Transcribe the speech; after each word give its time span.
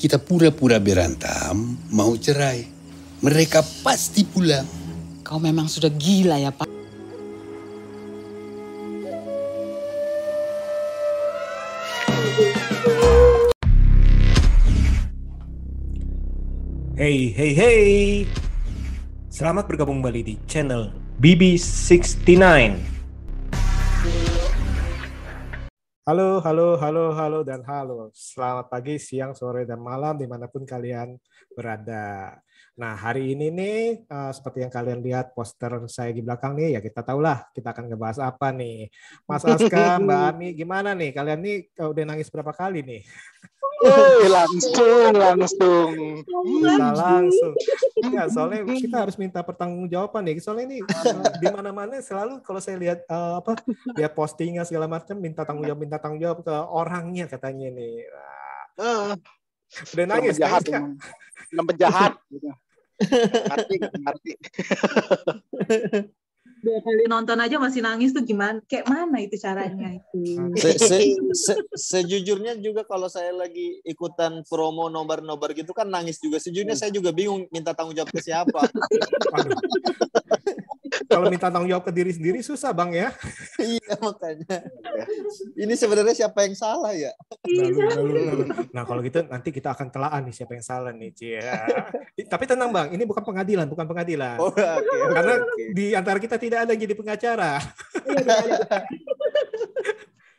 Kita 0.00 0.16
pura-pura 0.16 0.80
berantem, 0.80 1.76
mau 1.92 2.16
cerai. 2.16 2.64
Mereka 3.20 3.84
pasti 3.84 4.24
pulang. 4.24 4.64
Kau 5.20 5.36
memang 5.36 5.68
sudah 5.68 5.92
gila 5.92 6.40
ya, 6.40 6.48
Pak. 6.48 6.64
Hey, 16.96 17.28
hey, 17.36 17.52
hey. 17.52 17.88
Selamat 19.28 19.68
bergabung 19.68 20.00
kembali 20.00 20.24
di 20.24 20.34
channel 20.48 20.96
BB69. 21.20 22.99
Halo, 26.00 26.40
halo, 26.40 26.80
halo, 26.80 27.12
halo, 27.12 27.38
dan 27.44 27.60
halo. 27.68 28.08
Selamat 28.16 28.72
pagi, 28.72 28.96
siang, 28.96 29.36
sore, 29.36 29.68
dan 29.68 29.84
malam 29.84 30.16
di 30.16 30.24
mana 30.24 30.48
pun 30.48 30.64
kalian 30.64 31.12
berada. 31.52 32.40
Nah, 32.80 32.96
hari 32.96 33.36
ini 33.36 33.52
nih, 33.52 34.08
uh, 34.08 34.32
seperti 34.32 34.64
yang 34.64 34.72
kalian 34.72 35.04
lihat 35.04 35.36
poster 35.36 35.68
saya 35.84 36.16
di 36.16 36.24
belakang 36.24 36.56
nih, 36.56 36.72
ya 36.72 36.80
kita 36.80 37.04
tahulah 37.04 37.52
kita 37.52 37.76
akan 37.76 37.92
ngebahas 37.92 38.24
apa 38.24 38.56
nih. 38.56 38.88
Mas 39.28 39.44
Aska, 39.44 40.00
Mbak 40.00 40.20
Ami, 40.32 40.48
gimana 40.56 40.96
nih? 40.96 41.12
Kalian 41.12 41.44
nih 41.44 41.68
uh, 41.76 41.92
udah 41.92 42.04
nangis 42.08 42.32
berapa 42.32 42.56
kali 42.56 42.80
nih? 42.80 43.04
Woi, 43.84 44.32
langsung, 44.32 45.12
langsung. 45.12 45.92
Bisa 46.24 46.88
langsung. 46.96 47.52
Ya, 48.16 48.24
soalnya 48.32 48.64
kita 48.64 48.96
harus 49.04 49.20
minta 49.20 49.44
pertanggungjawaban 49.44 50.24
nih. 50.24 50.40
Soalnya 50.40 50.72
ini 50.72 50.78
uh, 50.80 51.36
di 51.36 51.46
mana-mana 51.52 52.00
selalu 52.00 52.40
kalau 52.40 52.64
saya 52.64 52.80
lihat 52.80 53.04
uh, 53.12 53.44
apa 53.44 53.60
dia 53.92 54.08
postingan 54.08 54.64
segala 54.64 54.88
macam 54.88 55.20
minta 55.20 55.44
tanggung 55.44 55.68
jawab, 55.68 55.84
minta 55.84 56.00
tanggung 56.00 56.20
jawab 56.24 56.40
ke 56.40 56.54
orangnya 56.72 57.28
katanya 57.28 57.68
nih. 57.76 58.08
Nah, 58.08 58.38
Uh, 58.80 59.12
udah 59.92 60.06
nangis, 60.08 60.40
penjahat, 60.40 60.62
nangis. 60.72 61.04
Film 61.52 61.64
penjahat. 61.68 62.12
Ngerti, 63.00 63.74
ngerti. 63.80 64.32
dua 66.60 66.76
kali 66.84 67.08
nonton 67.08 67.40
aja 67.40 67.56
masih 67.56 67.80
nangis 67.80 68.12
tuh 68.12 68.20
gimana? 68.20 68.60
Kayak 68.68 68.92
mana 68.92 69.24
itu 69.24 69.40
caranya 69.40 69.96
itu? 69.96 70.20
Se- 70.60 70.76
se- 70.76 71.16
se- 71.32 71.64
sejujurnya 71.72 72.60
juga 72.60 72.84
kalau 72.84 73.08
saya 73.08 73.32
lagi 73.32 73.80
ikutan 73.80 74.44
promo 74.44 74.92
nobar-nobar 74.92 75.56
gitu 75.56 75.72
kan 75.72 75.88
nangis 75.88 76.20
juga. 76.20 76.36
Sejujurnya 76.36 76.76
saya 76.76 76.92
juga 76.92 77.16
bingung 77.16 77.48
minta 77.48 77.72
tanggung 77.72 77.96
jawab 77.96 78.12
ke 78.12 78.20
siapa. 78.20 78.68
Kalau 81.10 81.26
minta 81.26 81.50
tanggung 81.50 81.66
jawab 81.66 81.82
ke 81.82 81.92
diri 81.92 82.14
sendiri 82.14 82.38
susah 82.38 82.70
bang 82.70 82.90
ya. 82.94 83.08
iya 83.58 83.94
makanya. 83.98 84.62
Ini 85.58 85.74
sebenarnya 85.74 86.14
siapa 86.14 86.46
yang 86.46 86.54
salah 86.54 86.94
ya? 86.94 87.10
Lalu, 87.42 87.78
lalu, 87.82 88.12
lalu. 88.30 88.44
Nah 88.70 88.86
kalau 88.86 89.02
gitu 89.02 89.26
nanti 89.26 89.50
kita 89.50 89.74
akan 89.74 89.90
telaan 89.90 90.30
nih 90.30 90.34
siapa 90.38 90.54
yang 90.54 90.62
salah 90.62 90.94
nih 90.94 91.10
Cia. 91.10 91.66
Tapi 92.14 92.44
tenang 92.46 92.70
bang, 92.70 92.94
ini 92.94 93.02
bukan 93.02 93.26
pengadilan, 93.26 93.66
bukan 93.66 93.86
pengadilan. 93.90 94.38
Oh, 94.38 94.54
oke, 94.54 94.62
oke, 94.62 94.96
Karena 95.10 95.34
di 95.74 95.86
antara 95.98 96.22
kita 96.22 96.38
tidak 96.38 96.62
ada 96.62 96.70
yang 96.78 96.82
jadi 96.86 96.94
pengacara. 96.94 97.58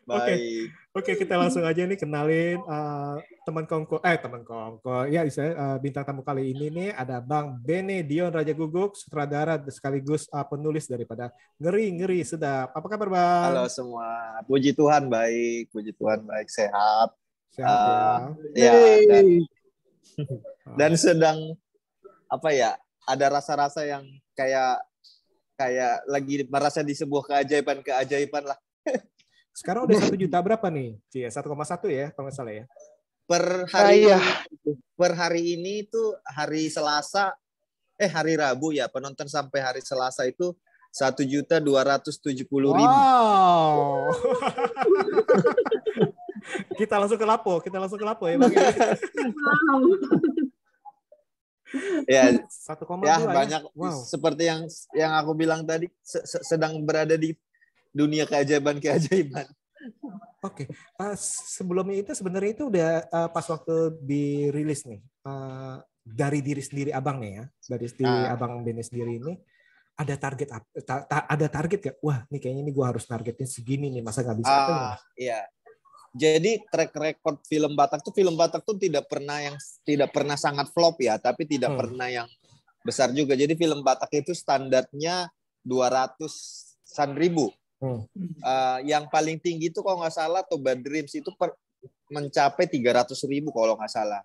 Baik. 0.07 0.80
Oke, 0.91 1.15
kita 1.15 1.39
langsung 1.39 1.63
aja 1.63 1.87
nih 1.87 1.95
kenalin 1.95 2.59
uh, 2.67 3.15
teman 3.47 3.63
kongko, 3.63 4.03
eh 4.03 4.19
teman 4.19 4.43
kongko. 4.43 5.07
Ya, 5.07 5.23
saya 5.31 5.55
uh, 5.55 5.77
bintang 5.79 6.03
tamu 6.03 6.19
kali 6.19 6.51
ini 6.51 6.67
nih 6.67 6.91
ada 6.91 7.23
Bang 7.23 7.63
Bene 7.63 8.03
Dion 8.03 8.27
Raja 8.27 8.51
Guguk, 8.51 8.99
sutradara 8.99 9.55
sekaligus 9.71 10.27
uh, 10.35 10.43
penulis 10.43 10.91
daripada 10.91 11.31
Ngeri 11.63 11.95
Ngeri 11.95 12.27
Sedap. 12.27 12.75
Apa 12.75 12.91
kabar 12.91 13.07
Bang? 13.07 13.55
Halo 13.55 13.71
semua. 13.71 14.43
Puji 14.43 14.75
Tuhan 14.75 15.07
baik, 15.07 15.71
puji 15.71 15.95
Tuhan 15.95 16.27
baik 16.27 16.51
sehat. 16.51 17.15
Sehat 17.55 17.71
Ah, 17.71 18.35
ya. 18.51 18.75
Ya, 18.75 18.75
dan, 19.07 19.25
dan 20.75 20.91
sedang 20.99 21.55
apa 22.27 22.51
ya? 22.51 22.75
Ada 23.07 23.31
rasa-rasa 23.31 23.87
yang 23.87 24.03
kayak 24.35 24.83
kayak 25.55 26.03
lagi 26.11 26.43
merasa 26.51 26.83
di 26.83 26.91
sebuah 26.91 27.31
keajaiban-keajaiban 27.31 28.43
lah. 28.43 28.59
Sekarang 29.51 29.87
udah 29.87 29.97
satu 29.99 30.15
juta 30.21 30.37
berapa 30.39 30.67
nih? 30.67 30.99
Cia, 31.07 31.29
1,1 31.29 31.47
ya, 31.91 32.05
kalau 32.11 32.27
nggak 32.27 32.35
salah 32.35 32.53
ya. 32.53 32.65
Per 33.27 33.43
hari 33.71 34.11
Saya. 34.11 34.19
per 34.97 35.11
hari 35.15 35.55
ini 35.55 35.87
tuh 35.87 36.19
hari 36.27 36.67
Selasa 36.67 37.31
eh 37.95 38.09
hari 38.09 38.35
Rabu 38.35 38.75
ya 38.75 38.91
penonton 38.91 39.29
sampai 39.29 39.61
hari 39.63 39.79
Selasa 39.79 40.27
itu 40.27 40.51
satu 40.91 41.23
juta 41.23 41.63
dua 41.63 41.87
ratus 41.87 42.19
tujuh 42.19 42.43
puluh 42.43 42.75
ribu. 42.75 42.91
Wow. 42.91 44.11
kita 46.81 46.99
langsung 46.99 47.15
ke 47.15 47.23
lapo, 47.23 47.63
kita 47.63 47.79
langsung 47.79 47.95
ke 47.95 48.03
lapo 48.03 48.27
ya 48.27 48.35
Bang. 48.35 48.51
Ya, 52.03 52.35
1,2 52.35 52.43
ya 53.07 53.15
ya. 53.15 53.31
banyak 53.31 53.61
Wow. 53.71 53.95
seperti 54.03 54.51
yang 54.51 54.67
yang 54.91 55.15
aku 55.15 55.31
bilang 55.31 55.63
tadi 55.63 55.87
se- 56.03 56.27
se- 56.27 56.43
sedang 56.43 56.83
berada 56.83 57.15
di 57.15 57.31
dunia 57.91 58.23
keajaiban-keajaiban. 58.25 59.47
Oke, 60.41 60.65
uh, 60.97 61.15
sebelumnya 61.17 62.01
itu 62.01 62.11
sebenarnya 62.17 62.51
itu 62.53 62.63
udah 62.69 62.89
uh, 63.09 63.29
pas 63.29 63.45
waktu 63.45 63.93
dirilis 64.01 64.85
nih 64.85 65.01
uh, 65.25 65.77
dari 66.01 66.41
diri 66.41 66.61
sendiri 66.61 66.89
abang 66.89 67.21
nih 67.21 67.31
ya, 67.41 67.45
dari 67.69 67.85
diri 67.89 68.21
Ah. 68.25 68.33
abang 68.33 68.65
Bene 68.65 68.81
sendiri 68.81 69.21
ini 69.21 69.33
ada 69.93 70.17
target 70.17 70.49
ta- 70.81 71.05
ta- 71.05 71.27
ada 71.29 71.45
target 71.45 71.79
gak? 71.81 71.97
Wah, 72.01 72.25
nih 72.33 72.41
kayaknya 72.41 72.61
ini 72.65 72.71
gua 72.73 72.89
harus 72.89 73.05
targetin 73.05 73.45
segini 73.45 73.93
nih, 73.93 74.01
masa 74.01 74.25
nggak 74.25 74.37
bisa? 74.41 74.49
Ah, 74.53 74.97
iya. 75.13 75.45
Jadi 76.11 76.59
track 76.67 76.91
record 76.91 77.37
film 77.47 77.71
Batak 77.77 78.01
tuh 78.03 78.11
film 78.11 78.33
Batak 78.35 78.65
tuh 78.65 78.75
tidak 78.75 79.07
pernah 79.07 79.39
yang 79.39 79.55
tidak 79.85 80.09
pernah 80.11 80.35
sangat 80.35 80.67
flop 80.73 80.99
ya, 80.99 81.15
tapi 81.21 81.45
tidak 81.45 81.71
Hmm. 81.71 81.79
pernah 81.85 82.07
yang 82.09 82.27
besar 82.81 83.13
juga. 83.13 83.37
Jadi 83.37 83.53
film 83.53 83.79
Batak 83.85 84.09
itu 84.19 84.33
standarnya 84.33 85.29
200-an 85.63 87.13
ribu. 87.15 87.53
Hmm. 87.81 88.05
Eh, 88.13 88.79
yang 88.93 89.09
paling 89.09 89.41
tinggi 89.41 89.73
itu 89.73 89.81
kalau 89.81 90.05
nggak 90.05 90.13
salah 90.13 90.45
Toba 90.45 90.77
Dreams 90.77 91.09
itu 91.17 91.33
per, 91.33 91.57
mencapai 92.13 92.69
300 92.69 93.17
ribu 93.25 93.49
kalau 93.49 93.73
nggak 93.73 93.89
salah. 93.89 94.21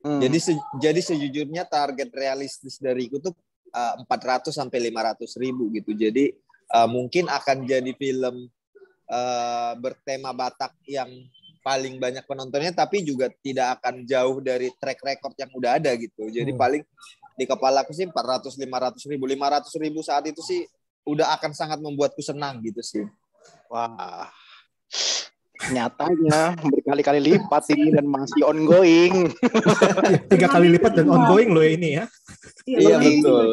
Hmm. 0.00 0.22
Jadi 0.22 0.38
se- 0.38 0.66
jadi 0.78 1.00
sejujurnya 1.02 1.66
target 1.66 2.08
realistis 2.14 2.78
dari 2.78 3.10
itu 3.10 3.18
tuh 3.18 3.34
uh, 3.74 4.00
400 4.06 4.54
sampai 4.54 4.78
500 4.88 5.26
ribu 5.42 5.68
gitu. 5.74 5.90
Jadi 5.92 6.32
uh, 6.72 6.86
mungkin 6.88 7.26
akan 7.26 7.66
jadi 7.66 7.92
film 7.98 8.46
uh, 9.10 9.72
bertema 9.76 10.30
Batak 10.30 10.72
yang 10.86 11.10
paling 11.60 12.00
banyak 12.00 12.24
penontonnya, 12.24 12.72
tapi 12.72 13.04
juga 13.04 13.28
tidak 13.44 13.82
akan 13.82 14.08
jauh 14.08 14.40
dari 14.40 14.72
track 14.80 15.04
record 15.04 15.34
yang 15.36 15.50
udah 15.52 15.76
ada 15.76 15.92
gitu. 15.98 16.30
Jadi 16.30 16.54
Hmm. 16.54 16.60
paling 16.62 16.82
di 17.36 17.44
kepala 17.48 17.82
aku 17.84 17.92
sih 17.92 18.04
400 18.08 18.56
500 18.56 19.10
ribu 19.10 19.24
500 19.24 19.72
ribu 19.80 20.00
saat 20.04 20.24
itu 20.28 20.40
sih 20.44 20.64
udah 21.10 21.34
akan 21.38 21.50
sangat 21.50 21.78
membuatku 21.82 22.22
senang 22.22 22.62
gitu 22.62 22.80
sih. 22.80 23.04
Wah. 23.66 24.30
Nyatanya 25.60 26.56
berkali-kali 26.56 27.20
lipat 27.20 27.68
ini 27.76 27.92
dan 27.92 28.08
masih 28.08 28.48
ongoing. 28.48 29.28
Tiga 30.32 30.48
kali 30.48 30.72
lipat 30.72 30.96
dan 30.96 31.06
ongoing 31.12 31.52
loh 31.52 31.60
ya 31.60 31.72
ini 31.76 31.88
ya. 32.00 32.04
Iya, 32.64 32.96
betul. 32.96 33.46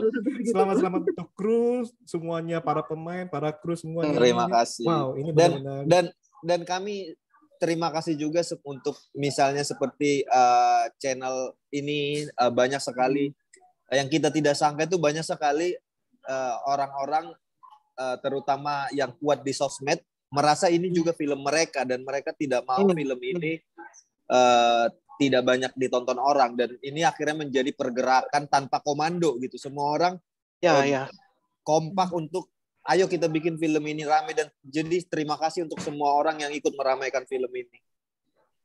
Selamat 0.47 0.75
selamat 0.79 1.01
untuk 1.03 1.27
kru 1.35 1.83
semuanya, 2.07 2.63
para 2.63 2.79
pemain, 2.87 3.27
para 3.27 3.51
kru 3.51 3.75
semuanya. 3.75 4.15
Terima 4.15 4.47
kasih. 4.47 4.87
Wow, 4.87 5.19
ini 5.19 5.35
Dan- 5.35 5.59
benar-benar. 5.59 5.83
dan 5.83 6.03
dan 6.47 6.59
kami 6.63 7.17
terima 7.57 7.89
kasih 7.89 8.13
juga 8.15 8.45
untuk 8.63 8.95
misalnya 9.17 9.65
seperti 9.65 10.23
uh, 10.29 10.87
channel 11.01 11.57
ini 11.73 12.23
uh, 12.37 12.53
banyak 12.53 12.79
sekali 12.79 13.33
yang 13.89 14.07
kita 14.07 14.29
tidak 14.29 14.53
sangka 14.53 14.85
itu 14.85 15.01
banyak 15.01 15.25
sekali 15.25 15.73
uh, 16.29 16.55
orang-orang 16.69 17.33
uh, 17.97 18.17
terutama 18.21 18.85
yang 18.93 19.11
kuat 19.17 19.41
di 19.41 19.51
sosmed 19.51 19.99
merasa 20.29 20.67
ini 20.67 20.87
juga 20.89 21.11
film 21.11 21.39
mereka 21.41 21.83
dan 21.83 22.03
mereka 22.03 22.31
tidak 22.31 22.63
mau 22.63 22.79
Hmm. 22.79 22.95
film 22.95 23.19
ini 23.19 23.57
uh, 24.29 24.85
tidak 25.17 25.41
banyak 25.41 25.71
ditonton 25.73 26.21
orang 26.21 26.53
dan 26.53 26.77
ini 26.79 27.01
akhirnya 27.01 27.41
menjadi 27.41 27.73
pergerakan 27.73 28.45
tanpa 28.45 28.77
komando 28.79 29.35
gitu 29.41 29.57
semua 29.57 29.91
orang 29.91 30.15
Ya, 30.57 30.73
Oh. 30.73 30.81
ya. 30.81 31.03
kompak 31.61 32.09
untuk 32.11 32.49
ayo 32.87 33.05
kita 33.05 33.29
bikin 33.29 33.61
film 33.61 33.83
ini 33.85 34.01
rame 34.01 34.33
dan 34.33 34.49
jadi 34.65 35.05
terima 35.05 35.37
kasih 35.37 35.69
untuk 35.69 35.77
semua 35.77 36.17
orang 36.17 36.41
yang 36.41 36.49
ikut 36.49 36.73
meramaikan 36.73 37.27
film 37.29 37.51
ini. 37.51 37.77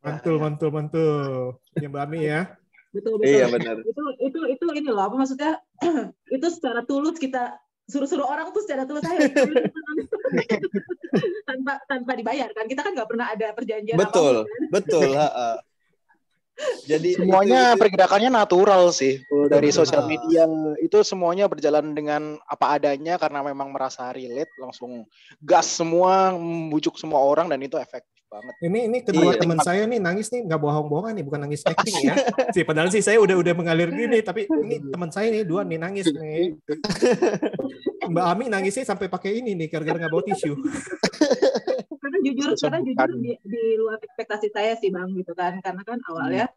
Mantul, 0.01 0.41
mantul, 0.41 0.71
mantul. 0.73 1.61
Ya 1.77 1.91
Mbak 1.93 2.03
Ami 2.09 2.21
ya. 2.25 2.49
Betul 2.91 3.21
betul. 3.21 3.29
Iya 3.29 3.47
benar. 3.53 3.77
Itu 3.85 4.03
itu 4.25 4.41
itu 4.57 4.65
ini 4.73 4.89
loh 4.89 5.05
apa 5.05 5.15
maksudnya? 5.21 5.61
itu 6.37 6.47
secara 6.49 6.81
tulus 6.83 7.21
kita 7.21 7.61
suruh-suruh 7.87 8.25
orang 8.25 8.55
tuh 8.55 8.63
secara 8.63 8.87
tulus 8.87 9.03
ayo 9.05 9.27
tanpa 11.49 11.83
tanpa 11.91 12.13
dibayar 12.15 12.49
kan 12.55 12.67
kita 12.67 12.81
kan 12.81 12.93
nggak 12.95 13.11
pernah 13.11 13.27
ada 13.31 13.47
perjanjian 13.53 13.99
Betul, 13.99 14.35
apa 14.43 14.47
pun, 14.47 14.49
kan? 14.49 14.63
betul. 14.71 15.11
ha, 15.19 15.29
ha. 15.29 15.51
Jadi 16.85 17.17
Semuanya 17.17 17.59
itu- 17.59 17.69
itu- 17.75 17.81
pergerakannya 17.81 18.31
natural 18.31 18.93
sih. 18.93 19.19
Dari 19.49 19.73
Betul. 19.73 19.79
sosial 19.83 20.05
media 20.05 20.45
itu 20.79 20.99
semuanya 21.03 21.49
berjalan 21.49 21.97
dengan 21.97 22.37
apa 22.45 22.77
adanya 22.79 23.17
karena 23.17 23.41
memang 23.41 23.73
merasa 23.73 24.13
relate 24.13 24.53
langsung 24.61 25.09
gas 25.41 25.67
semua 25.67 26.37
membujuk 26.37 27.01
semua 27.01 27.25
orang 27.25 27.49
dan 27.49 27.59
itu 27.59 27.81
efektif 27.81 28.12
banget. 28.33 28.55
Ini 28.65 28.79
ini 28.89 28.99
kedua 29.05 29.31
Iya. 29.37 29.41
teman 29.45 29.59
saya 29.61 29.83
nih 29.85 30.01
nangis 30.01 30.33
nih 30.33 30.41
nggak 30.49 30.57
bohong-bohongan 30.59 31.13
nih, 31.15 31.25
bukan 31.29 31.41
nangis 31.45 31.61
acting 31.63 31.97
ya. 32.01 32.15
sih 32.57 32.65
padahal 32.65 32.89
sih 32.89 33.05
saya 33.05 33.21
udah 33.21 33.37
udah 33.37 33.53
mengalir 33.53 33.93
gini, 33.93 34.25
tapi 34.25 34.49
ini 34.49 34.81
teman 34.89 35.13
saya 35.13 35.29
nih 35.29 35.45
dua 35.45 35.63
nih 35.63 35.77
nangis 35.77 36.09
nih. 36.09 36.57
Mbak 38.09 38.25
Ami 38.27 38.45
nangisnya 38.49 38.89
sampai 38.89 39.07
pakai 39.07 39.39
ini 39.39 39.53
nih 39.55 39.69
gara-gara 39.69 40.01
nggak 40.01 40.13
bawa 40.13 40.25
tisu. 40.25 40.53
karena 42.03 42.19
jujur 42.19 42.51
karena 42.59 42.79
jujur 42.83 43.11
di, 43.15 43.33
di 43.39 43.63
luar 43.79 43.95
ekspektasi 44.03 44.51
saya 44.51 44.75
sih 44.75 44.91
bang 44.91 45.07
gitu 45.15 45.33
kan 45.33 45.63
karena 45.63 45.87
kan 45.87 46.03
awalnya 46.11 46.51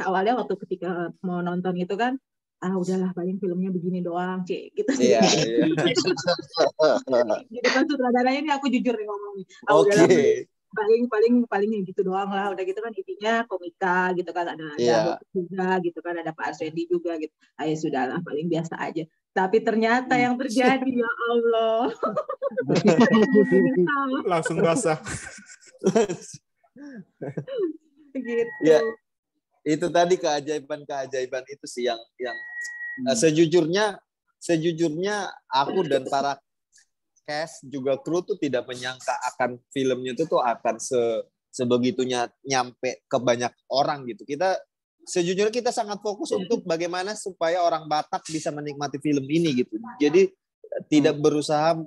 awalnya 0.00 0.40
waktu 0.40 0.56
ketika 0.64 1.12
mau 1.20 1.44
nonton 1.44 1.76
itu 1.76 1.92
kan 1.94 2.16
ah 2.60 2.72
udahlah 2.76 3.12
paling 3.12 3.36
filmnya 3.36 3.68
begini 3.68 4.00
doang 4.00 4.40
cik 4.44 4.72
gitu 4.72 4.90
Iya, 4.96 5.20
iya. 5.36 5.64
gitu 7.44 7.68
kan 7.68 7.84
sutradaranya 7.84 8.40
ini 8.40 8.50
aku 8.52 8.68
jujur 8.68 8.92
nih 8.92 9.04
ngomong 9.04 9.32
nih. 9.36 9.46
ah 9.64 9.72
Oke. 9.76 9.84
udahlah 9.84 10.08
paling 10.70 11.10
paling 11.10 11.34
paling 11.50 11.70
yang 11.70 11.84
gitu 11.86 12.06
doang 12.06 12.30
lah 12.30 12.54
udah 12.54 12.62
gitu 12.62 12.78
kan 12.78 12.94
intinya 12.94 13.42
komika 13.50 14.14
gitu 14.14 14.30
kan 14.30 14.54
ada 14.54 14.66
ada. 14.78 15.18
Bob 15.18 15.22
juga 15.34 15.68
gitu 15.82 15.98
kan 15.98 16.14
ada 16.14 16.30
Pak 16.30 16.54
Arswendi 16.54 16.86
juga 16.86 17.18
gitu 17.18 17.34
ayo 17.58 17.74
sudahlah 17.74 18.22
paling 18.22 18.46
biasa 18.46 18.78
aja 18.78 19.02
tapi 19.30 19.62
ternyata 19.62 20.18
yang 20.18 20.34
terjadi 20.34 20.90
ya 20.90 21.10
Allah 21.30 21.86
Langsung 24.30 24.58
basah. 24.58 24.98
gitu 28.10 28.50
Iya. 28.66 28.80
itu 29.62 29.86
tadi 29.92 30.16
keajaiban-keajaiban 30.16 31.44
itu 31.46 31.66
sih 31.68 31.84
yang 31.86 32.00
yang 32.16 32.36
eh, 33.06 33.16
sejujurnya 33.16 34.00
sejujurnya 34.40 35.28
aku 35.52 35.84
dan 35.84 36.08
para 36.08 36.40
cast 37.30 37.62
juga 37.62 37.94
kru 38.02 38.26
tuh 38.26 38.34
tidak 38.34 38.66
menyangka 38.66 39.14
akan 39.30 39.62
filmnya 39.70 40.18
itu 40.18 40.26
tuh 40.26 40.42
akan 40.42 40.82
se 40.82 40.98
sebegitunya 41.50 42.26
nyampe 42.46 43.06
ke 43.06 43.18
banyak 43.22 43.50
orang 43.70 44.06
gitu. 44.06 44.26
Kita 44.26 44.58
sejujurnya 45.06 45.54
kita 45.54 45.70
sangat 45.70 45.98
fokus 46.02 46.30
untuk 46.34 46.62
bagaimana 46.66 47.14
supaya 47.14 47.62
orang 47.62 47.86
Batak 47.86 48.26
bisa 48.30 48.50
menikmati 48.50 48.98
film 48.98 49.26
ini 49.30 49.62
gitu. 49.62 49.78
Jadi 50.02 50.26
eh, 50.66 50.82
tidak 50.90 51.18
berusaha 51.22 51.78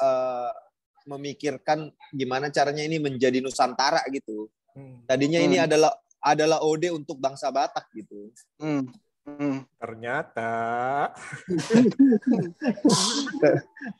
eh, 0.00 0.52
memikirkan 1.08 1.88
gimana 2.12 2.52
caranya 2.52 2.84
ini 2.84 3.00
menjadi 3.00 3.40
Nusantara 3.40 4.04
gitu. 4.12 4.52
Hmm. 4.76 5.04
Tadinya 5.08 5.40
ini 5.40 5.56
Hmm. 5.56 5.64
adalah 5.68 5.92
adalah 6.20 6.58
ode 6.60 6.92
untuk 6.92 7.16
bangsa 7.16 7.48
Batak 7.48 7.88
gitu. 7.96 8.28
Hmm. 8.60 8.84
Hmm. 9.36 9.60
Ternyata 9.76 10.52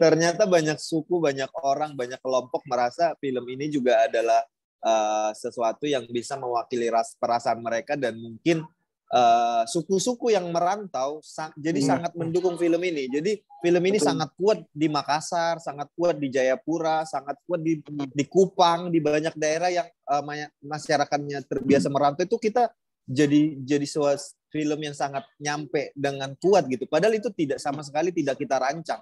Ternyata 0.00 0.48
banyak 0.48 0.78
suku, 0.80 1.20
banyak 1.20 1.50
orang, 1.60 1.92
banyak 1.92 2.20
kelompok 2.22 2.64
merasa 2.64 3.12
film 3.20 3.44
ini 3.52 3.68
juga 3.68 4.08
adalah 4.08 4.40
uh, 4.82 5.30
sesuatu 5.36 5.84
yang 5.84 6.08
bisa 6.08 6.40
mewakili 6.40 6.88
ras 6.88 7.14
perasaan 7.18 7.60
mereka 7.60 7.94
dan 7.94 8.16
mungkin 8.18 8.64
uh, 9.12 9.62
suku-suku 9.68 10.34
yang 10.34 10.48
merantau 10.50 11.20
sa- 11.22 11.54
jadi 11.58 11.78
Hmm. 11.82 11.90
sangat 11.98 12.12
mendukung 12.16 12.56
film 12.58 12.80
ini. 12.82 13.10
Jadi 13.10 13.42
film 13.62 13.82
ini 13.84 13.98
Betul. 13.98 14.08
sangat 14.08 14.30
kuat 14.38 14.58
di 14.70 14.86
Makassar, 14.90 15.58
sangat 15.58 15.88
kuat 15.98 16.16
di 16.18 16.28
Jayapura, 16.30 17.02
sangat 17.06 17.36
kuat 17.46 17.60
di 17.62 17.82
di 17.90 18.24
Kupang, 18.26 18.90
di 18.90 18.98
banyak 19.02 19.34
daerah 19.34 19.70
yang 19.70 19.88
uh, 20.06 20.22
masyarakatnya 20.62 21.42
terbiasa 21.46 21.90
merantau 21.90 22.26
itu 22.26 22.38
kita 22.38 22.70
jadi 23.08 23.56
jadi 23.64 23.86
suas 23.88 24.36
film 24.48 24.80
yang 24.80 24.96
sangat 24.96 25.24
nyampe 25.40 25.92
dengan 25.92 26.32
kuat 26.40 26.68
gitu. 26.68 26.88
Padahal 26.88 27.16
itu 27.16 27.28
tidak 27.32 27.60
sama 27.60 27.84
sekali 27.84 28.12
tidak 28.12 28.40
kita 28.40 28.56
rancang. 28.56 29.00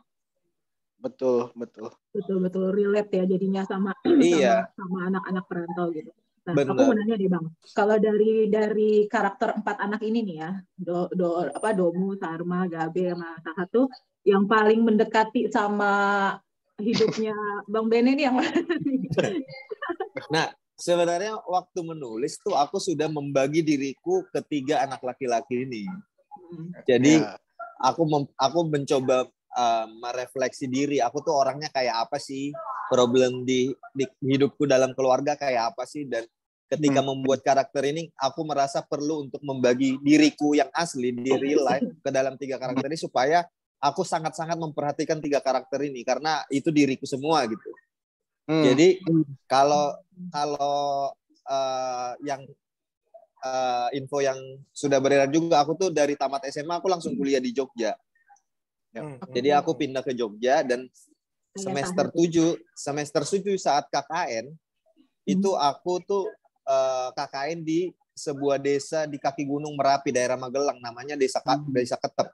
Betul, 0.96 1.52
betul. 1.54 1.92
betul 2.10 2.38
betul 2.40 2.64
relate 2.72 3.12
ya 3.12 3.24
jadinya 3.28 3.62
sama 3.68 3.92
Iya. 4.32 4.66
sama, 4.74 5.12
anak-anak 5.12 5.44
perantau 5.46 5.92
gitu. 5.92 6.10
Nah, 6.46 6.54
Benar. 6.54 6.78
aku 6.78 6.82
mau 6.86 6.94
nanya 6.94 7.18
deh 7.18 7.26
bang, 7.26 7.46
kalau 7.74 7.98
dari 7.98 8.46
dari 8.46 9.10
karakter 9.10 9.58
empat 9.58 9.82
anak 9.82 9.98
ini 10.06 10.22
nih 10.22 10.36
ya, 10.46 10.50
do, 10.78 11.10
do 11.10 11.42
apa 11.50 11.74
Domu, 11.74 12.14
Sarma, 12.14 12.70
Gabe, 12.70 13.10
sama 13.18 13.34
Sahat 13.42 13.66
tuh 13.74 13.90
yang 14.22 14.46
paling 14.46 14.86
mendekati 14.86 15.50
sama 15.50 15.90
hidupnya 16.78 17.34
Bang 17.72 17.90
Bene 17.90 18.14
ini 18.14 18.30
yang 18.30 18.38
mana? 18.38 18.62
Nah, 20.30 20.46
sebenarnya 20.76 21.40
waktu 21.48 21.80
menulis 21.82 22.36
tuh 22.44 22.52
aku 22.52 22.76
sudah 22.76 23.08
membagi 23.08 23.64
diriku 23.64 24.22
ketiga 24.30 24.84
anak 24.84 25.00
laki-laki 25.00 25.64
ini. 25.64 25.88
Jadi 26.86 27.18
Ya. 27.20 27.36
aku 27.82 28.04
mem- 28.06 28.34
aku 28.36 28.58
mencoba 28.68 29.26
uh, 29.56 29.86
merefleksi 30.00 30.68
diri. 30.68 31.00
Aku 31.00 31.24
tuh 31.24 31.34
orangnya 31.34 31.72
kayak 31.72 32.06
apa 32.06 32.20
sih? 32.20 32.52
Problem 32.86 33.42
di, 33.42 33.74
di 33.90 34.06
hidupku 34.22 34.62
dalam 34.68 34.94
keluarga 34.94 35.34
kayak 35.34 35.74
apa 35.74 35.82
sih? 35.88 36.06
Dan 36.06 36.22
ketika 36.70 37.02
Hmm. 37.02 37.18
membuat 37.18 37.42
karakter 37.42 37.82
ini, 37.90 38.12
aku 38.14 38.46
merasa 38.46 38.78
perlu 38.78 39.26
untuk 39.26 39.42
membagi 39.42 39.98
diriku 39.98 40.54
yang 40.54 40.70
asli 40.70 41.10
di 41.10 41.34
real 41.34 41.66
life 41.66 41.88
ke 42.04 42.10
dalam 42.14 42.38
tiga 42.38 42.62
karakter 42.62 42.86
ini 42.86 42.98
supaya 43.00 43.42
aku 43.82 44.06
sangat-sangat 44.06 44.54
memperhatikan 44.56 45.18
tiga 45.18 45.42
karakter 45.42 45.82
ini 45.82 46.06
karena 46.06 46.46
itu 46.48 46.70
diriku 46.70 47.04
semua 47.04 47.42
gitu. 47.50 47.70
Hmm. 48.46 48.62
Jadi 48.62 49.02
kalau 49.50 49.94
kalau 50.30 51.10
eh, 51.46 52.12
yang 52.22 52.42
eh, 53.42 53.88
info 53.98 54.22
yang 54.22 54.38
sudah 54.70 55.02
beredar 55.02 55.30
juga, 55.30 55.62
aku 55.62 55.74
tuh 55.74 55.90
dari 55.90 56.14
tamat 56.14 56.46
SMA 56.50 56.78
aku 56.78 56.86
langsung 56.86 57.18
kuliah 57.18 57.42
di 57.42 57.50
Jogja. 57.50 57.98
Hmm. 58.96 59.20
Jadi 59.28 59.52
aku 59.52 59.76
pindah 59.76 60.00
ke 60.00 60.14
Jogja 60.16 60.62
dan 60.62 60.88
semester 61.52 62.08
7 62.14 62.56
semester 62.72 63.22
7 63.26 63.58
saat 63.60 63.90
KKN 63.90 64.54
itu 65.26 65.50
aku 65.58 66.00
tuh 66.06 66.30
eh, 66.64 67.08
KKN 67.12 67.60
di 67.66 67.90
sebuah 68.16 68.56
desa 68.56 69.04
di 69.04 69.20
kaki 69.20 69.44
Gunung 69.44 69.76
Merapi 69.76 70.08
daerah 70.08 70.40
Magelang 70.40 70.80
namanya 70.80 71.18
desa 71.18 71.44
Ka- 71.44 71.60
desa 71.68 72.00
Ketep. 72.00 72.32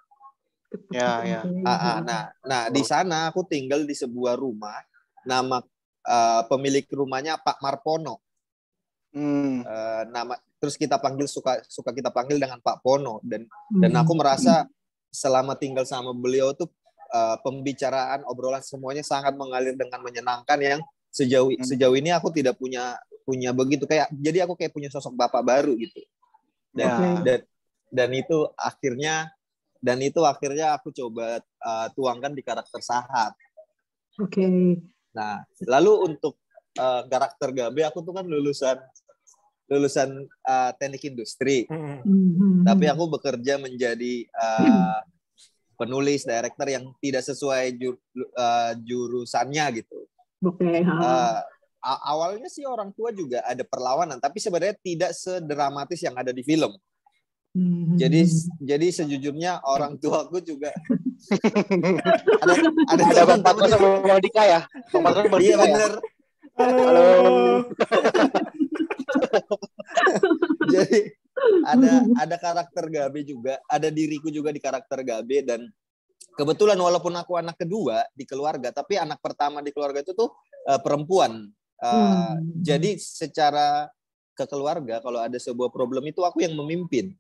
Ya, 0.95 1.25
ya. 1.27 1.41
Ah, 1.67 1.73
ah, 1.75 1.97
nah, 2.01 2.23
nah 2.47 2.63
di 2.71 2.81
sana 2.87 3.29
aku 3.29 3.43
tinggal 3.45 3.83
di 3.83 3.93
sebuah 3.93 4.39
rumah 4.39 4.79
nama 5.27 5.61
eh, 6.03 6.43
pemilik 6.47 6.87
rumahnya 6.91 7.39
Pak 7.39 7.63
Marpono. 7.63 8.19
Hmm. 9.13 9.61
Eh, 9.61 10.03
nama 10.09 10.41
terus 10.57 10.81
kita 10.81 10.97
panggil 10.97 11.29
suka 11.29 11.61
suka 11.69 11.93
kita 11.93 12.09
panggil 12.09 12.41
dengan 12.41 12.57
Pak 12.59 12.81
Pono 12.81 13.21
dan 13.21 13.45
Hmm. 13.45 13.83
dan 13.85 13.93
aku 14.01 14.17
merasa 14.17 14.65
selama 15.13 15.53
tinggal 15.53 15.85
sama 15.85 16.17
beliau 16.17 16.57
tuh 16.57 16.71
eh, 17.13 17.37
pembicaraan 17.45 18.25
obrolan 18.25 18.65
semuanya 18.65 19.05
sangat 19.05 19.37
mengalir 19.37 19.77
dengan 19.77 20.01
menyenangkan 20.01 20.57
yang 20.57 20.81
sejauh 21.13 21.53
Hmm. 21.53 21.61
sejauh 21.61 21.93
ini 21.93 22.09
aku 22.09 22.33
tidak 22.33 22.57
punya 22.57 22.97
punya 23.29 23.53
begitu 23.53 23.85
kayak 23.85 24.09
jadi 24.17 24.49
aku 24.49 24.57
kayak 24.57 24.73
punya 24.73 24.89
sosok 24.89 25.13
bapak 25.13 25.45
baru 25.45 25.77
gitu 25.77 26.01
dan 26.73 26.89
Ya. 26.89 27.21
dan 27.21 27.41
dan 27.93 28.09
itu 28.17 28.49
akhirnya 28.57 29.29
dan 29.77 30.01
itu 30.01 30.25
akhirnya 30.25 30.73
aku 30.73 30.89
coba 30.89 31.37
eh, 31.45 31.89
tuangkan 31.93 32.33
di 32.33 32.41
karakter 32.41 32.81
Sahat 32.81 33.37
Oke. 34.17 34.49
Nah, 35.13 35.45
lalu 35.69 36.13
untuk 36.13 36.41
uh, 36.81 37.05
karakter 37.07 37.53
Gabe 37.53 37.85
aku 37.85 38.01
tuh 38.01 38.17
kan 38.17 38.25
lulusan 38.25 38.81
lulusan 39.73 40.29
uh, 40.45 40.71
teknik 40.77 41.09
industri, 41.09 41.65
Hmm. 41.65 42.05
Hmm. 42.05 42.61
tapi 42.61 42.85
aku 42.93 43.09
bekerja 43.09 43.57
menjadi 43.57 44.29
uh, 44.37 45.01
penulis, 45.81 46.29
director 46.29 46.69
yang 46.69 46.93
tidak 47.01 47.25
sesuai 47.25 47.73
jur- 47.81 48.03
uh, 48.37 48.77
jurusannya 48.77 49.81
gitu. 49.81 50.05
Oke. 50.45 50.85
ha. 50.85 50.93
Uh, 50.93 51.41
awalnya 51.83 52.53
sih 52.53 52.69
orang 52.69 52.93
tua 52.93 53.11
juga 53.17 53.41
ada 53.49 53.65
perlawanan, 53.65 54.21
tapi 54.21 54.39
sebenarnya 54.39 54.77
tidak 54.85 55.17
sedramatis 55.17 55.99
yang 56.05 56.15
ada 56.15 56.31
di 56.31 56.45
film. 56.45 56.77
Hmm. 57.53 58.01
Jadi 58.01 58.25
jadi 58.65 58.87
sejujurnya 58.89 59.61
orang 59.61 60.01
tuaku 60.01 60.41
juga 60.41 60.73
ada 62.43 62.53
ada, 62.89 63.03
Ada 63.13 63.23
Bang 63.29 63.45
Patro 63.45 63.69
sama 63.69 64.01
Bang 64.01 64.25
Dika 64.25 64.43
ya? 64.49 64.61
Bang 64.89 65.05
Patro 65.05 65.21
sama 65.29 65.37
Iya 65.37 65.53
Dika 65.53 65.53
ya? 65.53 65.69
bener. 65.69 65.93
Halo. 66.57 67.13
jadi 70.73 70.99
ada 71.69 71.93
ada 72.25 72.37
karakter 72.41 72.85
Gabe 72.89 73.21
juga, 73.25 73.61
ada 73.69 73.89
diriku 73.93 74.33
juga 74.33 74.49
di 74.49 74.61
karakter 74.61 75.05
Gabe 75.05 75.45
dan 75.45 75.61
kebetulan 76.33 76.81
walaupun 76.81 77.13
aku 77.21 77.37
anak 77.37 77.61
kedua 77.61 78.01
di 78.17 78.25
keluarga, 78.25 78.73
tapi 78.73 78.97
anak 78.97 79.21
pertama 79.21 79.61
di 79.61 79.77
keluarga 79.77 80.01
itu 80.01 80.17
tuh 80.17 80.33
eh, 80.73 80.81
perempuan. 80.81 81.53
Eh, 81.53 81.61
Hmm. 81.83 82.39
Jadi 82.63 82.95
secara 82.95 83.91
ke 84.33 84.47
keluarga 84.47 85.03
kalau 85.03 85.21
ada 85.21 85.37
sebuah 85.37 85.69
problem 85.69 86.09
itu 86.09 86.25
aku 86.25 86.41
yang 86.41 86.57
memimpin. 86.57 87.13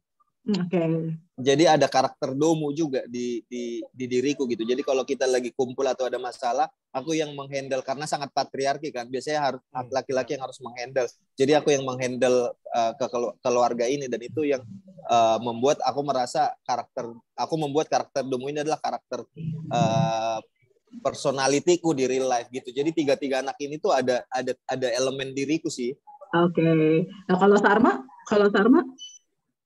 Oke. 0.42 1.14
Jadi 1.38 1.64
ada 1.70 1.86
karakter 1.86 2.34
domu 2.34 2.74
juga 2.74 3.06
di, 3.06 3.46
di 3.46 3.78
di 3.94 4.04
diriku 4.10 4.42
gitu. 4.50 4.66
Jadi 4.66 4.82
kalau 4.82 5.06
kita 5.06 5.22
lagi 5.30 5.54
kumpul 5.54 5.86
atau 5.86 6.10
ada 6.10 6.18
masalah, 6.18 6.66
aku 6.90 7.14
yang 7.14 7.30
menghandle 7.38 7.78
karena 7.86 8.10
sangat 8.10 8.34
patriarki 8.34 8.90
kan. 8.90 9.06
Biasanya 9.06 9.38
harus 9.38 9.62
Hmm. 9.70 9.86
laki-laki 9.94 10.34
yang 10.34 10.42
harus 10.42 10.58
menghandle. 10.58 11.06
Jadi 11.38 11.52
aku 11.54 11.70
yang 11.70 11.86
menghandle 11.86 12.50
uh, 12.74 12.92
ke 12.98 13.06
kelu- 13.06 13.34
keluarga 13.38 13.86
ini 13.86 14.10
dan 14.10 14.18
itu 14.18 14.42
yang 14.42 14.62
uh, 15.06 15.38
membuat 15.38 15.78
aku 15.86 16.02
merasa 16.02 16.50
karakter 16.66 17.06
aku 17.38 17.54
membuat 17.54 17.86
karakter 17.86 18.26
domu 18.26 18.50
ini 18.50 18.66
adalah 18.66 18.82
karakter 18.82 19.22
uh, 19.70 20.38
personalitiku 21.06 21.94
di 21.94 22.10
real 22.10 22.26
life 22.26 22.50
gitu. 22.50 22.74
Jadi 22.74 22.90
tiga-tiga 22.90 23.46
anak 23.46 23.56
ini 23.62 23.78
tuh 23.78 23.94
ada 23.94 24.26
ada 24.26 24.52
ada 24.66 24.88
elemen 24.90 25.30
diriku 25.32 25.70
sih 25.70 25.94
Oke. 26.32 26.64
Nah 27.28 27.36
kalau 27.36 27.60
Sarma, 27.60 27.92
kalau 28.24 28.48
Sarma, 28.48 28.80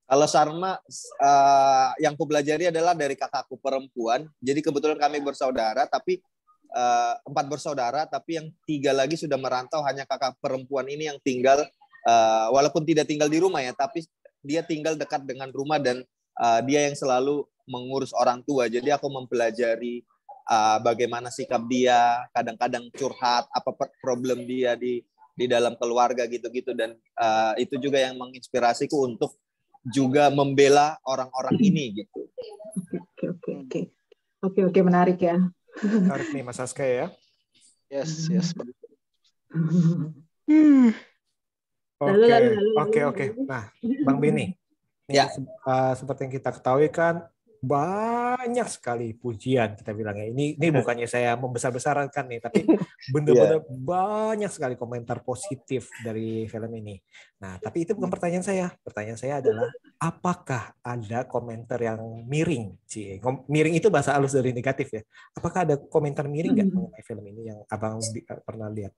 Kalau 0.07 0.27
Sarma, 0.31 0.79
eh, 1.19 1.89
yang 2.07 2.15
ku 2.15 2.31
pelajari 2.31 2.71
adalah 2.71 2.95
dari 2.95 3.19
kakakku 3.19 3.59
perempuan. 3.59 4.31
Jadi 4.39 4.63
kebetulan 4.63 4.95
kami 5.03 5.19
bersaudara, 5.19 5.83
tapi 5.91 6.23
eh, 6.71 7.15
empat 7.27 7.47
bersaudara, 7.51 8.07
tapi 8.07 8.39
yang 8.39 8.47
tiga 8.71 8.95
lagi 8.95 9.19
sudah 9.19 9.35
merantau. 9.35 9.83
Hanya 9.83 10.07
kakak 10.07 10.39
perempuan 10.39 10.87
ini 10.87 11.11
yang 11.11 11.19
tinggal, 11.27 11.67
eh, 12.07 12.47
walaupun 12.55 12.87
tidak 12.87 13.11
tinggal 13.11 13.27
di 13.27 13.43
rumah 13.43 13.67
ya, 13.67 13.75
tapi 13.75 14.07
dia 14.47 14.63
tinggal 14.63 14.95
dekat 14.95 15.27
dengan 15.27 15.51
rumah 15.51 15.83
dan 15.83 16.07
eh, 16.39 16.61
dia 16.71 16.87
yang 16.87 16.95
selalu 16.95 17.43
mengurus 17.67 18.15
orang 18.15 18.47
tua. 18.47 18.71
Jadi 18.71 18.95
aku 18.95 19.11
mempelajari 19.11 20.07
eh, 20.47 20.79
bagaimana 20.87 21.35
sikap 21.35 21.67
dia, 21.67 22.31
kadang-kadang 22.31 22.95
curhat, 22.95 23.51
apa 23.51 23.75
problem 23.99 24.47
dia 24.47 24.79
di 24.79 25.03
di 25.37 25.45
dalam 25.45 25.77
keluarga 25.77 26.31
gitu-gitu 26.31 26.73
dan 26.79 26.95
eh, 26.95 27.53
itu 27.67 27.75
juga 27.83 27.99
yang 27.99 28.15
menginspirasiku 28.23 29.03
untuk 29.03 29.35
juga 29.95 30.29
membela 30.35 30.99
orang-orang 31.07 31.55
ini 31.63 32.03
gitu. 32.03 32.27
oke 33.07 33.25
oke 33.39 33.51
oke 33.63 33.81
oke 34.43 34.61
oke 34.73 34.81
menarik 34.83 35.19
ya. 35.23 35.39
Menarik 35.83 36.33
nih 36.33 36.43
Mas 36.43 36.59
Aska 36.59 36.83
ya. 36.83 37.13
Yes, 37.87 38.27
yes. 38.27 38.51
Oke, 41.97 42.13
lalu, 42.29 42.61
oke, 42.77 43.01
oke. 43.09 43.25
lalu. 43.33 43.49
Nah, 43.49 43.65
Bang 44.05 44.19
Beni, 44.21 44.53
ini 45.09 45.15
Ya. 45.17 45.31
uh, 45.65 45.95
seperti 45.97 46.29
yang 46.29 46.35
kita 46.35 46.51
ketahui 46.53 46.89
kan 46.93 47.25
banyak 47.59 48.69
sekali 48.69 49.13
pujian 49.13 49.75
kita 49.75 49.91
bilangnya. 49.91 50.29
Ini 50.29 50.57
ini 50.57 50.67
bukannya 50.71 51.05
saya 51.05 51.35
membesar-besarkan 51.35 52.25
nih, 52.29 52.41
tapi 52.41 52.61
benar-benar 53.15 53.61
banyak 53.69 54.51
sekali 54.51 54.75
komentar 54.75 55.21
positif 55.21 55.89
dari 56.01 56.45
film 56.47 56.71
ini. 56.75 56.97
Nah, 57.41 57.57
tapi 57.59 57.85
itu 57.85 57.93
bukan 57.93 58.09
pertanyaan 58.09 58.43
saya. 58.43 58.67
Pertanyaan 58.81 59.17
saya 59.17 59.41
adalah 59.41 59.69
apakah 59.97 60.77
ada 60.81 61.25
komentar 61.25 61.79
yang 61.79 62.01
miring? 62.25 62.77
Cie, 62.85 63.19
Kom- 63.19 63.45
miring 63.47 63.77
itu 63.77 63.89
bahasa 63.89 64.13
halus 64.15 64.33
dari 64.33 64.51
negatif 64.51 64.93
ya. 64.93 65.03
Apakah 65.33 65.65
ada 65.65 65.75
komentar 65.77 66.25
miring 66.27 66.53
nggak 66.53 66.69
Hmm. 66.69 66.77
mengenai 66.77 67.03
film 67.05 67.25
ini 67.29 67.43
yang 67.49 67.61
Abang 67.67 68.01
bi- 68.13 68.25
pernah 68.25 68.69
lihat? 68.69 68.93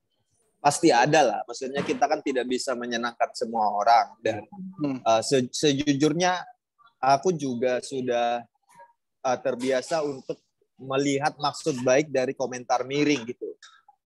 Pasti 0.58 0.90
ada 0.90 1.22
lah. 1.22 1.40
Maksudnya 1.46 1.86
kita 1.86 2.10
kan 2.10 2.18
tidak 2.18 2.42
bisa 2.44 2.74
menyenangkan 2.74 3.30
semua 3.30 3.70
orang 3.70 4.18
dan 4.18 4.42
Hmm. 4.82 4.98
uh, 5.02 5.22
se- 5.22 5.46
sejujurnya 5.48 6.42
aku 6.98 7.34
juga 7.34 7.78
sudah 7.82 8.42
uh, 9.22 9.38
terbiasa 9.38 10.02
untuk 10.02 10.38
melihat 10.78 11.34
maksud 11.38 11.82
baik 11.82 12.10
dari 12.10 12.34
komentar 12.38 12.86
miring 12.86 13.26
gitu. 13.26 13.50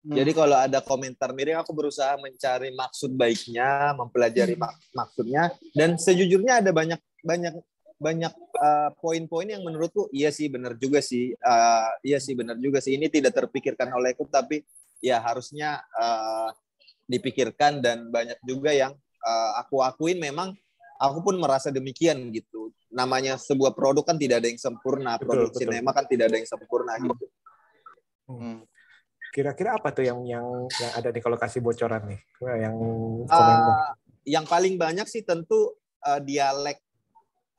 Hmm. 0.01 0.17
Jadi 0.17 0.31
kalau 0.33 0.57
ada 0.57 0.79
komentar 0.81 1.29
miring, 1.35 1.59
aku 1.59 1.75
berusaha 1.75 2.15
mencari 2.17 2.73
maksud 2.73 3.11
baiknya, 3.13 3.93
mempelajari 3.93 4.55
mak- 4.57 4.79
maksudnya, 4.95 5.51
dan 5.75 5.99
sejujurnya 5.99 6.63
ada 6.63 6.71
banyak 6.73 6.97
banyak 7.21 7.53
banyak 8.01 8.33
uh, 8.57 8.89
poin-poin 8.97 9.45
yang 9.45 9.61
menurutku 9.61 10.09
iya 10.09 10.33
sih 10.33 10.49
benar 10.49 10.73
juga 10.73 11.05
sih, 11.05 11.37
Uh, 11.37 11.91
iya 12.01 12.17
sih 12.17 12.33
benar 12.33 12.57
juga 12.57 12.81
sih. 12.81 12.97
Ini 12.97 13.13
tidak 13.13 13.37
terpikirkan 13.37 13.93
olehku, 13.93 14.25
tapi 14.25 14.65
ya 15.05 15.21
harusnya 15.21 15.85
uh, 15.93 16.49
dipikirkan 17.05 17.83
dan 17.83 18.09
banyak 18.09 18.41
juga 18.41 18.73
yang 18.73 18.97
uh, 19.21 19.51
aku 19.61 19.85
akuin 19.85 20.17
memang 20.17 20.55
aku 20.97 21.19
pun 21.21 21.35
merasa 21.37 21.69
demikian 21.69 22.33
gitu. 22.33 22.73
Namanya 22.91 23.39
sebuah 23.39 23.71
produk 23.71 24.03
kan 24.03 24.19
tidak 24.19 24.43
ada 24.43 24.47
yang 24.51 24.59
sempurna, 24.59 25.15
Betul, 25.15 25.25
produk 25.31 25.49
betul. 25.49 25.59
sinema 25.63 25.91
kan 25.95 26.05
tidak 26.11 26.25
ada 26.27 26.37
yang 26.37 26.49
sempurna 26.49 26.93
gitu. 26.99 27.25
Hmm. 28.27 28.67
Kira-kira 29.31 29.79
apa 29.79 29.95
tuh 29.95 30.03
yang 30.03 30.19
yang 30.27 30.43
yang 30.67 30.91
ada 30.91 31.07
nih 31.07 31.23
kalau 31.23 31.39
kasih 31.39 31.63
bocoran 31.63 32.03
nih? 32.03 32.19
Yang 32.43 32.75
komentar. 33.31 33.71
Uh, 33.71 33.91
yang 34.27 34.43
paling 34.43 34.75
banyak 34.75 35.07
sih 35.07 35.23
tentu 35.23 35.71
uh, 36.03 36.19
dialek 36.19 36.83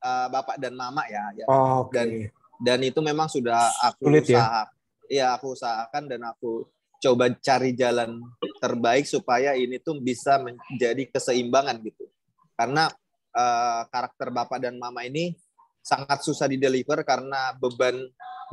uh, 0.05 0.29
bapak 0.29 0.61
dan 0.61 0.77
mama 0.77 1.01
ya, 1.09 1.33
ya. 1.33 1.45
Oh, 1.49 1.89
Oke. 1.89 1.97
dan- 1.97 2.29
dan 2.63 2.79
itu 2.79 3.01
memang 3.03 3.27
sudah 3.27 3.59
aku 3.83 4.07
Sulit 4.07 4.23
ya? 4.29 4.39
usaha, 4.39 4.63
ya 5.11 5.25
aku 5.35 5.51
usahakan 5.51 6.07
dan 6.07 6.21
aku 6.23 6.63
coba 7.03 7.27
cari 7.35 7.75
jalan 7.75 8.23
terbaik 8.63 9.03
supaya 9.03 9.51
ini 9.57 9.81
tuh 9.83 9.99
bisa 9.99 10.39
menjadi 10.39 11.11
keseimbangan 11.11 11.83
gitu. 11.83 12.07
Karena 12.55 12.87
uh, 13.33 13.83
karakter 13.89 14.29
bapak 14.29 14.61
dan 14.63 14.77
mama 14.77 15.03
ini 15.03 15.35
sangat 15.83 16.23
susah 16.23 16.47
dideliver 16.47 17.03
karena 17.03 17.51
beban 17.59 17.97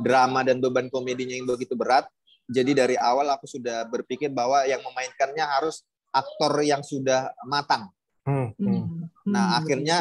drama 0.03 0.43
dan 0.43 0.59
beban 0.59 0.91
komedinya 0.91 1.37
yang 1.37 1.47
begitu 1.47 1.77
berat. 1.77 2.05
Jadi 2.51 2.75
dari 2.75 2.95
awal 2.99 3.31
aku 3.31 3.47
sudah 3.47 3.87
berpikir 3.87 4.27
bahwa 4.27 4.67
yang 4.67 4.83
memainkannya 4.83 5.45
harus 5.45 5.87
aktor 6.11 6.51
yang 6.59 6.83
sudah 6.83 7.31
matang. 7.47 7.87
Hmm, 8.27 8.51
hmm. 8.59 8.67
Hmm. 8.67 9.05
Nah, 9.31 9.45
Hmm, 9.55 9.57
akhirnya 9.63 9.97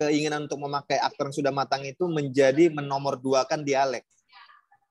keinginan 0.00 0.48
untuk 0.48 0.60
memakai 0.64 0.96
aktor 0.96 1.28
yang 1.28 1.36
sudah 1.36 1.52
matang 1.52 1.84
itu 1.84 2.08
menjadi 2.08 2.72
menomor 2.72 3.20
duakan 3.20 3.60
dialek. 3.60 4.04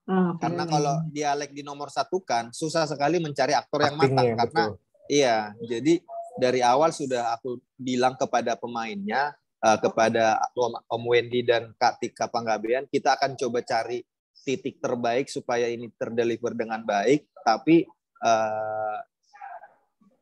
Oke. 0.06 0.38
Karena 0.38 0.64
kalau 0.70 1.02
dialek 1.10 1.50
di 1.50 1.66
nomor 1.66 1.90
satu 1.90 2.22
kan 2.22 2.54
susah 2.54 2.86
sekali 2.86 3.18
mencari 3.18 3.58
aktor 3.58 3.82
yang 3.82 3.98
Actingnya 3.98 4.14
matang 4.14 4.26
yang 4.30 4.38
karena 4.38 4.64
betul. 4.70 4.78
iya. 5.10 5.38
Jadi 5.66 5.94
dari 6.36 6.60
awal 6.60 6.92
sudah 6.92 7.36
aku 7.40 7.60
bilang 7.80 8.20
kepada 8.20 8.60
pemainnya, 8.60 9.32
eh, 9.64 9.78
kepada 9.80 10.40
Om, 10.52 10.76
Om 10.88 11.04
Wendy 11.08 11.42
dan 11.48 11.72
Kak 11.80 12.04
Tika 12.04 12.28
Panggabean, 12.28 12.88
kita 12.92 13.16
akan 13.16 13.40
coba 13.40 13.64
cari 13.64 14.04
titik 14.46 14.78
terbaik 14.78 15.32
supaya 15.32 15.66
ini 15.72 15.90
terdeliver 15.96 16.54
dengan 16.54 16.84
baik. 16.84 17.32
Tapi 17.42 17.88
eh, 18.22 19.00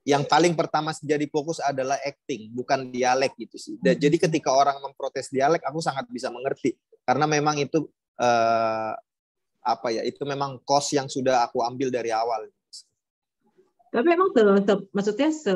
yang 0.03 0.27
paling 0.27 0.53
pertama 0.53 0.91
jadi 0.99 1.25
fokus 1.31 1.63
adalah 1.63 1.95
acting, 2.03 2.51
bukan 2.51 2.91
dialek 2.91 3.33
gitu 3.39 3.55
sih. 3.55 3.75
Dan 3.79 3.95
jadi 3.95 4.15
ketika 4.19 4.51
orang 4.51 4.79
memprotes 4.83 5.31
dialek, 5.31 5.63
aku 5.63 5.79
sangat 5.79 6.07
bisa 6.11 6.27
mengerti 6.29 6.75
karena 7.03 7.25
memang 7.27 7.59
itu 7.59 7.89
eh, 8.21 8.93
apa 9.63 9.87
ya? 9.89 10.03
Itu 10.03 10.27
memang 10.27 10.61
cost 10.67 10.93
yang 10.93 11.07
sudah 11.07 11.47
aku 11.47 11.63
ambil 11.63 11.89
dari 11.89 12.11
awal. 12.11 12.47
Tapi 13.93 14.07
emang 14.09 14.33
se- 14.33 14.89
maksudnya 14.91 15.29
se 15.29 15.53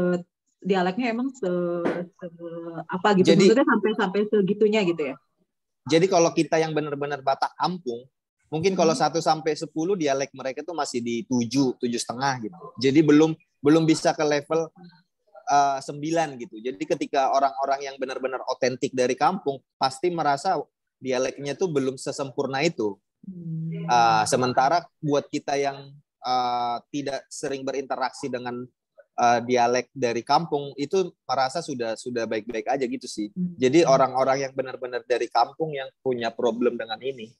dialeknya 0.61 1.13
emang 1.13 1.29
se, 1.33 1.49
se- 2.17 2.83
apa 2.89 3.13
gitu? 3.17 3.33
Jadi- 3.33 3.49
maksudnya 3.49 3.67
sampai 3.67 3.91
sampai 3.95 4.21
segitunya 4.29 4.81
gitu 4.83 5.01
ya? 5.13 5.15
Jadi 5.87 6.05
kalau 6.11 6.35
kita 6.35 6.59
yang 6.59 6.75
benar-benar 6.75 7.23
Batak 7.23 7.55
kampung, 7.55 8.03
mungkin 8.51 8.75
kalau 8.75 8.91
Hmm. 8.91 9.07
1 9.07 9.23
sampai 9.23 9.55
10 9.55 9.95
dialek 9.95 10.35
mereka 10.35 10.59
tuh 10.63 10.75
masih 10.75 10.99
di 10.99 11.23
7, 11.23 11.79
tujuh 11.79 11.99
setengah 11.99 12.43
gitu. 12.43 12.63
Jadi 12.83 12.99
belum 13.03 13.31
belum 13.63 13.83
bisa 13.87 14.11
ke 14.11 14.23
level 14.27 14.67
eh, 15.47 15.79
9 15.79 16.35
gitu. 16.35 16.59
Jadi 16.59 16.83
ketika 16.83 17.31
orang-orang 17.31 17.87
yang 17.87 17.95
benar-benar 17.95 18.43
otentik 18.51 18.91
dari 18.91 19.15
kampung 19.15 19.63
pasti 19.79 20.11
merasa 20.11 20.59
dialeknya 20.99 21.55
tuh 21.55 21.71
belum 21.71 21.95
sesempurna 21.95 22.65
itu. 22.65 22.97
Hmm. 23.27 23.83
Uh, 23.87 24.23
sementara 24.23 24.87
buat 25.03 25.27
kita 25.27 25.59
yang 25.59 25.91
uh, 26.23 26.77
tidak 26.91 27.27
sering 27.27 27.63
berinteraksi 27.67 28.31
dengan 28.31 28.63
uh, 29.17 29.39
dialek 29.41 29.89
dari 29.91 30.21
kampung 30.21 30.71
itu 30.77 31.11
merasa 31.25 31.59
sudah 31.59 31.97
sudah 31.97 32.29
baik-baik 32.29 32.69
aja 32.69 32.85
gitu 32.85 33.09
sih. 33.09 33.33
Hmm. 33.33 33.57
Jadi 33.57 33.83
orang-orang 33.83 34.47
yang 34.47 34.53
benar-benar 34.53 35.03
dari 35.03 35.27
kampung 35.27 35.73
yang 35.73 35.89
punya 35.99 36.29
problem 36.29 36.77
dengan 36.77 37.01
ini. 37.01 37.33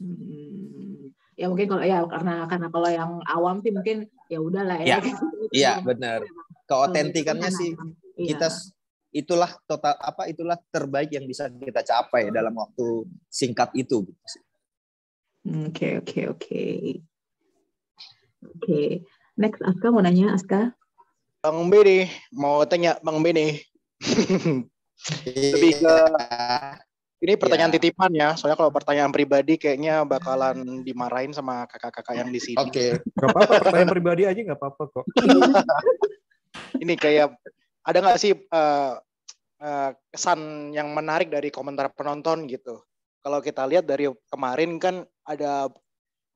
Hmm. 0.00 1.12
Ya 1.36 1.48
mungkin 1.48 1.68
kalau 1.68 1.84
ya 1.84 2.04
karena 2.08 2.44
karena 2.48 2.68
kalau 2.68 2.90
yang 2.92 3.12
awam 3.24 3.60
sih 3.60 3.72
mungkin 3.72 4.08
ya 4.28 4.38
udahlah 4.40 4.80
ya. 4.82 4.98
Ya, 4.98 4.98
Iya, 5.52 5.72
benar. 5.84 6.24
Keotentikannya 6.68 7.50
sih 7.52 7.76
iya. 8.16 8.36
kita 8.36 8.48
itulah 9.12 9.52
total 9.68 9.92
apa 10.00 10.24
itulah 10.32 10.56
terbaik 10.72 11.12
yang 11.12 11.28
bisa 11.28 11.52
kita 11.52 11.84
capai 11.84 12.32
dalam 12.32 12.56
waktu 12.56 13.04
singkat 13.28 13.68
itu 13.76 14.08
gitu 14.08 14.24
sih. 14.24 14.42
Oke 15.68 16.00
oke 16.00 16.20
oke. 16.32 16.64
Oke. 18.42 18.80
Next 19.36 19.60
Aska 19.64 19.88
mau 19.88 20.04
nanya 20.04 20.36
Aska. 20.36 20.72
Bang 21.42 21.58
Beni, 21.66 22.06
mau 22.38 22.62
tanya 22.62 23.02
Bang 23.02 23.18
Beni. 23.18 23.58
Lebih 25.34 25.72
ke 25.82 25.94
ini 27.26 27.34
pertanyaan 27.34 27.74
Ya. 27.74 27.82
titipan 27.82 28.14
ya. 28.14 28.38
Soalnya 28.38 28.54
kalau 28.54 28.70
pertanyaan 28.70 29.10
pribadi 29.10 29.58
kayaknya 29.58 30.06
bakalan 30.06 30.86
dimarahin 30.86 31.34
sama 31.34 31.66
kakak-kakak 31.66 32.14
yang 32.14 32.30
di 32.30 32.38
sini. 32.38 32.62
Oke. 32.62 33.02
Gak 33.18 33.26
apa-apa, 33.34 33.58
pertanyaan 33.58 33.90
pribadi 33.90 34.22
aja 34.22 34.38
nggak 34.38 34.54
apa-apa 34.54 34.82
kok. 34.94 35.04
Ini 36.82 36.94
kayak 36.94 37.34
ada 37.90 37.98
nggak 37.98 38.18
sih 38.22 38.38
eh, 38.38 38.92
eh, 39.66 39.90
kesan 40.14 40.70
yang 40.70 40.94
menarik 40.94 41.26
dari 41.26 41.50
komentar 41.50 41.90
penonton 41.90 42.46
gitu? 42.46 42.86
Kalau 43.18 43.42
kita 43.42 43.66
lihat 43.66 43.82
dari 43.82 44.06
kemarin 44.30 44.78
kan 44.78 45.02
ada 45.26 45.66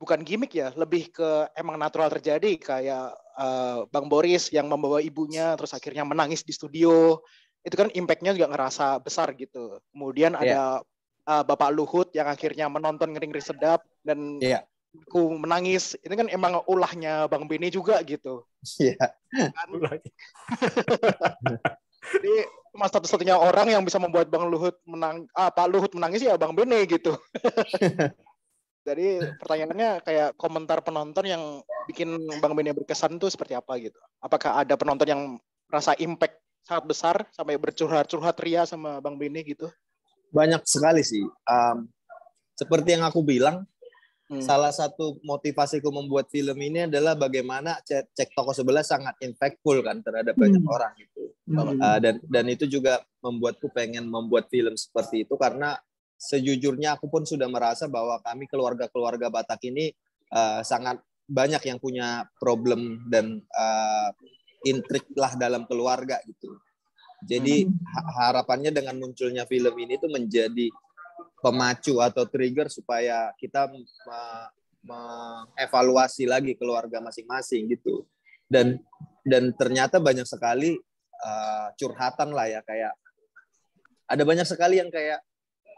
bukan 0.02 0.26
gimmick 0.26 0.50
ya, 0.50 0.74
lebih 0.74 1.14
ke 1.14 1.46
emang 1.54 1.78
natural 1.78 2.10
terjadi 2.10 2.58
kayak 2.58 3.14
eh, 3.36 3.80
Bang 3.92 4.08
Boris 4.08 4.48
yang 4.50 4.66
membawa 4.66 4.98
ibunya 5.04 5.54
terus 5.54 5.76
akhirnya 5.76 6.02
menangis 6.02 6.42
di 6.42 6.52
studio. 6.52 7.20
Itu 7.66 7.74
kan 7.74 7.90
impact-nya 7.92 8.32
juga 8.34 8.48
ngerasa 8.50 9.02
besar 9.02 9.34
gitu. 9.36 9.78
Kemudian 9.92 10.34
ada 10.34 10.80
eh, 11.26 11.42
Bapak 11.44 11.70
Luhut 11.72 12.08
yang 12.16 12.26
akhirnya 12.26 12.66
menonton 12.72 13.12
ngeri-ngeri 13.12 13.42
sedap 13.42 13.84
dan 14.00 14.40
Iya. 14.40 14.64
aku 15.08 15.36
menangis. 15.36 15.98
Ini 16.00 16.14
kan 16.16 16.28
emang 16.32 16.62
ulahnya 16.66 17.28
Bang 17.28 17.44
Beni 17.46 17.68
juga 17.68 18.00
gitu. 18.02 18.46
Iya. 18.80 18.96
Kan? 19.52 20.00
Jadi 22.06 22.34
cuma 22.70 22.86
satu-satunya 22.92 23.34
orang 23.34 23.72
yang 23.72 23.82
bisa 23.82 23.96
membuat 23.96 24.28
Bang 24.28 24.46
Luhut 24.52 24.76
menang 24.84 25.26
ah, 25.32 25.48
Pak 25.48 25.66
Luhut 25.72 25.92
menangis 25.96 26.22
ya 26.22 26.38
Bang 26.38 26.54
Bene 26.54 26.84
gitu. 26.86 27.16
Jadi 28.86 29.18
pertanyaannya 29.42 29.90
kayak 30.06 30.38
komentar 30.38 30.78
penonton 30.86 31.26
yang 31.26 31.42
bikin 31.90 32.22
Bang 32.38 32.54
Bene 32.54 32.70
berkesan 32.70 33.18
tuh 33.18 33.26
seperti 33.26 33.58
apa 33.58 33.74
gitu? 33.82 33.98
Apakah 34.22 34.62
ada 34.62 34.78
penonton 34.78 35.10
yang 35.10 35.22
rasa 35.66 35.98
impact 35.98 36.38
sangat 36.62 36.84
besar 36.86 37.16
sampai 37.34 37.58
bercurhat-curhat 37.58 38.38
ria 38.46 38.62
sama 38.62 39.02
Bang 39.02 39.18
Bene 39.18 39.42
gitu? 39.42 39.66
Banyak 40.30 40.62
sekali 40.62 41.02
sih. 41.02 41.26
Um, 41.50 41.90
seperti 42.54 42.94
yang 42.94 43.02
aku 43.02 43.26
bilang, 43.26 43.66
Hmm. 44.26 44.42
salah 44.42 44.74
satu 44.74 45.22
motivasiku 45.22 45.86
membuat 45.94 46.26
film 46.34 46.58
ini 46.58 46.90
adalah 46.90 47.14
bagaimana 47.14 47.78
cek, 47.86 48.10
cek 48.10 48.34
toko 48.34 48.50
sebelah 48.50 48.82
sangat 48.82 49.14
impactful 49.22 49.78
kan 49.86 50.02
terhadap 50.02 50.34
banyak 50.34 50.58
Hmm. 50.58 50.74
orang 50.74 50.92
gitu. 50.98 51.30
Hmm. 51.46 51.78
Uh, 51.78 51.98
dan 52.02 52.18
dan 52.26 52.44
itu 52.50 52.66
juga 52.66 53.06
membuatku 53.22 53.70
pengen 53.70 54.10
membuat 54.10 54.50
film 54.50 54.74
seperti 54.74 55.22
itu 55.22 55.38
karena 55.38 55.78
sejujurnya 56.16 56.96
aku 56.96 57.12
pun 57.12 57.22
sudah 57.28 57.46
merasa 57.46 57.86
bahwa 57.86 58.18
kami 58.24 58.48
keluarga-keluarga 58.48 59.28
Batak 59.28 59.60
ini 59.68 59.92
uh, 60.32 60.64
sangat 60.64 61.00
banyak 61.28 61.62
yang 61.68 61.78
punya 61.82 62.24
problem 62.40 63.04
dan 63.12 63.42
uh, 63.52 64.10
intrik 64.64 65.06
lah 65.14 65.36
dalam 65.36 65.68
keluarga 65.68 66.18
gitu. 66.24 66.56
Jadi 67.26 67.66
ha- 67.66 68.30
harapannya 68.30 68.70
dengan 68.72 68.96
munculnya 69.00 69.44
film 69.44 69.74
ini 69.76 69.98
tuh 69.98 70.08
menjadi 70.12 70.70
pemacu 71.42 71.98
atau 71.98 72.24
trigger 72.30 72.70
supaya 72.70 73.34
kita 73.36 73.68
me- 73.72 74.50
mengevaluasi 74.86 76.30
lagi 76.30 76.54
keluarga 76.54 77.02
masing-masing 77.02 77.66
gitu. 77.74 78.06
Dan 78.46 78.78
dan 79.26 79.50
ternyata 79.58 79.98
banyak 79.98 80.22
sekali 80.22 80.78
uh, 81.26 81.68
curhatan 81.74 82.30
lah 82.30 82.46
ya 82.46 82.62
kayak 82.62 82.94
ada 84.06 84.22
banyak 84.22 84.46
sekali 84.46 84.78
yang 84.78 84.86
kayak 84.86 85.18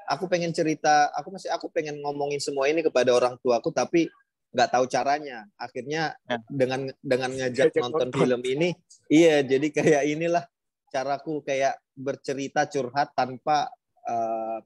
aku 0.09 0.25
pengen 0.27 0.51
cerita, 0.57 1.13
aku 1.13 1.37
masih 1.37 1.53
aku 1.53 1.69
pengen 1.69 2.01
ngomongin 2.01 2.41
semua 2.41 2.67
ini 2.67 2.81
kepada 2.81 3.13
orang 3.13 3.37
tuaku 3.45 3.69
tapi 3.71 4.09
nggak 4.57 4.71
tahu 4.73 4.85
caranya. 4.89 5.45
Akhirnya 5.61 6.17
Ya. 6.25 6.41
dengan 6.49 6.89
dengan 7.05 7.31
ngajak 7.37 7.77
nonton 7.77 8.09
nonton. 8.09 8.21
film 8.25 8.43
ini, 8.49 8.69
iya 9.13 9.45
jadi 9.45 9.69
kayak 9.69 10.03
inilah 10.09 10.45
caraku 10.89 11.45
kayak 11.45 11.77
bercerita 11.93 12.65
curhat 12.65 13.13
tanpa 13.13 13.69
uh, 14.09 14.59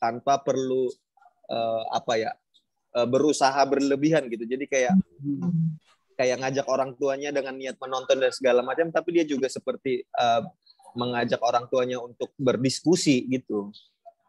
tanpa 0.00 0.40
perlu 0.40 0.88
uh, 1.52 1.84
apa 1.92 2.12
ya 2.16 2.32
uh, 2.96 3.04
berusaha 3.04 3.60
berlebihan 3.68 4.24
gitu. 4.32 4.48
Jadi 4.48 4.64
kayak 4.64 4.96
kayak 6.16 6.36
ngajak 6.42 6.66
orang 6.66 6.96
tuanya 6.96 7.30
dengan 7.30 7.54
niat 7.54 7.76
menonton 7.78 8.16
dan 8.18 8.32
segala 8.32 8.64
macam, 8.64 8.88
tapi 8.90 9.20
dia 9.20 9.24
juga 9.28 9.46
seperti 9.46 10.02
uh, 10.16 10.42
mengajak 10.96 11.38
orang 11.44 11.68
tuanya 11.68 12.00
untuk 12.00 12.32
berdiskusi 12.40 13.28
gitu. 13.28 13.70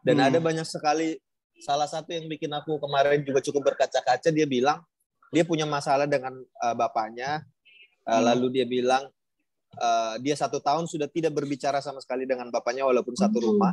Dan 0.00 0.16
Hmm. 0.20 0.26
ada 0.32 0.38
banyak 0.40 0.64
sekali 0.64 1.20
salah 1.60 1.84
satu 1.84 2.08
yang 2.12 2.24
bikin 2.24 2.48
aku 2.56 2.80
kemarin 2.80 3.20
juga 3.20 3.44
cukup 3.44 3.72
berkaca-kaca 3.72 4.32
dia 4.32 4.48
bilang 4.48 4.80
dia 5.30 5.44
punya 5.46 5.68
masalah 5.68 6.10
dengan 6.10 6.34
uh, 6.40 6.74
bapaknya, 6.74 7.44
uh, 8.08 8.18
Hmm. 8.18 8.24
lalu 8.34 8.46
dia 8.60 8.66
bilang 8.66 9.06
uh, 9.78 10.14
dia 10.18 10.34
satu 10.34 10.58
tahun 10.58 10.90
sudah 10.90 11.06
tidak 11.06 11.30
berbicara 11.36 11.78
sama 11.78 12.02
sekali 12.02 12.26
dengan 12.26 12.50
bapaknya 12.50 12.82
walaupun 12.82 13.14
satu 13.14 13.38
Hmm. 13.38 13.46
rumah. 13.46 13.72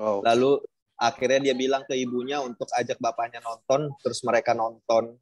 Oh. 0.00 0.24
Lalu 0.24 0.64
akhirnya 0.96 1.50
dia 1.50 1.54
bilang 1.56 1.84
ke 1.84 1.92
ibunya 1.96 2.40
untuk 2.40 2.68
ajak 2.72 2.96
bapaknya 2.96 3.44
nonton, 3.44 3.92
terus 4.00 4.24
mereka 4.24 4.56
nonton 4.56 5.16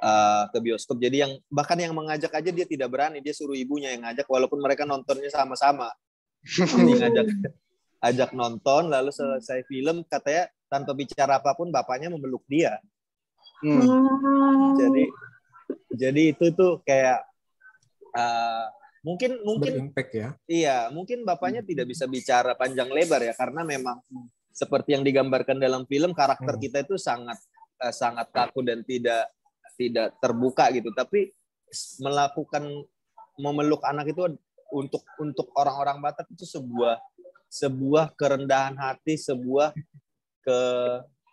uh, 0.00 0.44
ke 0.48 0.58
bioskop. 0.60 0.96
Jadi 0.96 1.16
yang 1.24 1.32
bahkan 1.52 1.76
yang 1.76 1.92
mengajak 1.92 2.32
aja 2.32 2.48
dia 2.52 2.64
tidak 2.64 2.88
berani, 2.88 3.20
dia 3.20 3.32
suruh 3.36 3.56
ibunya 3.56 3.92
yang 3.92 4.08
ngajak 4.08 4.24
walaupun 4.28 4.60
mereka 4.60 4.88
nontonnya 4.88 5.28
sama-sama. 5.28 5.92
Ngajak 7.00 7.26
ajak 8.06 8.30
nonton, 8.32 8.88
lalu 8.92 9.10
selesai 9.10 9.66
film 9.66 10.06
katanya 10.06 10.50
tanpa 10.66 10.92
bicara 10.94 11.38
apa 11.38 11.54
pun 11.54 11.70
bapaknya 11.70 12.10
memeluk 12.10 12.42
dia. 12.46 12.78
Hmm. 13.62 13.82
Jadi 14.76 15.04
jadi 15.96 16.22
itu 16.36 16.52
tuh 16.52 16.84
kayak 16.84 17.24
uh, 18.12 18.66
mungkin 19.06 19.40
mungkin 19.42 19.72
Berimpact 19.72 20.10
ya. 20.12 20.28
Iya, 20.46 20.78
mungkin 20.92 21.22
bapaknya 21.22 21.62
tidak 21.62 21.86
bisa 21.90 22.04
bicara 22.10 22.52
panjang 22.58 22.90
lebar 22.90 23.22
ya 23.22 23.34
karena 23.34 23.62
memang 23.62 24.02
seperti 24.50 24.96
yang 24.96 25.04
digambarkan 25.04 25.60
dalam 25.60 25.84
film 25.84 26.16
karakter 26.16 26.56
Hmm. 26.56 26.62
kita 26.62 26.78
itu 26.84 26.96
sangat 26.96 27.38
eh, 27.76 27.92
sangat 27.92 28.32
kaku 28.32 28.64
dan 28.64 28.80
tidak 28.82 29.28
tidak 29.76 30.16
terbuka 30.18 30.72
gitu. 30.72 30.90
Tapi 30.96 31.32
melakukan 32.00 32.64
memeluk 33.36 33.84
anak 33.84 34.10
itu 34.10 34.36
untuk 34.72 35.04
untuk 35.20 35.52
orang-orang 35.54 36.00
Batak 36.02 36.26
itu 36.32 36.48
sebuah 36.48 36.98
sebuah 37.56 38.12
kerendahan 38.20 38.76
hati, 38.76 39.16
sebuah 39.16 39.72
ke 40.44 40.60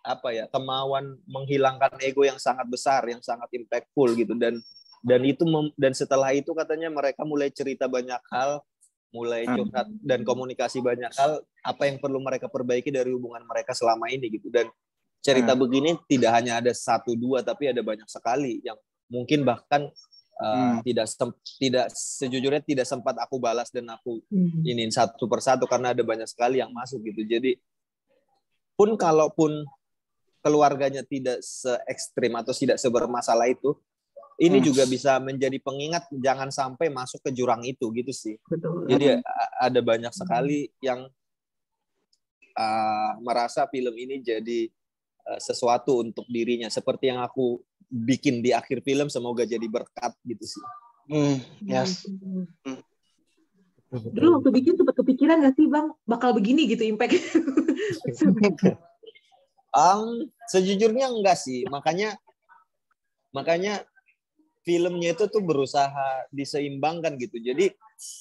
apa 0.04 0.28
ya 0.36 0.44
kemauan 0.52 1.16
menghilangkan 1.24 1.96
ego 2.00 2.24
yang 2.24 2.40
sangat 2.40 2.64
besar, 2.68 3.04
yang 3.08 3.20
sangat 3.20 3.48
impactful 3.52 4.12
gitu 4.16 4.36
dan 4.36 4.60
dan 5.04 5.20
itu 5.24 5.44
mem- 5.44 5.72
dan 5.76 5.92
setelah 5.92 6.32
itu 6.32 6.52
katanya 6.56 6.88
mereka 6.88 7.24
mulai 7.28 7.52
cerita 7.52 7.84
banyak 7.88 8.20
hal 8.32 8.64
mulai 9.14 9.46
Hmm. 9.46 9.68
curhat 9.68 9.86
dan 10.02 10.20
komunikasi 10.26 10.82
banyak 10.82 11.12
hal 11.14 11.44
apa 11.62 11.82
yang 11.86 12.02
perlu 12.02 12.18
mereka 12.18 12.50
perbaiki 12.50 12.90
dari 12.90 13.14
hubungan 13.14 13.44
mereka 13.46 13.70
selama 13.76 14.10
ini 14.10 14.26
gitu 14.32 14.50
dan 14.50 14.66
cerita 15.22 15.54
Hmm. 15.54 15.60
begini 15.62 15.90
tidak 16.10 16.34
hanya 16.34 16.58
ada 16.58 16.72
satu 16.74 17.14
dua 17.14 17.40
tapi 17.44 17.70
ada 17.70 17.80
banyak 17.80 18.08
sekali 18.10 18.58
yang 18.66 18.74
mungkin 19.06 19.44
bahkan 19.46 19.86
uh, 20.44 20.52
Hmm. 20.52 20.78
tidak 20.84 21.06
sem- 21.08 21.40
tidak 21.56 21.86
sejujurnya 21.90 22.60
tidak 22.60 22.84
sempat 22.84 23.16
aku 23.16 23.40
balas 23.40 23.72
dan 23.72 23.88
aku 23.88 24.20
Hmm. 24.28 24.60
ini 24.60 24.84
satu 24.92 25.24
persatu 25.24 25.64
karena 25.64 25.96
ada 25.96 26.04
banyak 26.04 26.28
sekali 26.28 26.60
yang 26.60 26.68
masuk 26.68 27.00
gitu 27.00 27.24
jadi 27.24 27.56
pun 28.76 28.92
kalaupun 28.94 29.64
keluarganya 30.38 31.00
tidak 31.00 31.40
se 31.40 31.72
ekstrim 31.88 32.36
atau 32.36 32.52
tidak 32.52 32.76
sebermasalah 32.76 33.48
itu 33.48 33.72
ini 34.36 34.60
Hmm. 34.60 34.66
juga 34.66 34.84
bisa 34.84 35.16
menjadi 35.16 35.56
pengingat 35.58 36.04
jangan 36.12 36.52
sampai 36.52 36.92
masuk 36.92 37.24
ke 37.24 37.30
jurang 37.32 37.64
itu 37.64 37.88
gitu 37.94 38.12
sih 38.12 38.36
Betul. 38.44 38.84
jadi 38.84 39.24
a- 39.24 39.52
ada 39.64 39.80
banyak 39.80 40.12
sekali 40.12 40.68
yang 40.84 41.08
uh, 42.54 43.12
merasa 43.22 43.64
film 43.66 43.94
ini 43.94 44.20
jadi 44.20 44.68
uh, 45.30 45.40
sesuatu 45.40 46.02
untuk 46.02 46.26
dirinya 46.28 46.68
seperti 46.68 47.10
yang 47.10 47.22
aku 47.22 47.62
bikin 47.94 48.42
di 48.42 48.50
akhir 48.50 48.82
film 48.82 49.06
semoga 49.06 49.46
jadi 49.46 49.64
berkat 49.70 50.10
gitu 50.26 50.58
sih 50.58 50.64
Hmm. 51.08 51.36
Yes. 51.60 52.08
Dulu 53.92 54.40
waktu 54.40 54.50
bikin 54.50 54.74
sempat 54.74 54.96
kepikiran 54.98 55.44
gak 55.44 55.54
sih 55.54 55.68
bang 55.68 55.92
bakal 56.08 56.34
begini 56.34 56.66
gitu 56.68 56.84
impact? 56.88 57.20
Um, 59.74 60.30
sejujurnya 60.46 61.10
enggak 61.10 61.34
sih, 61.34 61.66
makanya 61.66 62.14
makanya 63.34 63.82
filmnya 64.62 65.18
itu 65.18 65.26
tuh 65.26 65.42
berusaha 65.42 66.30
diseimbangkan 66.30 67.18
gitu. 67.18 67.42
Jadi 67.42 67.74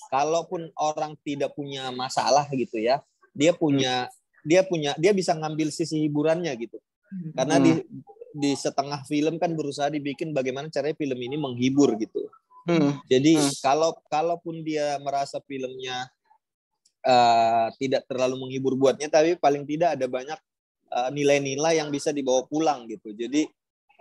kalaupun 0.10 0.74
orang 0.74 1.14
tidak 1.22 1.54
punya 1.54 1.94
masalah 1.94 2.50
gitu 2.50 2.82
ya, 2.82 3.06
dia 3.38 3.54
punya 3.54 4.10
dia 4.42 4.66
punya 4.66 4.98
dia 4.98 5.14
bisa 5.14 5.38
ngambil 5.38 5.70
sisi 5.70 6.02
hiburannya 6.10 6.58
gitu. 6.58 6.82
Karena 7.38 7.62
di 7.62 7.86
di 8.34 8.58
setengah 8.58 9.06
film 9.06 9.38
kan 9.38 9.54
berusaha 9.54 9.94
dibikin 9.94 10.34
bagaimana 10.34 10.68
caranya 10.74 10.98
film 10.98 11.18
ini 11.22 11.38
menghibur 11.38 11.94
gitu. 12.02 12.28
Hmm. 12.66 12.98
Jadi 13.06 13.38
Hmm. 13.38 13.54
kalau 13.62 13.92
kalaupun 14.10 14.66
dia 14.66 14.98
merasa 15.00 15.38
filmnya 15.46 16.10
eh, 17.04 17.68
tidak 17.78 18.08
terlalu 18.08 18.48
menghibur 18.48 18.74
buatnya, 18.80 19.12
tapi 19.12 19.36
paling 19.36 19.68
tidak 19.68 20.00
ada 20.00 20.08
banyak 20.08 20.40
eh, 20.94 21.10
nilai-nilai 21.12 21.78
yang 21.84 21.92
bisa 21.92 22.16
dibawa 22.16 22.48
pulang 22.48 22.88
gitu. 22.88 23.12
Jadi 23.14 23.46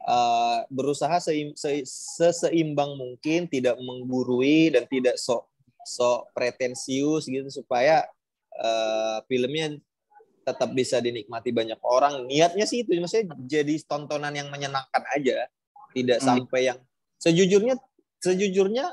eh, 0.02 0.58
berusaha 0.70 1.18
seim- 1.18 1.54
se- 1.58 1.86
seseimbang 1.86 2.94
mungkin, 2.94 3.50
tidak 3.50 3.76
menggurui 3.82 4.70
dan 4.70 4.86
tidak 4.86 5.18
sok 5.18 5.46
sok 5.82 6.30
pretensius 6.30 7.26
gitu 7.26 7.50
supaya 7.50 8.06
eh, 8.54 9.18
filmnya 9.26 9.74
tetap 10.42 10.70
bisa 10.74 10.98
dinikmati 10.98 11.54
banyak 11.54 11.78
orang. 11.82 12.26
Niatnya 12.26 12.66
sih 12.66 12.82
itu 12.82 12.94
maksudnya 12.98 13.34
jadi 13.46 13.74
tontonan 13.86 14.34
yang 14.34 14.50
menyenangkan 14.50 15.02
aja, 15.14 15.46
tidak 15.94 16.18
Hmm. 16.20 16.26
sampai 16.26 16.60
yang 16.72 16.78
sejujurnya 17.22 17.78
sejujurnya 18.22 18.90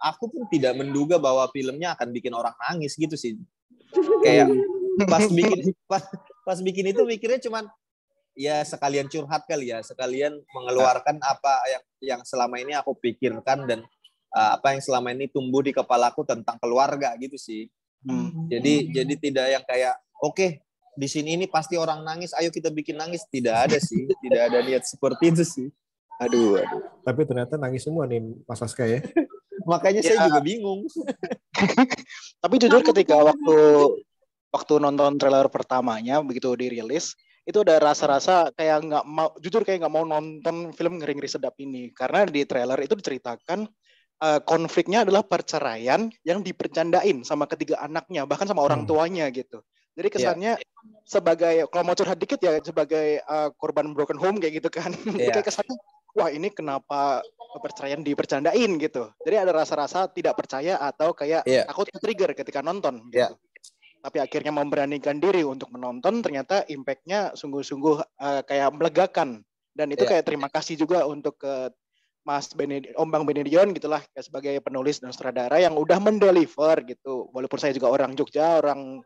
aku 0.00 0.28
pun 0.28 0.42
tidak 0.48 0.76
menduga 0.76 1.16
bahwa 1.16 1.48
filmnya 1.52 1.96
akan 1.96 2.12
bikin 2.12 2.32
orang 2.32 2.56
nangis 2.68 2.96
gitu 2.96 3.16
sih. 3.16 3.36
Kayak 4.24 4.52
pas 5.08 5.28
bikin 5.28 5.72
pas, 5.84 6.04
pas 6.44 6.58
bikin 6.60 6.92
itu 6.92 7.04
mikirnya 7.04 7.40
cuman 7.44 7.68
ya 8.36 8.60
sekalian 8.64 9.08
curhat 9.08 9.48
kali 9.48 9.72
ya, 9.72 9.80
sekalian 9.80 10.36
mengeluarkan 10.52 11.20
apa 11.24 11.54
yang 11.68 11.84
yang 12.00 12.20
selama 12.24 12.60
ini 12.60 12.76
aku 12.76 12.92
pikirkan 12.96 13.64
dan 13.64 13.80
uh, 14.36 14.60
apa 14.60 14.76
yang 14.76 14.82
selama 14.84 15.12
ini 15.16 15.28
tumbuh 15.32 15.64
di 15.64 15.72
kepalaku 15.72 16.24
tentang 16.28 16.60
keluarga 16.60 17.16
gitu 17.16 17.40
sih. 17.40 17.68
Hmm. 18.04 18.46
Jadi 18.52 18.92
jadi 18.92 19.14
tidak 19.16 19.46
yang 19.50 19.64
kayak 19.64 19.96
oke 20.20 20.60
di 20.96 21.08
sini 21.08 21.36
ini 21.36 21.44
pasti 21.44 21.76
orang 21.76 22.00
nangis, 22.00 22.32
ayo 22.32 22.48
kita 22.48 22.72
bikin 22.72 22.96
nangis. 22.96 23.28
Tidak 23.28 23.52
ada 23.52 23.76
sih, 23.76 24.08
tidak 24.24 24.48
ada 24.48 24.64
niat 24.64 24.88
seperti 24.88 25.28
itu 25.28 25.44
sih. 25.44 25.68
Aduh, 26.16 26.56
aduh. 26.56 26.80
Tapi 27.04 27.20
ternyata 27.28 27.60
nangis 27.60 27.84
semua 27.84 28.08
nih 28.08 28.24
Mas 28.48 28.64
Aska 28.64 28.88
ya. 28.88 29.04
Makanya 29.70 30.00
Ya. 30.00 30.16
saya 30.16 30.32
juga 30.32 30.40
bingung. 30.40 30.88
Tapi 32.42 32.54
jujur 32.56 32.80
ketika 32.80 33.20
waktu 33.20 33.56
waktu 34.48 34.74
nonton 34.80 35.20
trailer 35.20 35.52
pertamanya 35.52 36.24
begitu 36.24 36.56
dirilis 36.56 37.12
itu 37.44 37.60
ada 37.60 37.78
rasa-rasa 37.78 38.48
kayak 38.56 38.88
nggak 38.88 39.04
mau 39.04 39.28
jujur 39.38 39.62
kayak 39.62 39.84
nggak 39.84 39.92
mau 39.92 40.02
nonton 40.02 40.72
film 40.72 40.96
ngeri 40.96 41.14
ngeri 41.18 41.28
sedap 41.28 41.54
ini 41.60 41.92
karena 41.92 42.24
di 42.24 42.42
trailer 42.48 42.78
itu 42.80 42.96
diceritakan 42.96 43.68
eh, 44.16 44.40
konfliknya 44.48 45.04
adalah 45.04 45.22
perceraian 45.22 46.08
yang 46.24 46.40
dipercandain 46.40 47.20
sama 47.22 47.44
ketiga 47.44 47.84
anaknya 47.84 48.24
bahkan 48.24 48.48
sama 48.48 48.64
orang 48.64 48.82
Hmm. 48.82 48.88
tuanya 48.88 49.28
gitu 49.28 49.60
jadi 49.96 50.08
kesannya 50.12 50.52
sebagai 51.02 51.66
kalau 51.72 51.84
mau 51.88 51.96
curhat 51.96 52.20
dikit 52.20 52.38
ya 52.38 52.60
sebagai 52.60 53.18
eh, 53.18 53.48
korban 53.56 53.90
broken 53.96 54.20
home 54.20 54.38
kayak 54.38 54.60
gitu 54.60 54.68
kan 54.68 54.92
Iya. 55.16 55.32
kayak 55.32 55.46
kesannya 55.48 55.76
wah 56.14 56.28
ini 56.28 56.52
kenapa 56.52 57.24
perceraian 57.56 58.04
dipercandain 58.04 58.76
gitu 58.76 59.08
jadi 59.24 59.48
ada 59.48 59.52
rasa-rasa 59.56 60.06
tidak 60.12 60.36
percaya 60.36 60.76
atau 60.76 61.16
kayak 61.16 61.48
Iya. 61.48 61.64
aku 61.66 61.88
trigger 61.88 62.36
ketika 62.36 62.60
nonton 62.60 63.08
gitu. 63.10 63.32
Iya. 63.32 63.34
Tapi 63.96 64.22
akhirnya 64.22 64.54
memberanikan 64.54 65.18
diri 65.18 65.42
untuk 65.42 65.66
menonton, 65.74 66.22
ternyata 66.22 66.62
impact-nya 66.70 67.34
sungguh-sungguh 67.34 67.96
eh, 68.22 68.42
kayak 68.46 68.70
melegakan. 68.78 69.42
Dan 69.74 69.90
itu 69.90 70.06
Iya. 70.06 70.14
kayak 70.14 70.24
terima 70.30 70.46
kasih 70.46 70.78
juga 70.78 71.02
untuk 71.10 71.42
ke 71.42 71.74
Mas 72.22 72.54
Benedi, 72.54 72.94
Om 72.94 73.08
Bang 73.10 73.26
Benedion 73.26 73.74
gitulah 73.74 73.98
sebagai 74.14 74.62
penulis 74.62 75.02
dan 75.02 75.10
sutradara 75.10 75.58
yang 75.58 75.74
udah 75.74 75.98
mendeliver 75.98 76.86
gitu. 76.86 77.26
Walaupun 77.34 77.58
saya 77.58 77.74
juga 77.74 77.90
orang 77.90 78.14
Jogja, 78.14 78.62
orang 78.62 79.02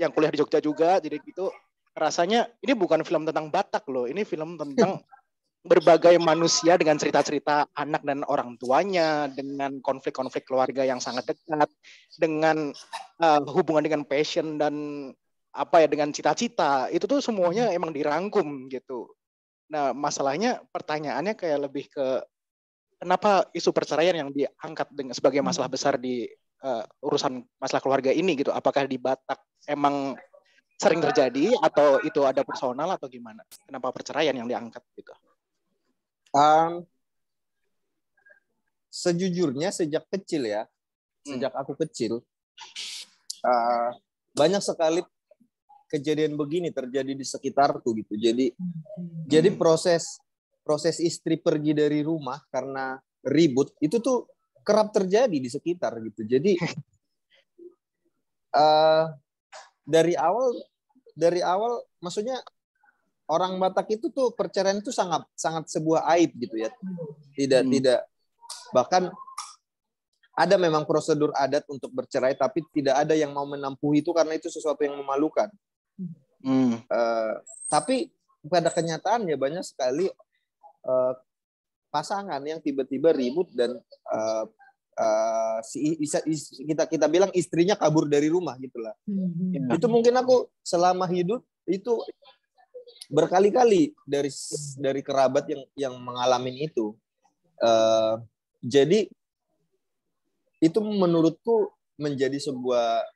yang 0.00 0.10
kuliah 0.10 0.32
di 0.32 0.38
Jogja 0.40 0.58
juga, 0.58 0.98
jadi 0.98 1.18
gitu 1.22 1.50
rasanya 1.94 2.50
ini 2.58 2.74
bukan 2.74 3.06
film 3.06 3.22
tentang 3.22 3.48
Batak 3.48 3.86
loh, 3.86 4.10
ini 4.10 4.26
film 4.26 4.58
tentang 4.58 4.98
berbagai 5.70 6.20
manusia 6.20 6.76
dengan 6.76 7.00
cerita-cerita 7.00 7.72
anak 7.72 8.04
dan 8.04 8.20
orang 8.28 8.60
tuanya, 8.60 9.32
dengan 9.32 9.80
konflik-konflik 9.80 10.44
keluarga 10.44 10.84
yang 10.84 11.00
sangat 11.00 11.32
dekat, 11.32 11.70
dengan 12.20 12.74
uh, 13.22 13.40
hubungan 13.48 13.80
dengan 13.80 14.04
passion 14.04 14.60
dan 14.60 14.74
apa 15.54 15.86
ya 15.86 15.88
dengan 15.88 16.10
cita-cita 16.10 16.90
itu 16.90 17.06
tuh 17.06 17.22
semuanya 17.22 17.70
emang 17.70 17.94
dirangkum 17.94 18.66
gitu. 18.68 19.08
Nah 19.70 19.94
masalahnya 19.94 20.60
pertanyaannya 20.74 21.38
kayak 21.38 21.70
lebih 21.70 21.86
ke 21.88 22.06
kenapa 22.98 23.46
isu 23.54 23.70
perceraian 23.70 24.18
yang 24.18 24.30
diangkat 24.34 24.90
dengan 24.90 25.14
sebagai 25.14 25.40
masalah 25.40 25.70
besar 25.70 25.94
di 25.96 26.26
uh, 26.64 26.84
urusan 27.04 27.44
masalah 27.60 27.82
keluarga 27.84 28.10
ini 28.10 28.34
gitu? 28.40 28.50
Apakah 28.50 28.88
di 28.88 28.96
Batak 28.96 29.38
emang 29.68 30.16
sering 30.80 30.98
terjadi 30.98 31.54
atau 31.62 32.02
itu 32.02 32.24
ada 32.24 32.42
personal 32.42 32.88
atau 32.96 33.06
gimana? 33.06 33.44
Kenapa 33.68 33.92
perceraian 33.92 34.34
yang 34.34 34.48
diangkat 34.48 34.82
gitu? 34.96 35.12
Um, 36.34 36.82
sejujurnya 38.90 39.70
sejak 39.70 40.08
kecil 40.10 40.50
ya, 40.50 40.66
sejak 41.22 41.54
aku 41.54 41.78
kecil, 41.78 42.24
uh, 43.46 43.90
banyak 44.34 44.62
sekali 44.64 45.06
kejadian 45.86 46.34
begini 46.34 46.74
terjadi 46.74 47.14
di 47.14 47.22
sekitarku 47.22 47.94
gitu. 48.02 48.18
Jadi 48.18 48.50
jadi 49.30 49.54
proses 49.54 50.18
proses 50.66 50.98
istri 50.98 51.38
pergi 51.38 51.70
dari 51.70 52.02
rumah 52.02 52.42
karena 52.50 52.98
ribut 53.22 53.70
itu 53.78 54.02
tuh 54.02 54.26
kerap 54.64 54.90
terjadi 54.90 55.36
di 55.36 55.48
sekitar 55.52 56.00
gitu. 56.00 56.24
Jadi 56.24 56.56
uh, 58.56 59.06
dari 59.94 60.16
awal 60.16 60.50
dari 61.14 61.44
awal 61.44 61.84
maksudnya 62.02 62.40
orang 63.30 63.56
Batak 63.56 64.00
itu 64.00 64.10
tuh 64.10 64.32
perceraian 64.32 64.80
itu 64.80 64.90
sangat 64.90 65.24
sangat 65.36 65.68
sebuah 65.68 66.08
aib 66.16 66.32
gitu 66.40 66.56
ya. 66.58 66.70
Tidak 67.36 67.62
Hmm. 67.62 67.72
tidak 67.72 68.00
bahkan 68.74 69.12
ada 70.34 70.58
memang 70.58 70.82
prosedur 70.82 71.30
adat 71.38 71.62
untuk 71.70 71.94
bercerai 71.94 72.34
tapi 72.34 72.66
tidak 72.74 73.06
ada 73.06 73.14
yang 73.14 73.30
mau 73.30 73.46
menempuh 73.46 73.94
itu 73.94 74.10
karena 74.10 74.34
itu 74.34 74.50
sesuatu 74.50 74.82
yang 74.82 74.98
memalukan. 74.98 75.46
Hmm. 76.44 76.76
Eh, 76.82 77.34
tapi 77.70 78.10
pada 78.44 78.68
kenyataannya 78.68 79.38
banyak 79.38 79.64
sekali 79.64 80.10
eh, 80.84 81.12
pasangan 81.94 82.42
yang 82.42 82.58
tiba-tiba 82.58 83.14
ribut 83.14 83.54
dan 83.54 83.78
eh, 84.10 84.44
eh, 84.98 85.58
si 85.62 85.94
is- 86.02 86.58
kita 86.58 86.90
kita 86.90 87.06
bilang 87.06 87.30
istrinya 87.30 87.78
kabur 87.78 88.10
dari 88.10 88.26
rumah 88.26 88.58
gitulah. 88.58 88.98
Hmm. 89.06 89.70
Itu 89.70 89.86
mungkin 89.86 90.18
aku 90.18 90.50
selama 90.66 91.06
hidup 91.06 91.46
itu 91.70 92.02
berkali-kali 93.06 93.94
dari 94.02 94.30
dari 94.82 95.00
kerabat 95.06 95.46
yang 95.46 95.62
yang 95.78 95.94
mengalami 96.02 96.66
itu. 96.66 96.98
Eh, 97.62 98.14
jadi 98.58 99.06
itu 100.58 100.78
menurutku 100.82 101.70
menjadi 101.94 102.42
sebuah 102.42 103.06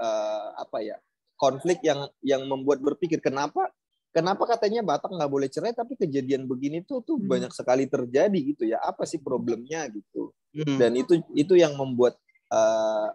eh, 0.00 0.48
apa 0.56 0.78
ya 0.80 0.96
konflik 1.36 1.84
yang 1.84 2.08
yang 2.24 2.48
membuat 2.48 2.80
berpikir 2.80 3.20
kenapa 3.20 3.68
kenapa 4.10 4.42
katanya 4.46 4.82
Batak 4.82 5.10
nggak 5.14 5.30
boleh 5.30 5.48
cerai 5.50 5.74
tapi 5.74 5.94
kejadian 5.94 6.46
begini 6.46 6.82
tuh 6.82 7.02
tuh 7.02 7.16
Hmm. 7.18 7.30
banyak 7.30 7.52
sekali 7.54 7.86
terjadi 7.86 8.38
gitu 8.42 8.66
ya. 8.66 8.78
Apa 8.82 9.06
sih 9.06 9.18
problemnya 9.22 9.86
gitu? 9.90 10.34
Hmm. 10.50 10.82
dan 10.82 10.90
itu 10.98 11.22
itu 11.38 11.54
yang 11.54 11.78
membuat 11.78 12.18
eh, 12.50 13.08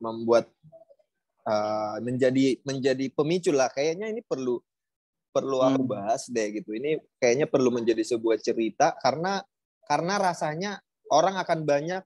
membuat 0.00 0.48
eh, 1.44 1.96
menjadi 2.00 2.56
menjadi 2.64 3.06
pemicu 3.12 3.52
lah. 3.52 3.68
Kayaknya 3.68 4.08
ini 4.08 4.24
perlu 4.24 4.56
perlu 5.36 5.60
aku 5.60 5.84
Hmm. 5.84 5.92
bahas 5.92 6.24
deh 6.32 6.48
gitu. 6.56 6.72
Ini 6.72 6.96
kayaknya 7.20 7.44
perlu 7.44 7.68
menjadi 7.68 8.00
sebuah 8.16 8.40
cerita 8.40 8.96
karena 9.04 9.44
karena 9.84 10.14
rasanya 10.16 10.80
orang 11.12 11.36
akan 11.36 11.60
banyak 11.68 12.02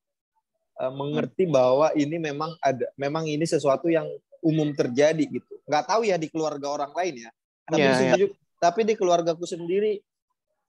eh, 0.82 0.92
mengerti 0.98 1.46
bahwa 1.46 1.94
ini 1.94 2.18
memang 2.18 2.50
ada 2.58 2.90
memang 2.98 3.30
ini 3.30 3.46
sesuatu 3.46 3.86
yang 3.86 4.10
umum 4.42 4.74
terjadi 4.74 5.30
gitu. 5.30 5.62
Nggak 5.70 5.84
tahu 5.94 6.10
ya 6.10 6.18
di 6.18 6.26
keluarga 6.26 6.74
orang 6.74 6.90
lain 6.90 7.22
ya 7.22 7.30
tapi 7.70 7.80
Iya, 7.80 7.90
iya. 7.90 7.98
sejujur- 8.12 8.36
tapi 8.58 8.80
di 8.82 8.94
keluargaku 8.94 9.46
sendiri 9.46 10.02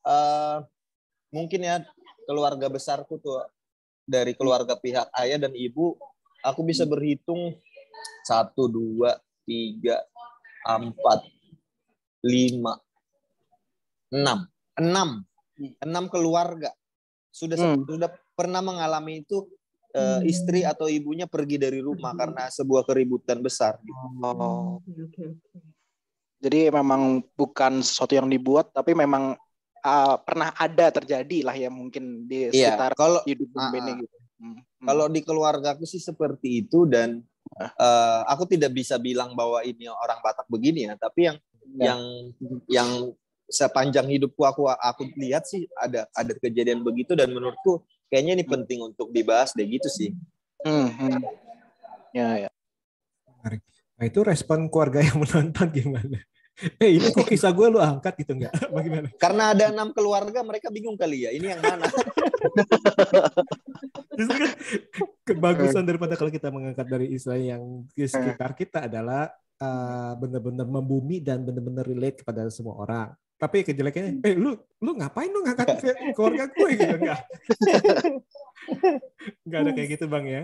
eh, 0.01 0.57
mungkin 1.29 1.59
ya 1.59 1.81
keluarga 2.23 2.67
besarku 2.67 3.17
tuh 3.17 3.41
dari 4.03 4.33
keluarga 4.33 4.73
pihak 4.75 5.09
ayah 5.17 5.37
dan 5.37 5.51
ibu 5.51 5.97
aku 6.41 6.61
bisa 6.61 6.85
berhitung 6.85 7.57
satu 8.23 8.65
dua 8.65 9.17
tiga 9.43 10.01
empat 10.63 11.25
lima 12.21 12.77
enam 14.09 14.45
enam 14.75 15.09
enam 15.79 16.05
keluarga 16.07 16.69
sudah 17.29 17.55
Hmm. 17.55 17.83
sudah 17.85 18.09
pernah 18.33 18.59
mengalami 18.59 19.21
itu 19.21 19.47
eh, 19.91 20.19
Hmm. 20.19 20.23
istri 20.23 20.63
atau 20.63 20.87
ibunya 20.87 21.27
pergi 21.27 21.59
dari 21.59 21.79
rumah 21.79 22.15
karena 22.15 22.47
sebuah 22.47 22.83
keributan 22.83 23.39
besar 23.39 23.75
Oh. 24.17 24.79
Oke, 24.79 25.03
oke, 25.03 25.23
oke. 25.35 25.59
Jadi 26.41 26.73
memang 26.73 27.21
bukan 27.37 27.85
sesuatu 27.85 28.17
yang 28.17 28.25
dibuat, 28.25 28.73
tapi 28.73 28.97
memang 28.97 29.37
uh, 29.85 30.15
pernah 30.25 30.49
ada 30.57 30.89
terjadi 30.89 31.45
lah 31.45 31.53
ya 31.53 31.69
mungkin 31.69 32.25
di 32.25 32.49
Iya, 32.49 32.73
sekitar 32.73 32.97
kalau 32.97 33.21
hidup 33.29 33.47
Bung 33.53 33.61
Ah, 33.61 33.69
Bene 33.69 33.91
ah. 33.93 33.97
gitu. 34.01 34.17
Hmm, 34.41 34.57
hmm. 34.57 34.87
Kalau 34.89 35.05
di 35.05 35.21
keluargaku 35.21 35.85
sih 35.85 36.01
seperti 36.01 36.65
itu 36.65 36.89
dan 36.89 37.21
eh, 37.61 38.21
aku 38.25 38.49
tidak 38.49 38.73
bisa 38.73 38.97
bilang 38.97 39.37
bahwa 39.37 39.61
ini 39.61 39.85
orang 39.85 40.17
Batak 40.25 40.49
begini 40.49 40.89
ya, 40.89 40.97
tapi 40.97 41.29
yang 41.29 41.37
Ya. 41.77 41.93
yang 41.93 42.01
yang 42.67 42.89
sepanjang 43.47 44.07
hidupku 44.07 44.43
aku 44.43 44.67
aku 44.67 45.07
lihat 45.15 45.47
sih 45.47 45.67
ada 45.79 46.07
ada 46.15 46.33
kejadian 46.35 46.83
begitu 46.83 47.15
dan 47.15 47.31
menurutku 47.31 47.83
kayaknya 48.11 48.41
ini 48.41 48.45
penting 48.47 48.79
untuk 48.83 49.11
dibahas 49.11 49.55
deh 49.55 49.67
gitu 49.67 49.87
sih. 49.87 50.11
Hmm, 50.67 50.89
hmm. 50.91 51.21
Ya, 52.11 52.47
ya. 52.47 52.49
Nah 54.01 54.09
itu 54.09 54.25
respon 54.25 54.65
keluarga 54.65 55.05
yang 55.05 55.17
menonton 55.21 55.69
gimana? 55.69 56.17
Eh 56.81 56.97
ini 56.97 57.13
kok 57.13 57.29
kisah 57.29 57.53
gue 57.53 57.69
lu 57.69 57.77
angkat 57.77 58.25
gitu 58.25 58.33
nggak? 58.33 58.73
Bagaimana? 58.73 59.07
Karena 59.21 59.53
ada 59.53 59.69
enam 59.69 59.93
keluarga 59.93 60.41
mereka 60.41 60.73
bingung 60.73 60.97
kali 60.97 61.25
ya 61.25 61.29
ini 61.29 61.53
yang 61.53 61.61
mana. 61.61 61.85
Justru 64.17 64.37
kan 64.41 64.51
kebagusan 65.21 65.85
daripada 65.85 66.17
kalau 66.17 66.33
kita 66.33 66.49
mengangkat 66.49 66.89
dari 66.89 67.13
istilah 67.13 67.37
yang 67.37 67.85
di 67.93 68.09
sekitar 68.09 68.57
kita 68.57 68.89
adalah 68.89 69.29
uh, 69.61 70.17
benar-benar 70.17 70.65
membumi 70.65 71.21
dan 71.21 71.45
benar-benar 71.45 71.85
relate 71.85 72.25
kepada 72.25 72.49
semua 72.49 72.81
orang. 72.81 73.13
Tapi 73.37 73.65
kejelekannya, 73.65 74.21
eh 74.21 74.37
lu 74.37 74.53
lu 74.81 74.91
ngapain 74.97 75.29
lu 75.29 75.45
ngangkat 75.45 75.77
ke- 75.81 75.97
keluarga 76.17 76.49
gue 76.49 76.69
gitu 76.77 76.95
enggak? 77.05 77.21
Enggak 79.45 79.59
ada 79.61 79.71
kayak 79.77 79.89
gitu 79.97 80.05
bang 80.09 80.25
ya? 80.25 80.43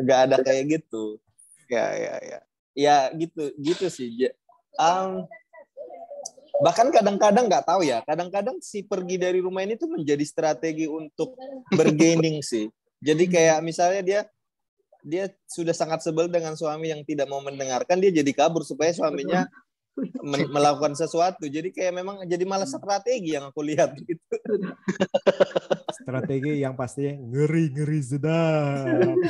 Gak 0.00 0.20
ada 0.28 0.36
kayak 0.40 0.64
gitu. 0.78 1.20
Ya, 1.68 1.92
ya, 1.92 2.14
ya. 2.24 2.40
Ya 2.74 3.10
gitu 3.14 3.50
gitu 3.58 3.86
sih. 3.90 4.08
Um, 4.78 5.26
bahkan 6.62 6.88
kadang-kadang 6.92 7.48
nggak 7.50 7.66
tahu 7.66 7.82
ya. 7.82 8.04
Kadang-kadang 8.06 8.60
si 8.62 8.84
pergi 8.84 9.16
dari 9.16 9.40
rumah 9.42 9.64
ini 9.64 9.74
tuh 9.74 9.90
menjadi 9.90 10.22
strategi 10.22 10.86
untuk 10.86 11.34
bergaining 11.74 12.40
sih. 12.50 12.70
Jadi 13.00 13.24
kayak 13.26 13.64
misalnya 13.64 14.02
dia 14.04 14.20
dia 15.00 15.32
sudah 15.48 15.72
sangat 15.72 16.04
sebel 16.04 16.28
dengan 16.28 16.52
suami 16.52 16.92
yang 16.92 17.00
tidak 17.08 17.24
mau 17.24 17.40
mendengarkan, 17.40 17.96
dia 17.96 18.12
jadi 18.12 18.32
kabur 18.36 18.68
supaya 18.68 18.92
suaminya 18.92 19.48
men- 20.20 20.52
melakukan 20.52 20.92
sesuatu. 20.92 21.48
Jadi 21.48 21.72
kayak 21.72 21.92
memang 21.96 22.16
jadi 22.28 22.44
malah 22.44 22.68
strategi 22.68 23.32
yang 23.32 23.48
aku 23.48 23.60
lihat 23.64 23.96
gitu. 23.96 24.34
Strategi 26.00 26.60
yang 26.64 26.74
pastinya 26.76 27.16
ngeri-ngeri 27.18 28.00
sedap. 28.00 29.16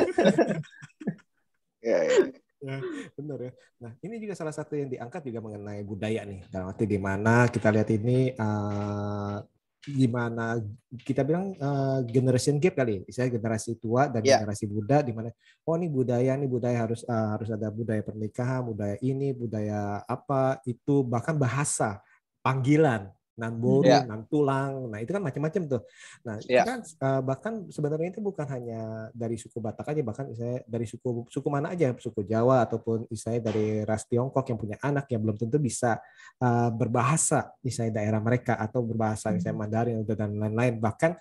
Ya, 1.80 1.96
ya. 2.04 2.28
Ya, 2.60 2.76
benar 3.16 3.38
ya. 3.40 3.52
Nah, 3.80 3.92
ini 4.04 4.20
juga 4.20 4.36
salah 4.36 4.52
satu 4.52 4.76
yang 4.76 4.92
diangkat 4.92 5.24
juga 5.24 5.40
mengenai 5.40 5.80
budaya 5.80 6.28
nih. 6.28 6.44
Dalam 6.52 6.68
arti 6.68 6.84
di 6.84 7.00
mana 7.00 7.48
kita 7.48 7.72
lihat 7.72 7.88
ini 7.88 8.36
eh, 8.36 9.36
gimana 9.80 10.60
kita 11.00 11.24
bilang 11.24 11.56
eh, 11.56 11.98
generation 12.12 12.60
gap 12.60 12.76
kali, 12.76 13.00
misalnya 13.08 13.40
generasi 13.40 13.80
tua 13.80 14.12
dan 14.12 14.20
Ya. 14.20 14.36
generasi 14.44 14.68
muda 14.68 15.00
di 15.00 15.16
mana 15.16 15.32
oh 15.64 15.74
ini 15.80 15.88
budaya 15.88 16.36
nih 16.36 16.50
budaya 16.52 16.84
harus 16.84 17.00
eh, 17.08 17.28
harus 17.32 17.48
ada 17.48 17.72
budaya 17.72 18.04
pernikahan, 18.04 18.60
budaya 18.60 18.96
ini, 19.00 19.32
budaya 19.32 20.04
apa 20.04 20.60
itu 20.68 21.00
bahkan 21.00 21.40
bahasa, 21.40 22.04
panggilan, 22.44 23.08
nan 23.40 23.56
boru, 23.56 23.88
Ya. 23.88 24.04
nan 24.04 24.28
tulang. 24.28 24.92
Nah, 24.92 25.00
itu 25.00 25.16
kan 25.16 25.24
macam-macam 25.24 25.62
tuh. 25.64 25.82
Nah, 26.28 26.36
itu 26.36 26.52
Ya. 26.52 26.68
kan 26.68 26.84
eh, 26.84 27.20
bahkan 27.24 27.54
sebenarnya 27.72 28.12
itu 28.12 28.20
bukan 28.20 28.44
hanya 28.52 29.08
dari 29.16 29.40
suku 29.40 29.56
Batak 29.64 29.88
aja, 29.96 30.02
bahkan 30.04 30.28
misalnya 30.28 30.60
dari 30.68 30.84
suku 30.84 31.24
suku 31.32 31.48
mana 31.48 31.72
aja, 31.72 31.96
suku 31.96 32.20
Jawa 32.28 32.68
ataupun 32.68 33.08
misalnya 33.08 33.48
dari 33.48 33.80
ras 33.88 34.04
Tiongkok 34.04 34.44
yang 34.44 34.58
punya 34.60 34.76
anak 34.84 35.08
yang 35.08 35.24
belum 35.24 35.40
tentu 35.40 35.56
bisa 35.56 35.96
eh, 36.36 36.70
berbahasa 36.76 37.56
misalnya 37.64 38.04
daerah 38.04 38.20
mereka 38.20 38.60
atau 38.60 38.84
berbahasa 38.84 39.32
misalnya 39.32 39.56
Mandarin 39.56 40.04
dan 40.04 40.36
lain-lain. 40.36 40.76
Bahkan 40.76 41.12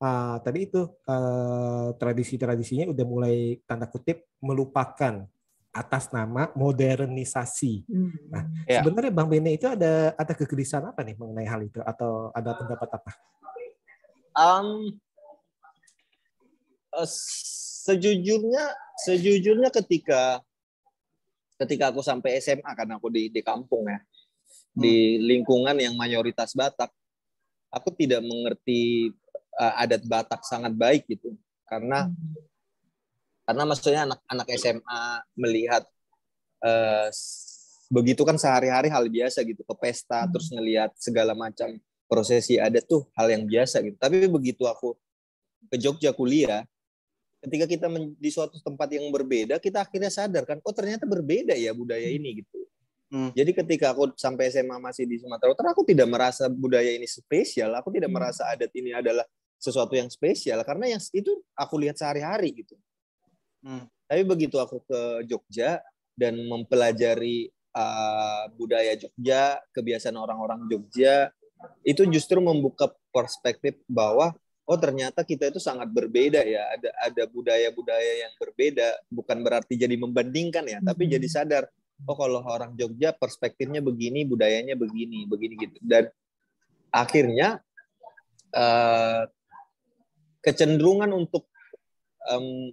eh, 0.00 0.36
tadi 0.40 0.58
itu 0.64 0.80
eh, 1.04 1.88
tradisi-tradisinya 2.00 2.88
udah 2.88 3.04
mulai 3.04 3.60
tanda 3.68 3.84
kutip 3.84 4.24
melupakan 4.40 5.28
atas 5.76 6.08
nama 6.08 6.48
modernisasi. 6.56 7.84
Hmm. 7.84 8.12
Nah, 8.32 8.44
Ya. 8.66 8.82
Sebenarnya 8.82 9.12
Bang 9.14 9.28
Bene 9.30 9.54
itu 9.54 9.68
ada 9.68 10.16
ada 10.16 10.32
kegelisahan 10.34 10.90
apa 10.90 11.06
nih 11.06 11.14
mengenai 11.14 11.46
hal 11.46 11.60
itu 11.62 11.78
atau 11.84 12.34
ada 12.34 12.50
pendapat 12.56 12.88
apa? 12.98 13.12
Um, 14.36 14.98
sejujurnya 17.86 18.64
sejujurnya 19.06 19.70
ketika 19.70 20.42
ketika 21.56 21.94
aku 21.94 22.00
sampai 22.02 22.40
SMA 22.40 22.68
karena 22.74 22.98
aku 22.98 23.08
di 23.12 23.28
di 23.30 23.40
kampung 23.40 23.86
ya 23.86 24.00
di 24.76 25.16
lingkungan 25.20 25.76
yang 25.78 25.96
mayoritas 25.96 26.52
Batak 26.52 26.92
aku 27.72 27.92
tidak 27.96 28.20
mengerti 28.24 29.12
eh, 29.56 29.74
adat 29.80 30.04
Batak 30.04 30.44
sangat 30.44 30.72
baik 30.76 31.08
gitu 31.08 31.32
karena 31.64 32.10
karena 33.46 33.62
maksudnya 33.62 34.02
anak-anak 34.04 34.46
SMA 34.58 35.02
melihat 35.38 35.82
eh, 36.60 37.08
s- 37.08 37.86
begitu 37.86 38.26
kan 38.26 38.34
sehari-hari 38.34 38.90
hal 38.90 39.06
biasa 39.06 39.46
gitu 39.46 39.62
ke 39.62 39.74
pesta 39.78 40.26
terus 40.26 40.50
ngelihat 40.50 40.90
segala 40.98 41.32
macam 41.38 41.78
prosesi 42.10 42.58
adat 42.58 42.86
tuh 42.86 43.06
hal 43.14 43.30
yang 43.30 43.46
biasa 43.46 43.78
gitu. 43.82 43.94
Tapi 43.98 44.26
begitu 44.26 44.66
aku 44.66 44.98
ke 45.70 45.76
Jogja 45.78 46.10
kuliah 46.10 46.66
ketika 47.42 47.66
kita 47.66 47.86
di 48.18 48.30
suatu 48.30 48.58
tempat 48.58 48.90
yang 48.90 49.06
berbeda 49.14 49.62
kita 49.62 49.86
akhirnya 49.86 50.10
sadar 50.10 50.42
kan 50.42 50.58
oh 50.66 50.74
ternyata 50.74 51.06
berbeda 51.06 51.54
ya 51.54 51.70
budaya 51.70 52.10
ini 52.10 52.42
gitu. 52.42 52.58
Hmm. 53.06 53.30
jadi 53.38 53.54
ketika 53.54 53.94
aku 53.94 54.10
sampai 54.18 54.50
SMA 54.50 54.82
masih 54.82 55.06
di 55.06 55.14
Sumatera 55.22 55.54
Utara 55.54 55.70
aku 55.70 55.86
tidak 55.86 56.10
merasa 56.10 56.50
budaya 56.50 56.90
ini 56.90 57.06
spesial 57.06 57.70
aku 57.78 57.94
tidak 57.94 58.10
Hmm. 58.10 58.18
merasa 58.18 58.50
adat 58.50 58.74
ini 58.74 58.90
adalah 58.90 59.22
sesuatu 59.62 59.94
yang 59.94 60.10
spesial. 60.10 60.58
Karena 60.66 60.90
yang 60.90 61.02
itu 61.14 61.32
aku 61.54 61.74
lihat 61.78 61.96
sehari-hari 61.96 62.50
gitu 62.66 62.74
Hmm. 63.66 63.90
tapi 64.06 64.22
begitu 64.22 64.62
aku 64.62 64.78
ke 64.86 65.26
Jogja 65.26 65.82
dan 66.14 66.38
mempelajari 66.46 67.50
uh, 67.74 68.46
budaya 68.54 68.94
Jogja, 68.94 69.58
kebiasaan 69.74 70.14
orang-orang 70.14 70.70
Jogja, 70.70 71.34
itu 71.82 72.06
justru 72.06 72.38
membuka 72.38 72.94
perspektif 73.10 73.74
bahwa 73.90 74.30
oh 74.66 74.78
ternyata 74.78 75.26
kita 75.26 75.50
itu 75.50 75.58
sangat 75.58 75.90
berbeda 75.90 76.46
ya. 76.46 76.62
Ada 76.78 76.90
ada 77.10 77.22
budaya-budaya 77.26 78.12
yang 78.26 78.32
berbeda, 78.38 78.88
bukan 79.10 79.42
berarti 79.42 79.74
jadi 79.74 79.98
membandingkan 79.98 80.64
ya, 80.70 80.78
tapi 80.86 81.10
Mhm. 81.10 81.12
jadi 81.18 81.28
sadar 81.28 81.64
oh 82.06 82.16
kalau 82.16 82.44
orang 82.44 82.76
Jogja 82.78 83.10
perspektifnya 83.16 83.82
begini, 83.82 84.22
budayanya 84.22 84.78
begini, 84.78 85.24
begini 85.26 85.54
gitu. 85.58 85.76
Dan 85.82 86.06
akhirnya 86.92 87.58
uh, 88.54 89.24
kecenderungan 90.44 91.10
untuk 91.10 91.48
em, 92.30 92.70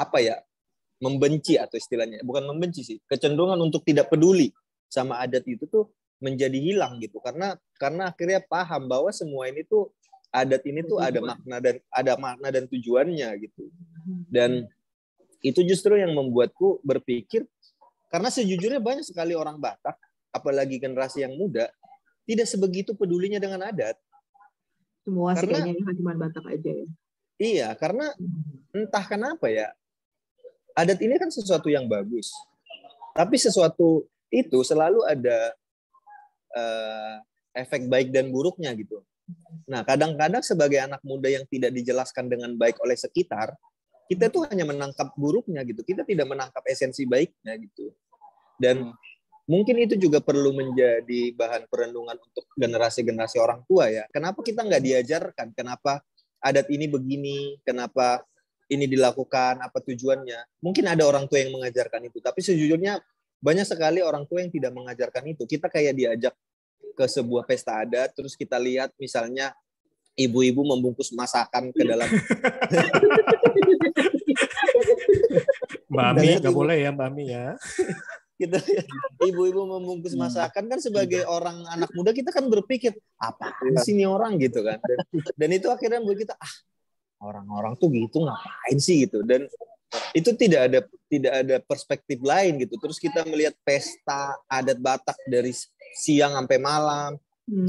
apa 0.00 0.24
ya 0.24 0.40
membenci 1.00 1.60
atau 1.60 1.76
istilahnya 1.76 2.24
bukan 2.24 2.44
membenci 2.48 2.80
sih 2.84 2.98
kecenderungan 3.04 3.60
untuk 3.60 3.84
tidak 3.84 4.08
peduli 4.08 4.52
sama 4.88 5.20
adat 5.20 5.44
itu 5.48 5.64
tuh 5.68 5.88
menjadi 6.20 6.56
hilang 6.60 7.00
gitu. 7.00 7.20
Karena 7.24 7.56
karena 7.80 8.12
akhirnya 8.12 8.40
paham 8.44 8.88
bahwa 8.88 9.08
semua 9.12 9.48
ini 9.48 9.64
tuh 9.64 9.88
adat 10.30 10.62
ini 10.68 10.84
tuh 10.84 11.00
ada 11.00 11.18
makna 11.24 11.56
dan 11.58 11.76
ada 11.88 12.12
makna 12.20 12.48
dan 12.52 12.64
tujuannya 12.68 13.28
gitu. 13.40 13.72
Dan 14.28 14.68
itu 15.40 15.64
justru 15.64 15.96
yang 15.96 16.12
membuatku 16.12 16.84
berpikir 16.84 17.48
karena 18.12 18.28
sejujurnya 18.28 18.80
banyak 18.84 19.08
sekali 19.08 19.32
orang 19.32 19.56
Batak 19.56 19.96
apalagi 20.30 20.76
generasi 20.76 21.24
yang 21.24 21.32
muda 21.34 21.72
tidak 22.28 22.44
sebegitu 22.44 22.92
pedulinya 22.92 23.40
dengan 23.40 23.64
adat. 23.64 23.96
Semua 25.00 25.32
sih 25.32 25.48
Karena- 25.48 25.64
kayaknya 25.64 25.94
cuma 25.96 26.12
Batak 26.20 26.44
aja 26.44 26.70
ya. 26.76 26.86
iya 27.40 27.68
karena 27.72 28.12
entah 28.76 29.04
kenapa 29.08 29.48
ya 29.48 29.72
adat 30.82 30.98
ini 31.00 31.14
kan 31.20 31.28
sesuatu 31.28 31.68
yang 31.68 31.86
bagus. 31.86 32.32
Tapi 33.12 33.36
sesuatu 33.36 34.06
itu 34.30 34.58
selalu 34.62 35.02
ada 35.04 35.52
eh, 36.54 37.14
efek 37.54 37.90
baik 37.90 38.14
dan 38.14 38.30
buruknya 38.30 38.72
gitu. 38.78 39.02
Nah 39.70 39.86
kadang-kadang 39.86 40.42
sebagai 40.42 40.82
anak 40.82 41.02
muda 41.06 41.30
yang 41.30 41.46
tidak 41.46 41.70
dijelaskan 41.74 42.26
dengan 42.30 42.54
baik 42.58 42.78
oleh 42.82 42.98
sekitar 42.98 43.54
kita 44.10 44.26
tuh 44.26 44.42
hanya 44.50 44.66
menangkap 44.66 45.14
buruknya 45.14 45.62
gitu. 45.62 45.86
Kita 45.86 46.02
tidak 46.02 46.26
menangkap 46.26 46.66
esensi 46.66 47.06
baiknya 47.06 47.54
gitu. 47.62 47.94
Dan 48.58 48.90
mungkin 49.46 49.78
itu 49.78 49.94
juga 49.94 50.18
perlu 50.18 50.50
menjadi 50.50 51.30
bahan 51.38 51.70
perenungan 51.70 52.18
untuk 52.18 52.50
generasi-generasi 52.58 53.38
orang 53.38 53.62
tua 53.70 53.86
ya. 53.86 54.10
Kenapa 54.10 54.42
kita 54.42 54.66
nggak 54.66 54.82
diajarkan? 54.82 55.54
Kenapa 55.54 56.02
adat 56.42 56.66
ini 56.74 56.90
begini? 56.90 57.38
Kenapa 57.62 58.26
ini 58.70 58.86
dilakukan, 58.86 59.58
apa 59.58 59.78
tujuannya. 59.82 60.62
Mungkin 60.62 60.86
ada 60.86 61.02
orang 61.02 61.26
tua 61.26 61.42
yang 61.42 61.58
mengajarkan 61.58 62.06
itu, 62.06 62.22
tapi 62.22 62.40
sejujurnya 62.40 63.02
banyak 63.42 63.66
sekali 63.66 63.98
orang 64.00 64.24
tua 64.30 64.46
yang 64.46 64.52
tidak 64.54 64.70
mengajarkan 64.70 65.26
itu. 65.26 65.42
Kita 65.44 65.66
kayak 65.66 65.92
diajak 65.98 66.34
ke 66.94 67.04
sebuah 67.04 67.42
pesta 67.44 67.82
adat, 67.82 68.14
terus 68.14 68.38
kita 68.38 68.56
lihat 68.62 68.94
misalnya 68.96 69.50
ibu-ibu 70.18 70.62
membungkus 70.66 71.10
masakan 71.14 71.72
ke 71.72 71.82
dalam 71.86 72.08
Mbak 75.90 76.06
Ami 76.14 76.38
nggak 76.38 76.54
boleh 76.54 76.76
ya 76.78 76.90
Mbak 76.94 77.06
Ami 77.10 77.24
ya. 77.30 77.56
kita 78.40 78.56
ibu-ibu 79.20 79.68
membungkus 79.68 80.16
masakan 80.16 80.64
kan 80.64 80.80
sebagai 80.80 81.28
orang 81.28 81.60
anak 81.68 81.92
muda 81.92 82.08
kita 82.08 82.32
kan 82.32 82.48
berpikir 82.48 82.96
apa 83.20 83.52
sih 83.84 83.92
ini 83.92 84.08
orang 84.08 84.40
gitu 84.40 84.64
kan 84.64 84.80
dan, 84.80 84.98
dan 85.36 85.50
itu 85.52 85.68
akhirnya 85.68 86.00
membuat 86.00 86.24
kita 86.24 86.34
ah 86.40 86.54
orang-orang 87.20 87.76
tuh 87.76 87.92
gitu 87.92 88.24
ngapain 88.24 88.78
sih 88.80 89.06
gitu 89.06 89.20
dan 89.22 89.44
itu 90.16 90.30
tidak 90.34 90.60
ada 90.70 90.78
tidak 91.10 91.32
ada 91.44 91.56
perspektif 91.62 92.18
lain 92.22 92.62
gitu 92.62 92.78
terus 92.80 92.96
kita 92.96 93.26
melihat 93.26 93.54
pesta 93.62 94.38
adat 94.48 94.78
Batak 94.80 95.18
dari 95.28 95.52
siang 95.94 96.34
sampai 96.34 96.58
malam 96.58 97.12
Hmm. 97.50 97.66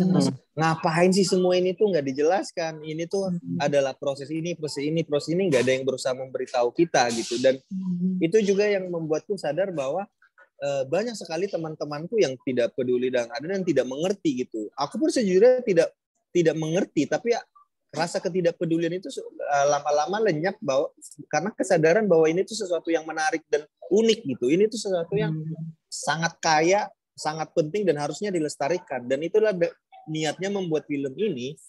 ngapain 0.54 1.10
sih 1.10 1.26
semua 1.26 1.58
ini 1.58 1.74
tuh 1.74 1.90
nggak 1.90 2.06
dijelaskan 2.06 2.86
ini 2.86 3.10
tuh 3.10 3.34
Hmm. 3.34 3.58
adalah 3.58 3.98
proses 3.98 4.30
ini 4.30 4.54
proses 4.54 4.86
ini 4.86 5.02
proses 5.02 5.34
ini 5.34 5.50
nggak 5.50 5.66
ada 5.66 5.74
yang 5.74 5.86
berusaha 5.90 6.14
memberitahu 6.14 6.70
kita 6.70 7.10
gitu 7.10 7.42
dan 7.42 7.58
Hmm. 7.74 8.22
itu 8.22 8.38
juga 8.46 8.70
yang 8.70 8.94
membuatku 8.94 9.34
sadar 9.42 9.74
bahwa 9.74 10.06
eh, 10.62 10.86
banyak 10.86 11.18
sekali 11.18 11.50
teman-temanku 11.50 12.22
yang 12.22 12.38
tidak 12.46 12.78
peduli 12.78 13.10
dan 13.10 13.26
ada 13.34 13.42
dan 13.42 13.66
tidak 13.66 13.82
mengerti 13.90 14.46
gitu. 14.46 14.70
Aku 14.78 15.02
pun 15.02 15.10
sejujurnya 15.10 15.66
tidak 15.66 15.90
tidak 16.30 16.54
mengerti, 16.54 17.10
tapi 17.10 17.34
rasa 17.92 18.24
ketidakpedulian 18.24 18.96
itu 18.96 19.12
eh, 19.12 19.66
lama-lama 19.68 20.24
lenyap 20.24 20.56
bahwa 20.64 20.90
karena 21.28 21.52
kesadaran 21.52 22.08
bahwa 22.08 22.26
ini 22.32 22.48
tuh 22.48 22.56
sesuatu 22.56 22.88
yang 22.88 23.04
menarik 23.04 23.44
dan 23.52 23.68
unik 23.92 24.20
gitu. 24.36 24.48
Ini 24.48 24.72
tuh 24.72 24.80
sesuatu 24.80 25.12
yang 25.20 25.36
Hmm. 25.36 25.76
sangat 25.92 26.40
kaya, 26.40 26.88
sangat 27.14 27.52
penting 27.52 27.84
dan 27.84 28.00
harusnya 28.00 28.32
dilestarikan. 28.32 29.04
Dan 29.12 29.20
itulah 29.28 29.52
niatnya 30.08 30.48
membuat 30.48 30.88
film 30.88 31.12
ini 31.20 31.60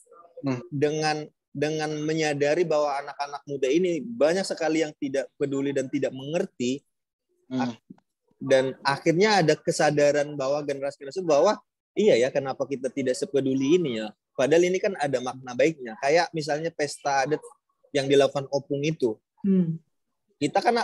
Hmm. 0.47 0.63
dengan 0.71 1.27
dengan 1.53 1.93
menyadari 2.07 2.65
bahwa 2.65 2.97
anak-anak 3.05 3.43
muda 3.45 3.69
ini 3.69 4.01
banyak 4.01 4.47
sekali 4.47 4.81
yang 4.81 4.95
tidak 4.97 5.29
peduli 5.37 5.75
dan 5.77 5.85
tidak 5.93 6.15
mengerti 6.17 6.81
Hmm. 7.53 7.77
dan 8.41 8.73
akhirnya 8.81 9.45
ada 9.45 9.53
kesadaran 9.53 10.33
bahwa 10.33 10.65
generasi-generasi 10.65 11.21
bahwa 11.21 11.61
iya 11.93 12.17
ya 12.17 12.33
kenapa 12.33 12.65
kita 12.65 12.89
tidak 12.89 13.13
sepeduli 13.13 13.77
ini 13.77 14.01
ya 14.01 14.09
padahal 14.33 14.64
ini 14.64 14.79
kan 14.79 14.97
ada 14.97 15.18
makna 15.18 15.53
baiknya 15.53 15.97
kayak 15.99 16.29
misalnya 16.33 16.71
pesta 16.71 17.25
adat 17.25 17.42
yang 17.92 18.09
dilakukan 18.09 18.49
opung 18.49 18.81
itu 18.83 19.16
Hmm. 19.42 19.75
kita 20.38 20.59
kan 20.59 20.75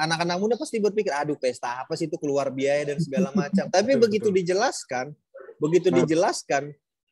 anak-anak 0.00 0.36
muda 0.38 0.54
pasti 0.54 0.78
berpikir 0.78 1.10
aduh 1.10 1.34
pesta 1.34 1.82
apa 1.82 1.94
sih 1.94 2.06
itu 2.06 2.14
keluar 2.14 2.48
biaya 2.48 2.94
dan 2.94 2.98
segala 2.98 3.30
macam 3.40 3.66
tapi 3.68 3.94
Betul, 3.94 4.02
begitu 4.06 4.28
betul. 4.30 4.38
dijelaskan 4.42 5.06
begitu 5.58 5.88
Hmm. 5.90 5.98
dijelaskan 6.02 6.64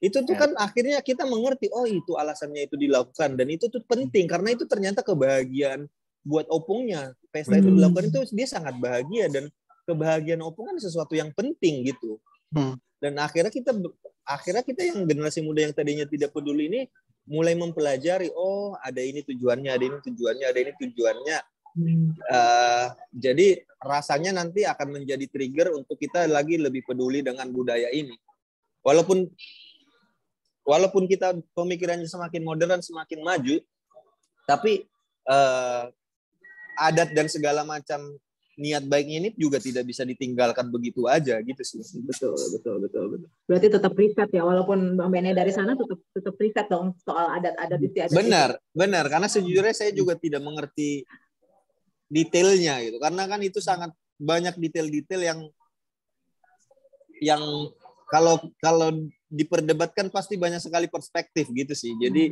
itu 0.03 0.19
tuh 0.19 0.35
Ya. 0.35 0.41
kan 0.47 0.51
akhirnya 0.59 0.99
kita 0.99 1.23
mengerti 1.23 1.71
oh 1.71 1.87
itu 1.87 2.15
alasannya 2.15 2.67
itu 2.67 2.75
dilakukan 2.75 3.35
dan 3.35 3.47
itu 3.47 3.67
tuh 3.67 3.83
penting 3.87 4.27
karena 4.27 4.51
itu 4.51 4.67
ternyata 4.67 5.03
kebahagiaan 5.03 5.87
buat 6.23 6.47
opungnya 6.51 7.15
pesta 7.31 7.55
itu 7.55 7.67
Hmm. 7.67 7.79
dilakukan 7.79 8.05
itu 8.11 8.19
dia 8.35 8.47
sangat 8.47 8.75
bahagia 8.79 9.27
dan 9.27 9.45
kebahagiaan 9.83 10.43
opung 10.43 10.71
kan 10.71 10.79
sesuatu 10.79 11.15
yang 11.15 11.35
penting 11.35 11.83
gitu 11.87 12.19
Hmm. 12.51 12.79
Dan 13.03 13.19
akhirnya 13.19 13.51
kita 13.51 13.75
akhirnya 14.23 14.63
kita 14.63 14.95
yang 14.95 15.03
generasi 15.11 15.43
muda 15.43 15.67
yang 15.67 15.75
tadinya 15.75 16.07
tidak 16.07 16.31
peduli 16.31 16.71
ini 16.71 16.81
mulai 17.27 17.59
mempelajari 17.59 18.31
oh 18.31 18.79
ada 18.79 19.03
ini 19.03 19.27
tujuannya 19.27 19.71
ada 19.75 19.83
ini 19.83 19.99
tujuannya 20.07 20.47
ada 20.47 20.59
ini 20.63 20.73
tujuannya. 20.79 21.39
Eh, 22.29 22.87
jadi 23.17 23.65
rasanya 23.81 24.37
nanti 24.37 24.69
akan 24.69 25.01
menjadi 25.01 25.25
trigger 25.25 25.73
untuk 25.73 25.97
kita 25.97 26.29
lagi 26.29 26.61
lebih 26.61 26.85
peduli 26.85 27.25
dengan 27.25 27.49
budaya 27.49 27.89
ini. 27.91 28.13
Walaupun 28.85 29.25
walaupun 30.63 31.09
kita 31.09 31.33
pemikirannya 31.57 32.07
semakin 32.07 32.43
modern, 32.45 32.85
semakin 32.85 33.19
maju, 33.25 33.57
tapi 34.45 34.85
eh, 35.27 35.85
adat 36.77 37.09
dan 37.17 37.27
segala 37.33 37.65
macam 37.65 38.21
niat 38.63 38.87
baiknya 38.87 39.17
ini 39.27 39.29
juga 39.35 39.59
tidak 39.59 39.83
bisa 39.91 40.07
ditinggalkan 40.07 40.71
begitu 40.71 41.11
aja 41.11 41.43
gitu 41.43 41.63
sih. 41.67 41.83
Betul, 42.07 42.39
betul, 42.55 42.77
betul, 42.79 43.05
betul. 43.11 43.29
Berarti 43.51 43.67
tetap 43.75 43.93
riset 43.99 44.31
ya, 44.31 44.47
walaupun 44.47 44.95
Bang 44.95 45.11
Bene 45.11 45.35
dari 45.35 45.51
sana 45.51 45.75
tetap 45.75 45.99
tetap 46.15 46.35
riset 46.39 46.67
dong 46.71 46.95
soal 47.03 47.43
adat-adat 47.43 47.81
istiadat. 47.83 48.15
Benar, 48.15 48.51
benar. 48.71 49.05
Karena 49.11 49.27
sejujurnya 49.27 49.75
saya 49.75 49.91
juga 49.91 50.15
tidak 50.15 50.47
mengerti 50.47 51.03
detailnya 52.07 52.79
gitu. 52.87 53.03
Karena 53.03 53.27
kan 53.27 53.43
itu 53.43 53.59
sangat 53.59 53.91
banyak 54.23 54.55
detail-detail 54.55 55.23
yang 55.27 55.41
yang 57.19 57.43
kalau 58.07 58.39
kalau 58.63 58.95
diperdebatkan 59.33 60.13
pasti 60.13 60.39
banyak 60.39 60.63
sekali 60.63 60.87
perspektif 60.87 61.51
gitu 61.51 61.75
sih. 61.75 61.97
Jadi 61.99 62.31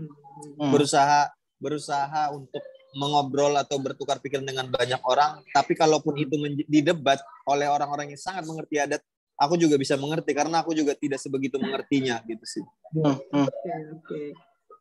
Hmm. 0.56 0.72
berusaha 0.72 1.28
berusaha 1.60 2.32
untuk 2.32 2.64
mengobrol 2.96 3.54
atau 3.58 3.78
bertukar 3.78 4.18
pikiran 4.18 4.46
dengan 4.46 4.66
banyak 4.70 5.00
orang. 5.06 5.42
Tapi 5.50 5.76
kalaupun 5.78 6.18
itu 6.18 6.34
didebat 6.66 7.22
oleh 7.46 7.66
orang-orang 7.70 8.14
yang 8.14 8.20
sangat 8.20 8.46
mengerti 8.46 8.80
adat, 8.82 9.02
aku 9.40 9.56
juga 9.56 9.80
bisa 9.80 9.96
mengerti 9.96 10.36
karena 10.36 10.60
aku 10.60 10.76
juga 10.76 10.92
tidak 10.92 11.18
sebegitu 11.22 11.56
mengertinya 11.56 12.20
gitu 12.28 12.44
sih. 12.44 12.64
Hmm, 12.92 13.16
hmm. 13.32 13.46
Oke, 13.48 13.72
oke. 13.96 14.22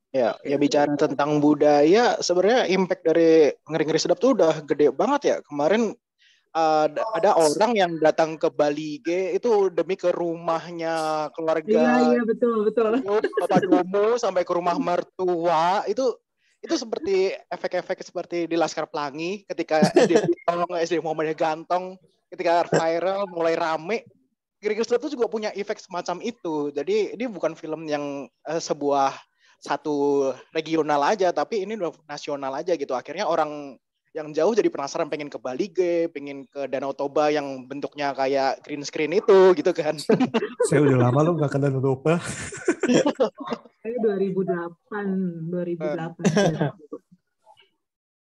Ya, 0.10 0.34
ya 0.42 0.58
bicara 0.58 0.90
tentang 0.98 1.38
budaya, 1.38 2.18
sebenarnya 2.18 2.66
impact 2.74 3.06
dari 3.06 3.54
ngeri-ngeri 3.70 4.00
sedap 4.02 4.18
tuh 4.18 4.34
udah 4.34 4.66
gede 4.66 4.90
banget 4.90 5.22
ya. 5.22 5.38
Kemarin 5.46 5.94
uh, 6.58 6.86
ada, 6.90 7.04
ada 7.14 7.32
orang 7.38 7.72
yang 7.78 7.92
datang 8.02 8.34
ke 8.42 8.50
Bali 8.50 8.98
G 9.06 9.38
itu 9.38 9.70
demi 9.70 9.94
ke 9.94 10.10
rumahnya 10.10 11.30
Iya, 11.30 11.34
keluarga 11.38 11.82
iya, 12.10 12.22
betul, 12.26 12.66
betul. 12.66 12.98
Bapak 13.46 13.62
Domo 13.70 14.18
sampai 14.18 14.42
ke 14.42 14.54
rumah 14.58 14.82
mertua 14.82 15.86
itu 15.86 16.10
itu 16.60 16.76
seperti 16.76 17.32
efek-efek 17.48 18.04
seperti 18.04 18.38
di 18.46 18.60
Laskar 18.60 18.88
Pelangi 18.92 19.48
ketika 19.48 19.80
SD 19.80 20.12
SD 20.84 21.00
Muhammadiyah 21.00 21.38
Gantong 21.40 21.96
ketika 22.28 22.68
viral 22.68 23.26
mulai 23.32 23.56
rame 23.56 24.04
Ngeri-ngeri 24.60 24.84
sedap 24.84 25.08
itu 25.08 25.16
juga 25.16 25.32
punya 25.32 25.56
efek 25.56 25.80
semacam 25.80 26.20
itu. 26.20 26.68
Jadi 26.76 27.16
ini 27.16 27.26
bukan 27.32 27.56
film 27.56 27.88
yang 27.88 28.28
eh, 28.28 28.60
sebuah 28.60 29.16
satu 29.60 30.30
regional 30.52 31.00
aja, 31.04 31.32
tapi 31.32 31.64
ini 31.64 31.80
nasional 32.04 32.52
aja 32.52 32.76
gitu. 32.76 32.92
Akhirnya 32.92 33.24
orang 33.24 33.80
yang 34.14 34.34
jauh 34.34 34.54
jadi 34.58 34.70
penasaran 34.74 35.06
pengen 35.06 35.30
ke 35.30 35.38
Bali 35.38 35.70
G, 35.70 36.10
pengen 36.10 36.50
ke 36.50 36.66
Danau 36.66 36.98
Toba 36.98 37.30
yang 37.30 37.70
bentuknya 37.70 38.10
kayak 38.18 38.66
green 38.66 38.82
screen 38.82 39.14
itu 39.14 39.54
gitu 39.54 39.70
kan. 39.70 39.98
Saya 40.70 40.82
udah 40.82 40.98
lama 41.10 41.20
lo 41.30 41.32
nggak 41.38 41.52
kenal 41.54 41.78
Eropa. 41.78 42.18
Saya 43.82 43.96
2008, 44.02 45.54
2008. 45.54 46.74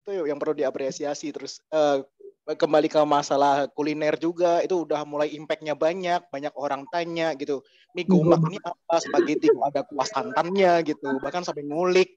itu 0.09 0.25
yang 0.25 0.41
perlu 0.41 0.57
diapresiasi 0.57 1.29
terus 1.37 1.61
eh, 1.69 2.01
kembali 2.49 2.89
ke 2.89 2.97
masalah 3.05 3.69
kuliner 3.69 4.17
juga 4.17 4.65
itu 4.65 4.89
udah 4.89 5.05
mulai 5.05 5.37
impactnya 5.37 5.77
banyak 5.77 6.33
banyak 6.33 6.55
orang 6.57 6.89
tanya 6.89 7.37
gitu 7.37 7.61
mie 7.93 8.09
gomak 8.09 8.41
ini 8.49 8.57
apa 8.65 9.05
spaghetti 9.05 9.53
kok 9.53 9.69
ada 9.69 9.85
kuah 9.85 10.09
santannya 10.09 10.81
gitu 10.89 11.13
bahkan 11.21 11.45
sampai 11.45 11.69
ngulik 11.69 12.17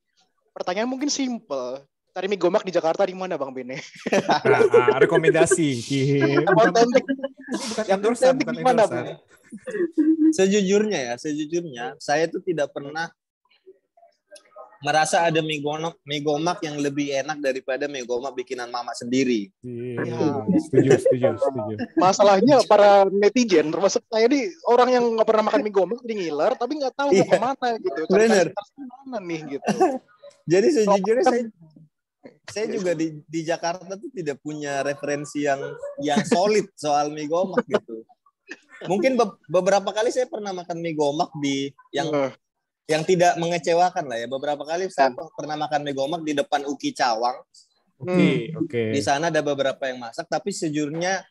pertanyaan 0.55 0.88
mungkin 0.88 1.12
simple 1.12 1.84
cari 2.12 2.28
mie 2.28 2.36
gomak 2.38 2.67
di 2.67 2.71
Jakarta 2.71 3.08
di 3.08 3.15
mana 3.15 3.39
bang 3.39 3.52
Bene 3.56 3.78
Nah, 4.12 4.62
ah, 4.91 5.00
rekomendasi. 5.00 5.69
Otentik 6.43 7.06
yang 7.88 8.00
endorsean, 8.00 8.36
otentik 8.36 8.45
bukan 8.47 8.56
di 8.56 8.63
mana. 8.63 8.84
Bang? 8.84 9.06
Sejujurnya 10.32 11.00
ya, 11.12 11.13
sejujurnya 11.15 11.95
saya 11.97 12.28
tuh 12.28 12.43
tidak 12.43 12.71
pernah 12.71 13.08
merasa 14.82 15.30
ada 15.30 15.45
mie 15.45 15.62
gomak, 15.62 15.93
mie 16.02 16.19
gomak 16.19 16.58
yang 16.65 16.82
lebih 16.82 17.13
enak 17.13 17.38
daripada 17.38 17.86
mie 17.86 18.02
gomak 18.02 18.34
bikinan 18.34 18.65
mama 18.67 18.91
sendiri. 18.97 19.54
Iya, 19.62 20.41
setuju, 20.58 20.89
setuju, 20.97 21.28
setuju. 21.38 21.74
masalahnya 21.95 22.65
para 22.65 23.06
netizen 23.08 23.69
termasuk 23.69 24.02
saya 24.10 24.26
nih 24.26 24.50
orang 24.65 24.89
yang 24.89 25.04
nggak 25.15 25.28
pernah 25.30 25.45
makan 25.47 25.62
mie 25.62 25.71
gomak 25.71 26.02
di 26.02 26.13
ngiler 26.17 26.58
tapi 26.58 26.82
nggak 26.82 26.95
tahu 26.97 27.13
mau 27.13 27.19
Iya. 27.21 27.30
ke 27.30 27.38
mana 27.39 27.67
gitu 27.78 28.02
Bener. 28.10 28.45
kasih 28.52 28.84
mana 29.06 29.17
nih 29.21 29.39
gitu 29.56 29.76
Jadi 30.50 30.67
sejujurnya 30.74 31.24
saya 31.30 31.43
saya 32.49 32.69
juga 32.69 32.93
di 32.93 33.17
di 33.25 33.41
Jakarta 33.41 33.97
tuh 33.97 34.12
tidak 34.13 34.38
punya 34.45 34.86
referensi 34.86 35.45
yang 35.45 35.62
yang 36.05 36.21
solid 36.21 36.69
soal 36.77 37.10
mie 37.10 37.25
gomak 37.25 37.65
gitu. 37.65 38.05
Mungkin 38.86 39.17
be- 39.17 39.38
beberapa 39.49 39.89
kali 39.93 40.13
saya 40.13 40.29
pernah 40.29 40.53
makan 40.53 40.77
mie 40.81 40.93
gomak 40.97 41.34
di 41.41 41.73
yang 41.93 42.10
Eh, 42.13 42.31
yang 42.89 43.07
tidak 43.07 43.39
mengecewakan 43.39 44.03
lah 44.03 44.17
ya. 44.19 44.27
Beberapa 44.27 44.67
kali 44.67 44.91
saya 44.91 45.15
pernah 45.15 45.55
makan 45.55 45.81
mie 45.86 45.95
gomak 45.95 46.21
di 46.27 46.34
depan 46.36 46.67
Uki 46.67 46.91
Cawang. 46.91 47.39
Oke, 48.01 48.51
oke. 48.57 48.81
Di 48.91 49.01
sana 49.05 49.29
ada 49.29 49.39
beberapa 49.45 49.86
yang 49.86 50.01
masak, 50.01 50.25
tapi 50.25 50.49
sejujurnya 50.49 51.21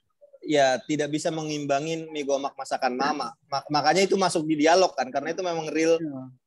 ya 0.40 0.80
tidak 0.88 1.12
bisa 1.12 1.28
mengimbangin 1.28 2.08
mie 2.14 2.24
gomak 2.24 2.54
masakan 2.56 2.96
mama. 2.96 3.34
Mak- 3.50 3.68
makanya 3.68 4.06
itu 4.06 4.14
masuk 4.16 4.46
di 4.46 4.64
dialog 4.64 4.94
kan, 4.94 5.10
karena 5.10 5.34
itu 5.34 5.42
memang 5.42 5.68
real 5.68 5.98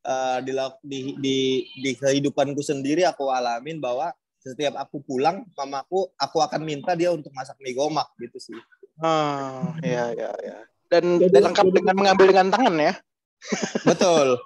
eh, 0.02 0.40
di, 0.42 0.52
la- 0.56 0.80
di 0.82 1.00
di 1.20 1.38
di 1.78 1.92
kehidupanku 1.94 2.64
sendiri 2.64 3.04
aku 3.06 3.30
alamin 3.30 3.78
bahwa 3.78 4.10
setiap 4.44 4.76
aku 4.76 5.00
pulang, 5.00 5.48
mamaku 5.56 6.12
aku 6.20 6.38
akan 6.44 6.62
minta 6.62 6.92
dia 6.94 7.10
untuk 7.10 7.32
masak 7.32 7.56
mie 7.64 7.72
gomak 7.72 8.12
gitu 8.20 8.36
sih. 8.38 8.60
Ah, 9.00 9.72
ya, 9.80 10.12
ya, 10.12 10.30
ya. 10.36 10.58
Dan 10.92 11.18
Jadi- 11.18 11.32
dan 11.32 11.42
lengkap 11.50 11.66
jadi- 11.66 11.76
dengan 11.80 11.96
mengambil 11.96 12.26
dengan 12.30 12.48
tangan 12.52 12.76
ya. 12.76 12.94
Betul. 13.90 14.38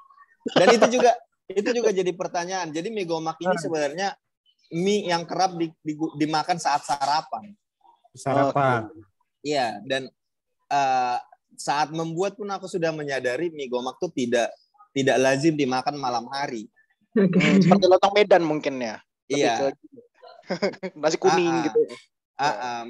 Dan 0.53 0.67
itu 0.71 0.85
juga 0.93 1.11
itu 1.59 1.69
juga 1.73 1.89
jadi 1.89 2.11
pertanyaan. 2.13 2.69
Jadi 2.69 2.87
mie 2.87 3.03
gomak 3.03 3.41
ini 3.41 3.51
Ah. 3.51 3.59
sebenarnya 3.59 4.07
mie 4.69 5.09
yang 5.09 5.25
kerap 5.25 5.57
di- 5.57 5.73
di- 5.81 6.13
dimakan 6.15 6.55
saat 6.55 6.85
sarapan. 6.85 7.51
Sarapan. 8.13 8.87
Iya, 9.41 9.81
dan 9.83 10.07
eh, 10.67 11.17
saat 11.57 11.89
membuat 11.89 12.35
pun 12.35 12.47
aku 12.47 12.69
sudah 12.69 12.91
menyadari 12.91 13.49
mie 13.49 13.65
gomak 13.65 13.97
tuh 13.97 14.13
tidak 14.13 14.53
tidak 14.93 15.17
lazim 15.17 15.53
dimakan 15.53 15.97
malam 15.97 16.25
hari. 16.29 16.69
Oke. 17.13 17.37
Hmm, 17.39 17.57
seperti 17.59 17.85
lontong 17.87 18.13
Medan 18.13 18.43
mungkin 18.45 18.77
ya. 18.77 18.97
Lebih 19.27 19.37
Iya. 19.37 19.53
ke- 19.59 19.75
Nasi 21.01 21.17
kuning 21.17 21.47
Ah, 21.47 21.59
ah. 21.59 21.63
gitu. 21.67 21.79
Ah, 22.37 22.55
am, 22.81 22.87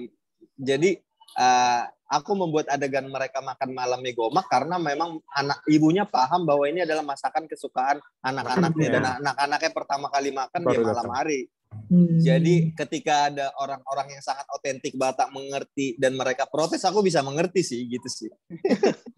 jadi 0.56 1.02
eh, 1.36 1.82
aku 2.08 2.32
membuat 2.34 2.68
adegan 2.68 3.06
mereka 3.06 3.42
makan 3.42 3.70
malam 3.72 4.00
mie 4.00 4.12
gomak 4.12 4.46
karena 4.48 4.78
memang 4.78 5.18
anak 5.30 5.60
ibunya 5.68 6.04
paham 6.04 6.44
bahwa 6.44 6.66
ini 6.66 6.82
adalah 6.82 7.02
masakan 7.02 7.46
kesukaan 7.46 7.98
anak-anaknya 8.22 8.88
Iya. 8.88 8.94
dan 8.96 9.04
anak-anaknya 9.20 9.72
pertama 9.72 10.08
kali 10.08 10.30
makan 10.32 10.62
Baru 10.62 10.72
dia 10.72 10.82
malam 10.84 11.04
datang. 11.04 11.16
hari. 11.16 11.42
Hmm. 11.88 12.16
Jadi 12.18 12.72
ketika 12.74 13.28
ada 13.28 13.52
orang-orang 13.60 14.18
yang 14.18 14.24
sangat 14.24 14.48
otentik 14.50 14.96
Batak 14.96 15.30
mengerti 15.30 15.96
dan 15.96 16.16
mereka 16.16 16.48
protes, 16.48 16.80
aku 16.82 17.00
bisa 17.02 17.20
mengerti 17.22 17.60
sih 17.62 17.82
gitu 17.86 18.08
sih. 18.08 18.30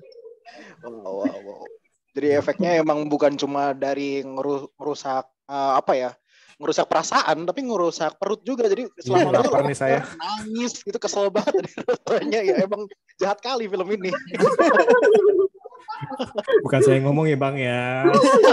Wow, 0.81 1.23
wow, 1.23 1.37
wow. 1.45 1.61
Jadi 2.11 2.33
efeknya 2.33 2.79
emang 2.79 3.05
bukan 3.05 3.37
cuma 3.37 3.71
dari 3.71 4.25
ngeru- 4.25 4.71
ngerusak 4.75 5.25
eh, 5.45 5.73
apa 5.77 5.93
ya? 5.93 6.11
Ngerusak 6.59 6.85
perasaan 6.85 7.47
tapi 7.47 7.63
ngerusak 7.63 8.19
perut 8.19 8.43
juga 8.43 8.67
jadi 8.67 8.83
selama 8.97 9.23
itu 9.23 9.39
lapar 9.41 9.61
nih 9.63 9.73
saya. 9.73 9.99
nangis 10.19 10.83
itu 10.83 10.97
kesel 10.97 11.31
banget 11.31 11.63
rasanya 11.87 12.39
ya 12.41 12.55
emang 12.61 12.83
jahat 13.15 13.39
kali 13.39 13.65
film 13.65 13.87
ini 13.89 14.11
Bukan 16.61 16.79
saya 16.79 16.95
yang 16.95 17.11
ngomong 17.11 17.27
ya 17.27 17.35
bang 17.35 17.55
ya. 17.59 18.07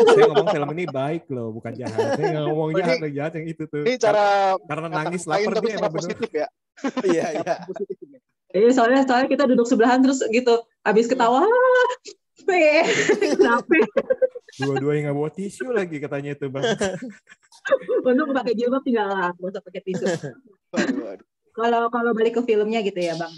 saya 0.09 0.27
ngomong 0.27 0.49
film 0.51 0.69
ini 0.73 0.85
baik 0.85 1.31
loh, 1.31 1.55
bukan 1.55 1.73
jahat. 1.73 2.19
Saya 2.19 2.43
ngomong 2.43 2.75
Ini- 2.75 2.79
jahat, 2.81 2.97
jahat 3.09 3.33
yang 3.39 3.47
itu 3.47 3.63
tuh. 3.65 3.83
ini 3.83 3.95
cara 3.97 4.59
Karena 4.61 4.87
nangis 4.89 5.23
lapar 5.25 5.55
tapi 5.55 5.67
dia 5.69 5.79
bener. 5.79 5.95
positif 5.95 6.31
ya 6.33 6.49
Iya, 7.05 7.25
iya. 7.37 7.55
positif 7.63 7.97
ini. 8.03 8.19
Iya, 8.51 8.69
soalnya 8.75 9.01
soalnya 9.05 9.29
kita 9.29 9.45
duduk 9.47 9.63
sebelahan 9.65 10.03
terus 10.03 10.27
gitu, 10.27 10.55
habis 10.81 11.07
ketawa, 11.07 11.39
"Ah, 11.39 11.93
pe, 12.43 12.83
kenapa? 13.31 13.75
Dua-duanya 14.57 15.01
nggak 15.05 15.17
bawa 15.17 15.31
tisu 15.31 15.71
lagi 15.71 15.97
katanya 15.99 16.33
itu 16.33 16.47
bang. 16.49 16.65
Untuk 18.07 18.31
pakai 18.31 18.55
jilbab 18.55 18.83
tinggal 18.87 19.11
lah, 19.11 19.31
nggak 19.35 19.51
usah 19.51 19.63
pakai 19.63 19.83
tisu. 19.83 20.07
Kalau 21.57 21.89
kalau 21.91 22.11
balik 22.15 22.39
ke 22.39 22.43
filmnya 22.47 22.85
gitu 22.87 23.01
ya 23.01 23.19
bang. 23.19 23.35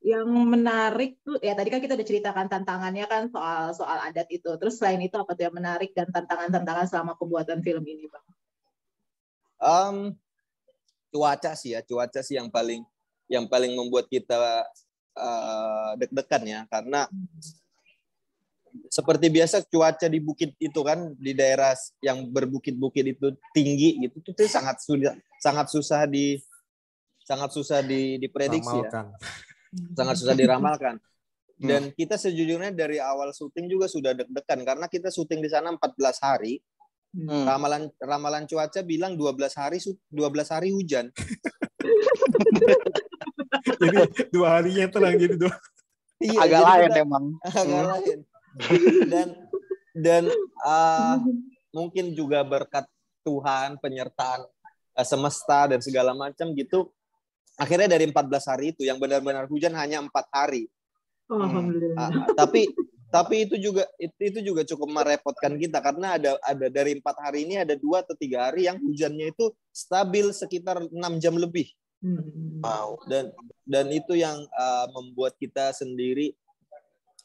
Yang 0.00 0.26
menarik 0.32 1.20
tuh 1.20 1.36
ya 1.44 1.52
tadi 1.52 1.68
kan 1.68 1.78
kita 1.84 1.92
udah 1.92 2.08
ceritakan 2.08 2.46
tantangannya 2.48 3.04
kan 3.04 3.28
soal 3.28 3.76
soal 3.76 4.00
adat 4.00 4.26
itu. 4.32 4.48
Terus 4.56 4.80
selain 4.80 4.98
itu 5.04 5.14
apa 5.14 5.36
tuh 5.36 5.46
yang 5.46 5.54
menarik 5.54 5.92
dan 5.92 6.08
tantangan-tantangan 6.08 6.88
selama 6.88 7.12
pembuatan 7.20 7.60
film 7.60 7.84
ini 7.84 8.08
bang? 8.08 8.24
Um, 9.60 10.16
cuaca 11.12 11.52
sih 11.52 11.76
ya, 11.76 11.84
cuaca 11.84 12.24
sih 12.24 12.40
yang 12.40 12.48
paling 12.48 12.80
yang 13.28 13.44
paling 13.44 13.76
membuat 13.76 14.08
kita 14.08 14.64
uh, 15.14 15.92
deg-degan 16.00 16.42
ya, 16.48 16.60
karena 16.66 17.04
seperti 18.86 19.26
biasa 19.28 19.64
cuaca 19.64 20.06
di 20.06 20.18
bukit 20.18 20.54
itu 20.56 20.80
kan 20.80 21.12
di 21.14 21.32
daerah 21.32 21.72
yang 22.00 22.26
berbukit-bukit 22.26 23.12
itu 23.12 23.26
tinggi 23.50 23.98
gitu 24.00 24.14
itu 24.18 24.28
tuh 24.30 24.46
sangat 24.46 24.78
sulit 24.78 25.10
sangat 25.38 25.66
susah 25.68 26.04
di 26.04 26.36
sangat 27.20 27.50
susah 27.50 27.78
di 27.80 28.16
diprediksi 28.16 28.76
ya. 28.80 29.06
Sangat 29.94 30.14
susah 30.18 30.34
diramalkan. 30.34 30.96
Dan 31.54 31.92
kita 31.92 32.16
sejujurnya 32.16 32.72
dari 32.72 32.96
awal 32.98 33.30
syuting 33.30 33.68
juga 33.68 33.86
sudah 33.86 34.10
deg-degan 34.12 34.60
karena 34.64 34.84
kita 34.86 35.12
syuting 35.12 35.38
di 35.38 35.46
sana 35.46 35.70
14 35.70 36.18
hari. 36.18 36.58
Hmm. 37.10 37.42
Ramalan 37.46 37.90
ramalan 37.98 38.42
cuaca 38.46 38.80
bilang 38.82 39.14
12 39.14 39.54
hari 39.54 39.78
su- 39.78 39.98
12 40.10 40.46
hari 40.48 40.68
hujan. 40.70 41.10
Jadi 43.80 43.96
dua 44.30 44.46
harinya 44.58 44.86
tenang 44.88 45.16
jadi 45.16 45.34
dua. 45.36 45.54
Iya, 46.20 46.36
Agak 46.38 46.60
lain 46.62 46.88
kita- 46.90 47.00
emang. 47.00 47.24
agak 47.46 47.64
Hmm. 47.66 47.88
lain. 47.90 48.18
Dan 49.10 49.28
dan 49.94 50.22
uh, 50.64 51.16
mungkin 51.74 52.14
juga 52.14 52.42
berkat 52.46 52.86
Tuhan, 53.26 53.78
penyertaan 53.82 54.46
uh, 54.96 55.06
semesta 55.06 55.70
dan 55.70 55.80
segala 55.82 56.14
macam 56.14 56.50
gitu. 56.54 56.90
Akhirnya 57.60 57.92
dari 57.92 58.08
14 58.08 58.50
hari 58.50 58.72
itu 58.72 58.88
yang 58.88 58.96
benar-benar 58.96 59.44
hujan 59.50 59.76
hanya 59.76 60.00
empat 60.00 60.26
hari. 60.32 60.64
oh, 61.28 61.38
alhamdulillah 61.44 61.98
Ah, 62.00 62.10
tapi 62.32 62.72
tapi 63.10 63.44
itu 63.46 63.58
juga 63.58 63.84
itu, 63.98 64.14
itu 64.22 64.38
juga 64.40 64.62
cukup 64.62 64.88
merepotkan 65.02 65.58
kita 65.58 65.82
karena 65.82 66.14
ada 66.16 66.38
ada 66.46 66.66
dari 66.70 66.94
empat 66.98 67.16
hari 67.18 67.42
ini 67.44 67.58
ada 67.58 67.74
dua 67.74 68.06
atau 68.06 68.14
tiga 68.14 68.48
hari 68.48 68.70
yang 68.70 68.78
hujannya 68.78 69.34
itu 69.34 69.50
stabil 69.74 70.30
sekitar 70.30 70.78
enam 70.90 71.18
jam 71.18 71.34
lebih 71.36 71.68
Hmm. 72.00 72.64
Wow. 72.64 72.96
dan 73.12 73.28
dan 73.68 73.92
itu 73.92 74.16
yang 74.16 74.40
uh, 74.56 74.88
membuat 74.96 75.36
kita 75.36 75.68
sendiri 75.76 76.32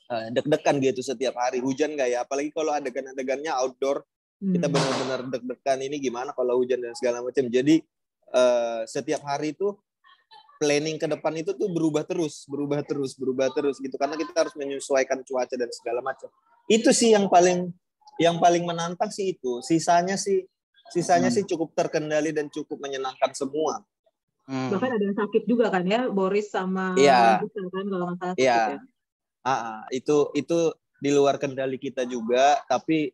uh, 0.10 0.28
deg-degan 0.32 0.76
gitu 0.82 1.02
setiap 1.02 1.36
hari 1.38 1.60
hujan 1.60 1.94
nggak 1.94 2.10
ya 2.12 2.20
apalagi 2.24 2.50
kalau 2.52 2.72
adegan-adegannya 2.74 3.52
outdoor 3.54 4.04
kita 4.36 4.68
Hmm. 4.68 4.76
benar-benar 4.76 5.20
deg-degan 5.32 5.80
ini 5.80 5.98
gimana 5.98 6.36
kalau 6.36 6.60
hujan 6.60 6.84
dan 6.84 6.92
segala 6.94 7.24
macam 7.24 7.48
jadi 7.48 7.80
uh, 8.36 8.84
setiap 8.84 9.24
hari 9.24 9.56
itu 9.56 9.74
planning 10.56 10.96
ke 10.96 11.08
depan 11.08 11.36
itu 11.36 11.52
tuh 11.56 11.68
berubah 11.72 12.04
terus 12.04 12.44
berubah 12.48 12.84
terus 12.84 13.16
berubah 13.16 13.52
terus 13.52 13.80
gitu 13.80 13.96
karena 13.96 14.16
kita 14.16 14.32
harus 14.36 14.56
menyesuaikan 14.56 15.24
cuaca 15.24 15.56
dan 15.56 15.72
segala 15.72 16.00
macam 16.04 16.28
itu 16.68 16.92
sih 16.92 17.12
yang 17.16 17.28
paling 17.28 17.72
yang 18.20 18.40
paling 18.40 18.64
menantang 18.64 19.12
sih 19.12 19.36
itu 19.36 19.60
sisanya 19.60 20.16
sih 20.16 20.44
sisanya 20.92 21.28
Hmm. 21.28 21.36
sih 21.36 21.44
cukup 21.48 21.76
terkendali 21.76 22.32
dan 22.32 22.48
cukup 22.52 22.80
menyenangkan 22.80 23.32
semua 23.36 23.84
Hmm. 24.46 24.70
bahkan 24.70 24.94
ada 24.94 25.02
yang 25.02 25.18
sakit 25.18 25.44
juga 25.50 25.74
kan 25.74 25.82
ya 25.90 26.06
Boris 26.14 26.54
sama. 26.54 26.94
Gita 26.94 27.42
kan 27.66 27.86
kalau 27.90 28.06
nggak 28.14 28.18
salah 28.22 28.36
Iya. 28.38 28.54
sakit 28.54 28.78
ya. 28.78 28.80
Ah, 29.46 29.54
ah, 29.54 29.80
itu 29.94 30.34
itu 30.34 30.74
di 30.98 31.14
luar 31.14 31.38
kendali 31.38 31.78
kita 31.78 32.02
juga, 32.10 32.66
tapi 32.66 33.14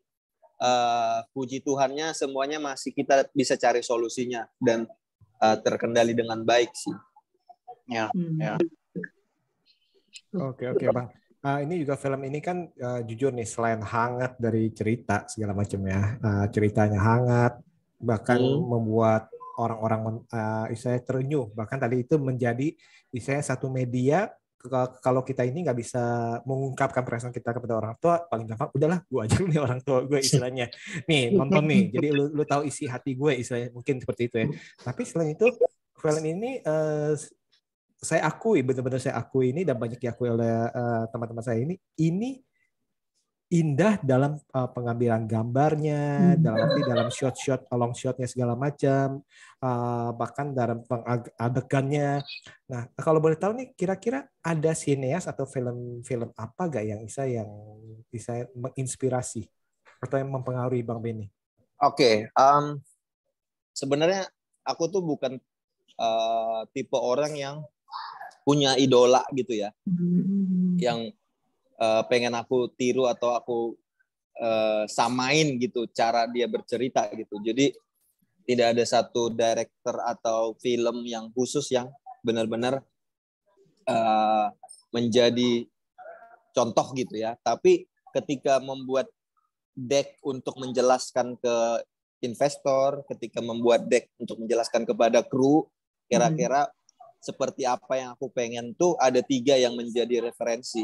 eh, 0.61 1.19
puji 1.35 1.59
Tuhannya 1.59 2.15
semuanya 2.15 2.55
masih 2.63 2.95
kita 2.95 3.27
bisa 3.35 3.59
cari 3.59 3.83
solusinya 3.83 4.47
dan 4.63 4.87
eh, 5.43 5.57
terkendali 5.59 6.15
dengan 6.15 6.39
baik 6.47 6.71
sih. 6.71 6.95
Ya. 7.91 8.07
Hmm. 8.15 8.39
Ya. 8.39 8.55
Oke 10.31 10.71
oke 10.71 10.87
bang. 10.87 11.11
Ah, 11.41 11.59
ini 11.59 11.81
juga 11.83 11.97
film 11.99 12.21
ini 12.23 12.39
kan 12.39 12.71
eh, 12.71 13.01
jujur 13.03 13.35
nih 13.35 13.49
selain 13.49 13.83
hangat 13.83 14.39
dari 14.39 14.71
cerita 14.71 15.27
segala 15.27 15.51
macam 15.51 15.83
ya, 15.83 16.15
eh, 16.15 16.45
ceritanya 16.55 16.99
hangat, 17.01 17.59
bahkan 17.99 18.39
Hmm. 18.39 18.71
membuat 18.71 19.27
orang-orang 19.59 20.23
eh, 20.31 20.65
istilahnya 20.71 21.03
terenyuh. 21.03 21.51
Bahkan 21.51 21.77
tadi 21.81 22.07
itu 22.07 22.15
menjadi 22.15 22.71
istilahnya 23.11 23.43
satu 23.51 23.67
media 23.67 24.31
kalau 25.01 25.21
kita 25.25 25.41
ini 25.41 25.65
nggak 25.65 25.77
bisa 25.77 26.03
mengungkapkan 26.45 27.01
perasaan 27.01 27.33
kita 27.33 27.57
kepada 27.57 27.77
orang 27.81 27.95
tua, 27.97 28.21
paling 28.29 28.45
gampang 28.45 28.69
udahlah 28.75 28.99
gue 29.05 29.19
aja 29.21 29.37
nih 29.41 29.59
orang 29.59 29.79
tua 29.81 30.05
gue 30.05 30.19
istilahnya. 30.21 30.69
Nih 31.09 31.33
nonton 31.33 31.63
nih, 31.65 31.89
jadi 31.89 32.07
lu, 32.13 32.29
lu 32.29 32.43
tahu 32.45 32.69
isi 32.69 32.85
hati 32.85 33.17
gue 33.17 33.31
istilahnya 33.41 33.73
mungkin 33.73 33.97
seperti 33.97 34.21
itu 34.29 34.35
ya. 34.43 34.47
Tapi 34.81 35.01
selain 35.07 35.33
itu 35.33 35.45
film 35.97 36.23
ini 36.25 36.61
eh, 36.61 37.13
saya 38.01 38.21
akui 38.25 38.65
benar-benar 38.65 38.97
saya 38.97 39.17
akui 39.21 39.53
ini 39.53 39.61
dan 39.61 39.77
banyak 39.77 40.01
diakui 40.01 40.29
oleh 40.29 40.69
eh, 40.69 41.03
teman-teman 41.13 41.45
saya 41.45 41.61
ini 41.61 41.77
ini 42.01 42.41
indah 43.51 43.99
dalam 43.99 44.39
eh, 44.39 44.69
pengambilan 44.71 45.27
gambarnya, 45.27 46.33
Hmm. 46.33 46.39
dalam 46.39 46.59
arti 46.63 46.81
dalam 46.87 47.07
shot-shot, 47.11 47.67
long 47.75 47.91
shotnya 47.91 48.23
segala 48.23 48.55
macam, 48.55 49.19
eh, 49.59 50.09
bahkan 50.15 50.55
dalam 50.55 50.87
pengadegannya. 50.87 52.23
Nah, 52.71 52.87
kalau 52.95 53.19
boleh 53.19 53.35
tahu 53.35 53.51
nih, 53.59 53.67
kira-kira 53.75 54.23
ada 54.39 54.71
sineas 54.71 55.27
atau 55.27 55.43
film-film 55.43 56.31
apa 56.39 56.61
gak 56.71 56.85
yang 56.87 57.03
bisa 57.03 57.27
yang 57.27 57.51
bisa 58.07 58.47
menginspirasi 58.55 59.43
atau 59.99 60.15
yang 60.15 60.31
mempengaruhi 60.31 60.81
Bang 60.87 61.03
Benny? 61.03 61.27
Oke, 61.83 62.31
em, 62.31 62.65
sebenarnya 63.75 64.31
aku 64.63 64.87
tuh 64.87 65.03
bukan 65.03 65.35
eh, 66.01 66.61
tipe 66.71 66.95
orang 66.97 67.35
yang 67.35 67.55
punya 68.47 68.73
idola 68.79 69.21
gitu 69.35 69.53
ya, 69.53 69.69
Hmm. 69.85 70.79
yang 70.81 71.13
eh, 71.81 72.03
pengen 72.05 72.37
aku 72.37 72.69
tiru 72.77 73.09
atau 73.09 73.33
aku 73.33 73.57
eh, 74.37 74.85
samain 74.85 75.57
gitu 75.57 75.89
cara 75.89 76.29
dia 76.29 76.45
bercerita 76.45 77.09
gitu. 77.17 77.41
Jadi 77.41 77.73
tidak 78.45 78.77
ada 78.77 78.83
satu 78.85 79.33
director 79.33 79.95
atau 80.01 80.53
film 80.61 81.05
yang 81.05 81.29
khusus 81.33 81.65
yang 81.73 81.89
benar-benar 82.21 82.85
eh, 83.89 84.47
menjadi 84.93 85.65
contoh 86.53 86.93
gitu 86.93 87.17
ya. 87.17 87.33
Tapi 87.41 87.89
ketika 88.13 88.59
membuat 88.59 89.07
deck 89.71 90.19
untuk 90.21 90.59
menjelaskan 90.59 91.39
ke 91.39 91.55
investor, 92.21 93.01
ketika 93.09 93.41
membuat 93.41 93.87
deck 93.89 94.11
untuk 94.21 94.37
menjelaskan 94.37 94.85
kepada 94.85 95.25
kru, 95.25 95.65
kira-kira 96.05 96.69
seperti 97.21 97.63
apa 97.65 97.97
yang 97.97 98.09
aku 98.13 98.29
pengen 98.33 98.73
tuh 98.75 98.97
ada 98.97 99.21
tiga 99.23 99.55
yang 99.57 99.73
menjadi 99.77 100.25
referensi. 100.25 100.83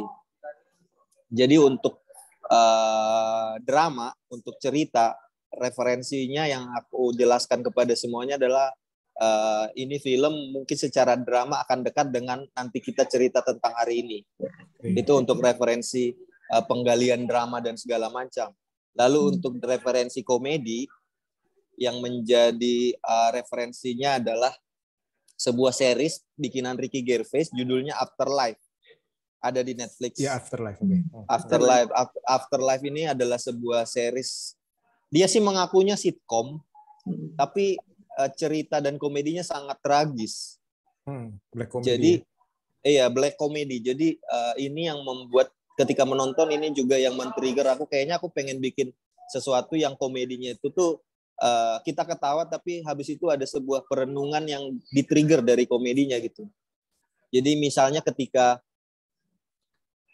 Jadi 1.27 1.55
untuk 1.59 2.03
eh, 2.47 3.53
drama, 3.63 4.11
untuk 4.31 4.55
cerita, 4.59 5.15
referensinya 5.51 6.43
yang 6.47 6.69
aku 6.75 7.15
jelaskan 7.15 7.63
kepada 7.63 7.95
semuanya 7.95 8.35
adalah 8.39 8.71
eh, 9.17 9.65
ini 9.83 9.99
film 9.99 10.55
mungkin 10.55 10.77
secara 10.77 11.17
drama 11.19 11.63
akan 11.67 11.83
dekat 11.87 12.07
dengan 12.11 12.43
nanti 12.55 12.79
kita 12.79 13.07
cerita 13.07 13.43
tentang 13.43 13.75
hari 13.75 14.03
ini. 14.03 14.19
Itu 14.95 15.19
untuk 15.19 15.43
referensi 15.43 16.11
eh, 16.51 16.63
penggalian 16.63 17.27
drama 17.27 17.59
dan 17.59 17.75
segala 17.75 18.07
macam. 18.07 18.53
Lalu 18.97 19.19
Hmm. 19.19 19.31
untuk 19.37 19.53
referensi 19.61 20.25
komedi 20.25 20.87
yang 21.77 22.01
menjadi 22.01 22.95
eh, 22.95 23.29
referensinya 23.35 24.17
adalah 24.17 24.53
sebuah 25.37 25.69
series 25.69 26.25
bikinan 26.33 26.81
Ricky 26.81 27.05
Gervais 27.05 27.53
judulnya 27.53 27.93
Afterlife. 28.01 28.57
Ada 29.37 29.61
di 29.61 29.77
Netflix. 29.77 30.17
Ya 30.17 30.33
Afterlife. 30.33 30.81
oke. 30.81 30.97
Oh. 31.13 31.25
Afterlife 31.29 31.91
Af- 31.93 32.21
Afterlife 32.25 32.83
ini 32.83 33.05
adalah 33.05 33.37
sebuah 33.37 33.85
series 33.85 34.57
dia 35.07 35.23
sih 35.29 35.39
mengakunya 35.39 35.95
sitkom 35.95 36.59
Hmm. 37.07 37.31
tapi 37.39 37.79
eh, 38.19 38.31
cerita 38.35 38.83
dan 38.83 38.99
komedinya 38.99 39.39
sangat 39.39 39.79
tragis. 39.79 40.59
Hmm, 41.07 41.39
black 41.55 41.71
comedy. 41.71 41.87
Jadi 41.87 42.11
iya 42.83 43.07
black 43.07 43.39
comedy. 43.39 43.79
Jadi 43.79 44.19
eh, 44.19 44.53
ini 44.59 44.91
yang 44.91 44.99
membuat 45.07 45.47
ketika 45.79 46.03
menonton 46.03 46.51
ini 46.51 46.75
juga 46.75 46.99
yang 46.99 47.15
men-trigger 47.15 47.63
aku 47.79 47.87
kayaknya 47.87 48.19
aku 48.19 48.27
pengen 48.27 48.59
bikin 48.59 48.91
sesuatu 49.31 49.79
yang 49.79 49.95
komedinya 49.95 50.51
itu 50.51 50.67
tuh 50.67 50.99
eh, 51.39 51.79
kita 51.87 52.03
ketawa 52.03 52.43
tapi 52.43 52.83
habis 52.83 53.07
itu 53.07 53.31
ada 53.31 53.47
sebuah 53.47 53.87
perenungan 53.87 54.43
yang 54.43 54.63
di-trigger 54.91 55.39
dari 55.39 55.63
komedinya 55.63 56.19
gitu. 56.19 56.43
Jadi 57.31 57.55
misalnya 57.55 58.03
ketika 58.03 58.59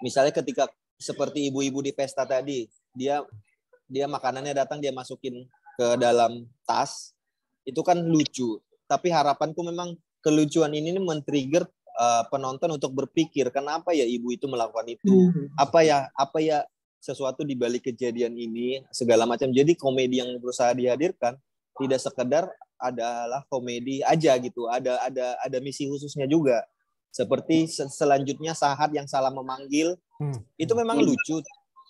misalnya 0.03 0.35
ketika 0.35 0.67
seperti 0.99 1.47
ibu-ibu 1.47 1.79
di 1.79 1.95
pesta 1.95 2.27
tadi, 2.27 2.67
dia 2.91 3.23
dia 3.87 4.05
makanannya 4.11 4.51
datang 4.51 4.83
dia 4.83 4.91
masukin 4.91 5.47
ke 5.79 5.87
dalam 5.95 6.43
tas, 6.67 7.15
itu 7.63 7.79
kan 7.79 7.95
lucu. 7.95 8.59
Tapi 8.85 9.07
harapanku 9.09 9.63
memang 9.63 9.95
kelucuan 10.19 10.75
ini 10.75 10.93
men-trigger 10.99 11.63
uh, 11.95 12.23
penonton 12.27 12.75
untuk 12.75 12.91
berpikir 12.93 13.49
kenapa 13.49 13.95
ya 13.95 14.03
ibu 14.03 14.35
itu 14.35 14.45
melakukan 14.45 14.91
itu? 14.91 15.31
Hmm. 15.31 15.47
Apa 15.55 15.87
ya 15.87 16.11
apa 16.13 16.43
ya 16.43 16.67
sesuatu 17.03 17.43
di 17.43 17.55
balik 17.55 17.91
kejadian 17.91 18.35
ini 18.35 18.83
segala 18.91 19.27
macam. 19.27 19.51
Jadi 19.51 19.75
komedi 19.75 20.23
yang 20.23 20.39
berusaha 20.39 20.71
dihadirkan 20.71 21.35
tidak 21.75 21.99
sekedar 21.99 22.47
adalah 22.79 23.43
komedi 23.51 23.99
aja 24.03 24.35
gitu. 24.39 24.67
Ada 24.71 25.11
ada 25.11 25.35
ada 25.43 25.57
misi 25.59 25.87
khususnya 25.87 26.27
juga. 26.27 26.63
Seperti 27.13 27.69
selanjutnya 27.69 28.57
Sahat 28.57 28.89
yang 28.89 29.05
salah 29.05 29.29
memanggil 29.29 29.93
hmm. 30.17 30.41
itu 30.57 30.73
memang 30.73 30.97
hmm. 30.97 31.05
lucu. 31.05 31.37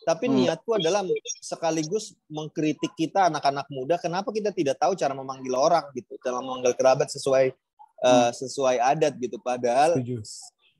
Tapi 0.03 0.27
hmm. 0.27 0.35
niatku 0.35 0.75
adalah 0.75 0.99
sekaligus 1.39 2.11
mengkritik 2.27 2.91
kita 2.99 3.31
anak-anak 3.31 3.71
muda 3.71 3.95
kenapa 3.95 4.35
kita 4.35 4.51
tidak 4.51 4.75
tahu 4.83 4.99
cara 4.99 5.15
memanggil 5.15 5.55
orang 5.55 5.87
gitu, 5.95 6.19
cara 6.19 6.43
memanggil 6.43 6.75
kerabat 6.75 7.07
sesuai 7.07 7.55
uh, 8.03 8.35
sesuai 8.35 8.83
adat 8.83 9.15
gitu. 9.15 9.39
Padahal 9.39 9.95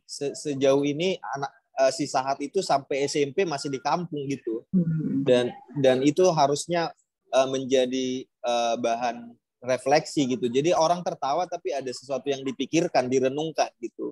se 0.03 0.35
sejauh 0.35 0.83
ini 0.83 1.15
anak 1.39 1.51
uh, 1.79 1.91
si 1.95 2.03
Sahat 2.03 2.43
itu 2.43 2.59
sampai 2.59 3.07
SMP 3.07 3.47
masih 3.47 3.71
di 3.71 3.79
kampung 3.79 4.27
gitu. 4.27 4.67
Hmm. 4.75 5.23
Dan 5.23 5.55
dan 5.79 6.03
itu 6.03 6.27
harusnya 6.35 6.91
uh, 7.31 7.47
menjadi 7.47 8.27
uh, 8.43 8.75
bahan 8.75 9.31
refleksi 9.63 10.27
gitu. 10.27 10.51
Jadi 10.51 10.75
orang 10.75 10.99
tertawa 11.01 11.47
tapi 11.47 11.71
ada 11.71 11.87
sesuatu 11.87 12.27
yang 12.27 12.43
dipikirkan, 12.43 13.07
direnungkan 13.07 13.71
gitu. 13.79 14.11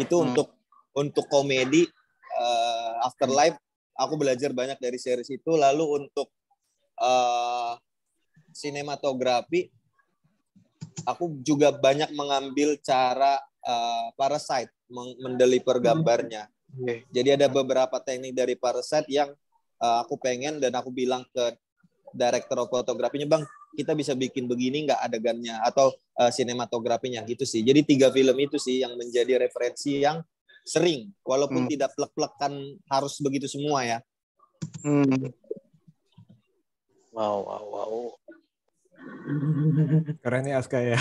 Itu 0.00 0.20
hmm. 0.20 0.26
untuk 0.30 0.48
untuk 0.94 1.26
komedi 1.26 1.86
uh, 2.38 3.06
Afterlife 3.06 3.58
aku 3.94 4.14
belajar 4.18 4.50
banyak 4.50 4.78
dari 4.78 4.98
series 4.98 5.30
itu. 5.30 5.54
Lalu 5.54 6.06
untuk 6.06 6.30
uh, 6.98 7.74
sinematografi 8.54 9.70
aku 11.04 11.42
juga 11.42 11.74
banyak 11.74 12.14
mengambil 12.14 12.78
cara 12.80 13.38
uh, 13.66 14.08
Parasite 14.14 14.70
mendeliver 15.20 15.78
hmm. 15.78 15.84
gambarnya. 15.84 16.44
Okay. 16.74 17.06
Jadi 17.14 17.28
ada 17.38 17.46
beberapa 17.46 18.02
teknik 18.02 18.34
dari 18.34 18.54
Parasite 18.58 19.06
yang 19.10 19.30
uh, 19.78 20.02
aku 20.02 20.18
pengen 20.18 20.58
dan 20.58 20.74
aku 20.74 20.90
bilang 20.90 21.22
ke 21.30 21.54
director 22.14 22.62
of 22.62 22.70
fotografinya, 22.70 23.26
Bang, 23.26 23.42
kita 23.74 23.92
bisa 23.92 24.14
bikin 24.14 24.46
begini 24.46 24.86
nggak 24.86 25.00
adegannya 25.02 25.58
atau 25.66 25.92
uh, 26.18 26.30
sinematografinya 26.30 27.26
gitu 27.26 27.42
sih. 27.42 27.60
Jadi 27.66 27.82
tiga 27.84 28.08
film 28.14 28.34
itu 28.38 28.56
sih 28.56 28.80
yang 28.80 28.94
menjadi 28.94 29.42
referensi 29.42 30.00
yang 30.00 30.22
sering 30.64 31.12
walaupun 31.26 31.68
hmm. 31.68 31.70
tidak 31.76 31.90
plek-plekan 31.92 32.80
harus 32.88 33.20
begitu 33.20 33.50
semua 33.50 33.84
ya. 33.84 33.98
Hmm. 34.80 35.28
Wow, 37.14 37.46
wow, 37.46 37.64
wow. 37.70 37.94
Keren 40.24 40.48
ya 40.48 40.58
Aska 40.58 40.80
ya. 40.80 40.98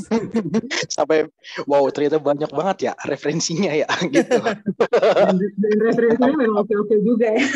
Sampai 0.96 1.28
wow 1.64 1.84
ternyata 1.88 2.20
banyak 2.20 2.52
banget 2.52 2.76
ya 2.88 2.92
referensinya 3.08 3.72
ya 3.72 3.88
gitu. 4.14 4.36
Dan, 4.36 5.36
referensinya 5.80 6.36
memang 6.36 6.62
oke-oke 6.64 6.96
juga 7.02 7.32
ya. 7.32 7.46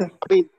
Tapi 0.00 0.44
ya, 0.44 0.57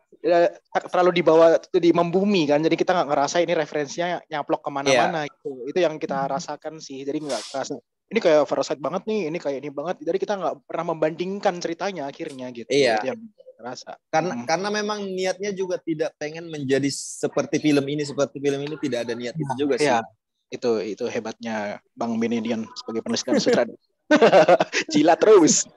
terlalu 0.92 1.24
dibawa 1.24 1.56
jadi 1.72 1.96
membumi 1.96 2.44
kan 2.44 2.60
jadi 2.60 2.76
kita 2.76 2.92
nggak 2.92 3.08
ngerasa 3.08 3.40
ini 3.40 3.54
referensinya 3.56 4.20
nyaplok 4.28 4.62
ke 4.68 4.70
mana-mana 4.72 5.24
yeah. 5.24 5.32
itu 5.32 5.52
itu 5.72 5.80
yang 5.80 5.96
kita 5.96 6.28
hmm. 6.28 6.30
rasakan 6.36 6.74
sih 6.84 7.08
jadi 7.08 7.24
nggak 7.24 7.42
kerasa 7.56 7.80
ini 8.10 8.20
kayak 8.20 8.44
Parasite 8.50 8.82
banget 8.82 9.08
nih 9.08 9.32
ini 9.32 9.38
kayak 9.40 9.58
ini 9.64 9.70
banget 9.72 10.04
jadi 10.04 10.18
kita 10.20 10.34
nggak 10.36 10.56
pernah 10.68 10.86
membandingkan 10.92 11.56
ceritanya 11.64 12.12
akhirnya 12.12 12.52
gitu 12.52 12.68
iya 12.68 13.00
yeah. 13.00 13.16
yang 13.16 13.20
rasa 13.60 13.96
karena 14.12 14.34
hmm. 14.40 14.46
karena 14.48 14.70
memang 14.72 15.00
niatnya 15.08 15.52
juga 15.52 15.80
tidak 15.80 16.16
pengen 16.20 16.48
menjadi 16.48 16.88
seperti 16.92 17.60
film 17.60 17.84
ini 17.88 18.04
seperti 18.08 18.40
film 18.40 18.60
ini 18.60 18.76
tidak 18.80 19.08
ada 19.08 19.14
niat 19.16 19.36
itu 19.36 19.54
juga 19.56 19.76
sih 19.80 19.88
yeah. 19.88 20.04
itu 20.52 20.84
itu 20.84 21.06
hebatnya 21.08 21.80
Bang 21.96 22.20
Benedian 22.20 22.68
sebagai 22.76 23.04
penulis 23.08 23.24
dan 23.24 23.40
sutradara 23.40 23.89
Jilat 24.94 25.20
terus. 25.22 25.66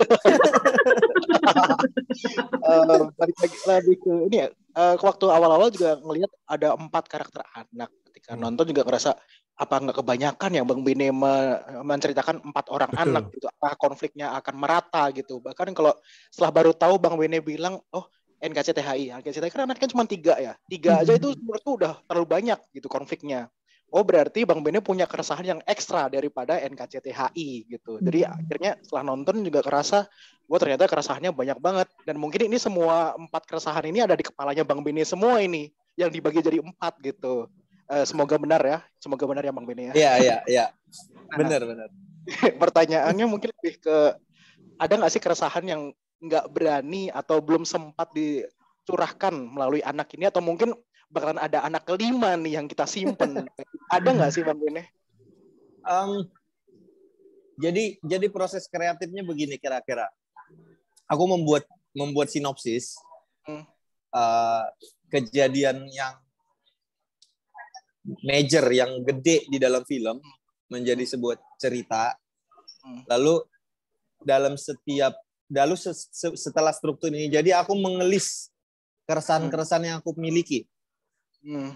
uh, 2.66 3.08
lagi, 3.16 3.56
lagi 3.68 3.94
ke 4.00 4.12
ini 4.28 4.36
ya, 4.46 4.48
uh, 4.76 4.96
waktu 5.00 5.26
awal-awal 5.28 5.68
juga 5.68 6.00
ngelihat 6.00 6.30
ada 6.48 6.74
empat 6.76 7.04
karakter 7.08 7.42
anak. 7.52 7.90
Ketika 8.08 8.36
nonton 8.36 8.68
juga 8.72 8.84
ngerasa 8.88 9.16
apa 9.52 9.74
nggak 9.78 9.96
kebanyakan 10.00 10.50
ya 10.56 10.62
Bang 10.64 10.80
Bene 10.80 11.12
menceritakan 11.84 12.40
empat 12.40 12.66
orang 12.72 12.90
Betul. 12.90 13.04
anak 13.04 13.24
gitu. 13.36 13.46
Apa 13.60 13.68
konfliknya 13.76 14.32
akan 14.40 14.54
merata 14.56 15.12
gitu. 15.12 15.38
Bahkan 15.44 15.76
kalau 15.76 15.92
setelah 16.32 16.50
baru 16.52 16.72
tahu 16.72 16.96
Bang 16.96 17.20
Bene 17.20 17.44
bilang, 17.44 17.80
oh 17.92 18.08
NKCTHI, 18.42 19.14
NKCTHI 19.22 19.52
kan 19.54 19.70
anaknya 19.70 19.88
cuma 19.92 20.04
tiga 20.08 20.34
ya. 20.40 20.52
Tiga 20.66 21.04
aja 21.04 21.14
itu 21.14 21.30
menurutku 21.38 21.78
udah 21.78 22.00
terlalu 22.10 22.26
banyak 22.26 22.58
gitu 22.74 22.90
konfliknya 22.90 23.52
oh 23.92 24.02
berarti 24.02 24.48
Bang 24.48 24.64
Bene 24.64 24.80
punya 24.80 25.04
keresahan 25.04 25.44
yang 25.44 25.60
ekstra 25.68 26.08
daripada 26.08 26.56
NKCTHI 26.56 27.68
gitu. 27.68 28.00
Jadi 28.00 28.24
hmm. 28.24 28.32
akhirnya 28.32 28.72
setelah 28.80 29.04
nonton 29.12 29.44
juga 29.44 29.60
kerasa, 29.60 30.08
wah 30.48 30.58
ternyata 30.58 30.88
keresahannya 30.88 31.30
banyak 31.30 31.60
banget. 31.60 31.88
Dan 32.08 32.16
mungkin 32.16 32.48
ini 32.48 32.56
semua 32.56 33.12
empat 33.14 33.44
keresahan 33.44 33.84
ini 33.92 34.00
ada 34.00 34.16
di 34.16 34.24
kepalanya 34.24 34.64
Bang 34.64 34.80
Bene 34.80 35.04
semua 35.04 35.44
ini 35.44 35.68
yang 36.00 36.08
dibagi 36.08 36.40
jadi 36.40 36.64
empat 36.64 37.04
gitu. 37.04 37.52
Uh, 37.92 38.08
semoga 38.08 38.40
benar 38.40 38.64
ya, 38.64 38.78
semoga 38.96 39.28
benar 39.28 39.44
ya 39.44 39.52
Bang 39.52 39.68
Bene 39.68 39.92
ya. 39.92 39.94
Iya 39.94 40.12
iya 40.18 40.36
iya, 40.48 40.64
benar 41.36 41.60
benar. 41.68 41.88
Pertanyaannya 42.62 43.26
mungkin 43.28 43.52
lebih 43.60 43.76
ke 43.84 43.96
ada 44.80 44.92
nggak 44.96 45.12
sih 45.12 45.20
keresahan 45.20 45.68
yang 45.68 45.82
nggak 46.22 46.48
berani 46.48 47.12
atau 47.12 47.42
belum 47.44 47.68
sempat 47.68 48.14
dicurahkan 48.16 49.34
melalui 49.34 49.84
anak 49.84 50.08
ini 50.16 50.30
atau 50.30 50.40
mungkin 50.40 50.72
bakalan 51.12 51.38
ada 51.38 51.68
anak 51.68 51.84
kelima 51.84 52.34
nih 52.40 52.56
yang 52.58 52.66
kita 52.66 52.88
simpen. 52.88 53.44
ada 53.94 54.08
nggak 54.08 54.32
sih 54.32 54.42
Bang 54.42 54.58
Bene? 54.58 54.88
Um, 55.84 56.24
jadi 57.60 58.00
jadi 58.00 58.26
proses 58.32 58.64
kreatifnya 58.66 59.20
begini 59.20 59.60
kira-kira. 59.60 60.08
Aku 61.06 61.28
membuat 61.28 61.68
membuat 61.92 62.32
sinopsis 62.32 62.96
hmm. 63.44 63.68
uh, 64.16 64.64
kejadian 65.12 65.84
yang 65.92 66.16
major 68.24 68.64
yang 68.72 69.04
gede 69.04 69.46
di 69.46 69.60
dalam 69.60 69.84
film 69.84 70.18
menjadi 70.72 71.04
sebuah 71.04 71.36
cerita. 71.60 72.16
Hmm. 72.82 73.04
Lalu 73.06 73.44
dalam 74.24 74.56
setiap 74.56 75.12
lalu 75.52 75.76
setelah 76.16 76.72
struktur 76.72 77.12
ini 77.12 77.28
jadi 77.28 77.60
aku 77.60 77.76
mengelis 77.76 78.48
keresahan-keresahan 79.04 79.84
yang 79.84 79.96
aku 80.00 80.16
miliki. 80.16 80.64
Hmm. 81.42 81.74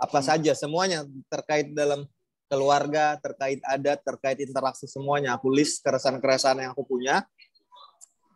Apa 0.00 0.22
saja 0.22 0.54
semuanya 0.54 1.04
terkait 1.30 1.70
dalam 1.74 2.06
keluarga, 2.46 3.18
terkait 3.18 3.58
adat, 3.66 4.00
terkait 4.06 4.38
interaksi 4.38 4.86
semuanya. 4.86 5.34
Aku 5.34 5.50
list 5.50 5.82
keresahan-keresahan 5.82 6.62
yang 6.62 6.70
aku 6.72 6.86
punya. 6.86 7.26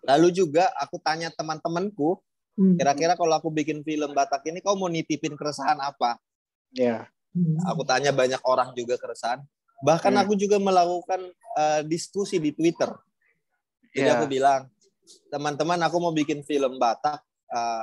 Lalu 0.03 0.35
juga 0.35 0.67
aku 0.81 0.99
tanya 0.99 1.31
teman-temanku, 1.31 2.19
hmm. 2.59 2.77
kira-kira 2.81 3.15
kalau 3.15 3.37
aku 3.39 3.49
bikin 3.53 3.85
film 3.87 4.11
Batak 4.11 4.43
ini, 4.51 4.59
kau 4.65 4.75
mau 4.75 4.91
nitipin 4.91 5.39
keresahan 5.39 5.79
apa? 5.79 6.19
Ya. 6.75 7.07
Yeah. 7.31 7.63
Aku 7.71 7.87
tanya 7.87 8.11
banyak 8.11 8.43
orang 8.43 8.75
juga 8.75 8.99
keresahan. 8.99 9.39
Bahkan 9.87 10.13
hmm. 10.13 10.23
aku 10.27 10.33
juga 10.35 10.59
melakukan 10.59 11.31
uh, 11.55 11.81
diskusi 11.87 12.43
di 12.43 12.51
Twitter. 12.51 12.91
Jadi 13.95 14.09
yeah. 14.09 14.17
aku 14.19 14.27
bilang, 14.27 14.67
teman-teman 15.31 15.79
aku 15.87 15.97
mau 16.03 16.11
bikin 16.11 16.43
film 16.43 16.79
Batak, 16.81 17.23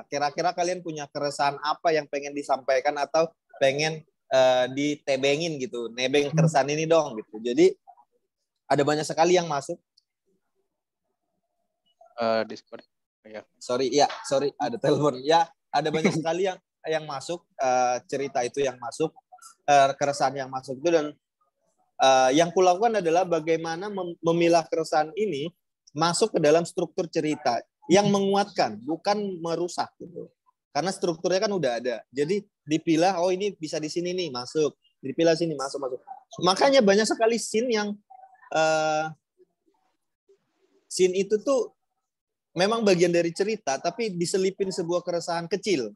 kira-kira 0.08 0.56
kalian 0.56 0.80
punya 0.80 1.12
keresahan 1.12 1.60
apa 1.60 1.92
yang 1.92 2.08
pengen 2.08 2.32
disampaikan 2.32 2.96
atau 2.96 3.28
pengen 3.60 4.00
uh, 4.32 4.66
ditebengin 4.72 5.60
gitu, 5.60 5.92
nebeng 5.92 6.32
keresahan 6.32 6.72
ini 6.72 6.88
dong 6.88 7.20
gitu. 7.20 7.40
Jadi 7.44 7.76
ada 8.68 8.84
banyak 8.84 9.04
sekali 9.04 9.36
yang 9.36 9.48
masuk. 9.48 9.80
Uh, 12.18 12.42
Discord. 12.48 12.84
Ya. 13.28 13.44
Sorry, 13.60 13.92
ya, 13.92 14.08
sorry, 14.24 14.56
ada 14.56 14.80
telepon. 14.80 15.20
Ya, 15.20 15.52
ada 15.72 15.90
banyak 15.92 16.16
sekali 16.20 16.48
yang 16.48 16.60
yang 16.88 17.04
masuk 17.04 17.44
uh, 17.60 18.00
cerita 18.08 18.40
itu 18.48 18.64
yang 18.64 18.80
masuk 18.80 19.12
uh, 19.68 19.92
keresahan 20.00 20.40
yang 20.40 20.50
masuk 20.50 20.80
itu 20.80 20.88
dan 20.88 21.06
uh, 22.00 22.32
yang 22.32 22.50
kulakukan 22.56 23.04
adalah 23.04 23.28
bagaimana 23.28 23.92
mem 23.92 24.16
memilah 24.24 24.64
keresahan 24.72 25.12
ini 25.20 25.52
masuk 25.92 26.32
ke 26.32 26.40
dalam 26.40 26.64
struktur 26.64 27.12
cerita 27.12 27.60
yang 27.88 28.12
menguatkan, 28.12 28.80
bukan 28.84 29.40
merusak 29.40 29.88
gitu. 30.00 30.28
Karena 30.76 30.92
strukturnya 30.94 31.48
kan 31.48 31.52
udah 31.52 31.72
ada. 31.82 31.96
Jadi 32.14 32.44
dipilah, 32.68 33.18
oh 33.24 33.32
ini 33.34 33.56
bisa 33.56 33.82
di 33.82 33.90
sini 33.90 34.14
nih 34.14 34.30
masuk, 34.30 34.76
dipilah 35.02 35.34
sini 35.34 35.56
masuk 35.58 35.82
masuk. 35.82 36.00
Makanya 36.44 36.84
banyak 36.84 37.08
sekali 37.08 37.40
scene 37.40 37.74
yang 37.74 37.96
uh, 38.54 39.10
scene 40.86 41.16
itu 41.18 41.40
tuh 41.42 41.74
memang 42.54 42.84
bagian 42.84 43.10
dari 43.10 43.32
cerita, 43.34 43.80
tapi 43.82 44.14
diselipin 44.14 44.70
sebuah 44.70 45.02
keresahan 45.02 45.48
kecil. 45.50 45.90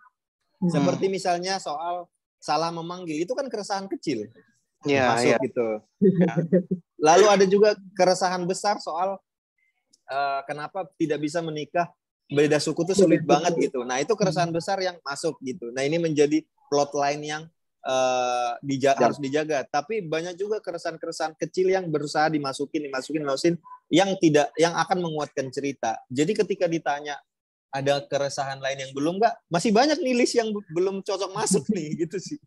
Hmm. 0.61 0.71
Seperti 0.71 1.11
misalnya 1.11 1.59
soal 1.61 2.07
salah 2.41 2.73
memanggil 2.73 3.21
itu 3.21 3.33
kan 3.37 3.45
keresahan 3.51 3.85
kecil. 3.85 4.29
Ya, 4.81 5.13
masuk 5.13 5.29
ya. 5.29 5.37
gitu. 5.45 5.67
Ya. 6.01 6.33
Lalu 7.13 7.25
ada 7.29 7.45
juga 7.45 7.69
keresahan 7.93 8.45
besar 8.49 8.81
soal 8.81 9.17
uh, 10.11 10.43
kenapa 10.43 10.83
tidak 10.99 11.23
bisa 11.23 11.39
menikah 11.39 11.87
beda 12.31 12.59
suku 12.59 12.83
tuh 12.87 12.95
sulit 12.95 13.23
banget 13.23 13.55
gitu. 13.59 13.83
Nah 13.83 13.99
itu 13.99 14.15
keresahan 14.15 14.51
hmm. 14.51 14.59
besar 14.59 14.77
yang 14.79 14.95
masuk 15.03 15.35
gitu. 15.43 15.71
Nah 15.71 15.83
ini 15.83 15.99
menjadi 15.99 16.43
plot 16.71 16.95
line 16.95 17.23
yang 17.27 17.43
uh, 17.83 18.55
dija 18.63 18.95
harus 18.95 19.19
dijaga. 19.19 19.67
Tapi 19.67 20.05
banyak 20.05 20.39
juga 20.39 20.63
keresahan-keresahan 20.63 21.35
kecil 21.35 21.75
yang 21.75 21.91
berusaha 21.91 22.31
dimasukin, 22.31 22.87
dimasukin, 22.87 23.21
dimasukin 23.27 23.55
yang 23.91 24.15
tidak, 24.23 24.47
yang 24.55 24.71
akan 24.79 25.03
menguatkan 25.03 25.51
cerita. 25.51 25.99
Jadi 26.07 26.31
ketika 26.31 26.65
ditanya 26.71 27.19
ada 27.71 28.03
keresahan 28.03 28.59
lain 28.59 28.87
yang 28.87 28.91
belum 28.95 29.19
nggak, 29.19 29.51
masih 29.51 29.71
banyak 29.71 29.99
nih 29.99 30.15
list 30.15 30.35
yang 30.35 30.51
belum 30.71 31.03
cocok 31.03 31.31
masuk 31.35 31.63
nih 31.75 32.07
gitu 32.07 32.19
sih. 32.19 32.39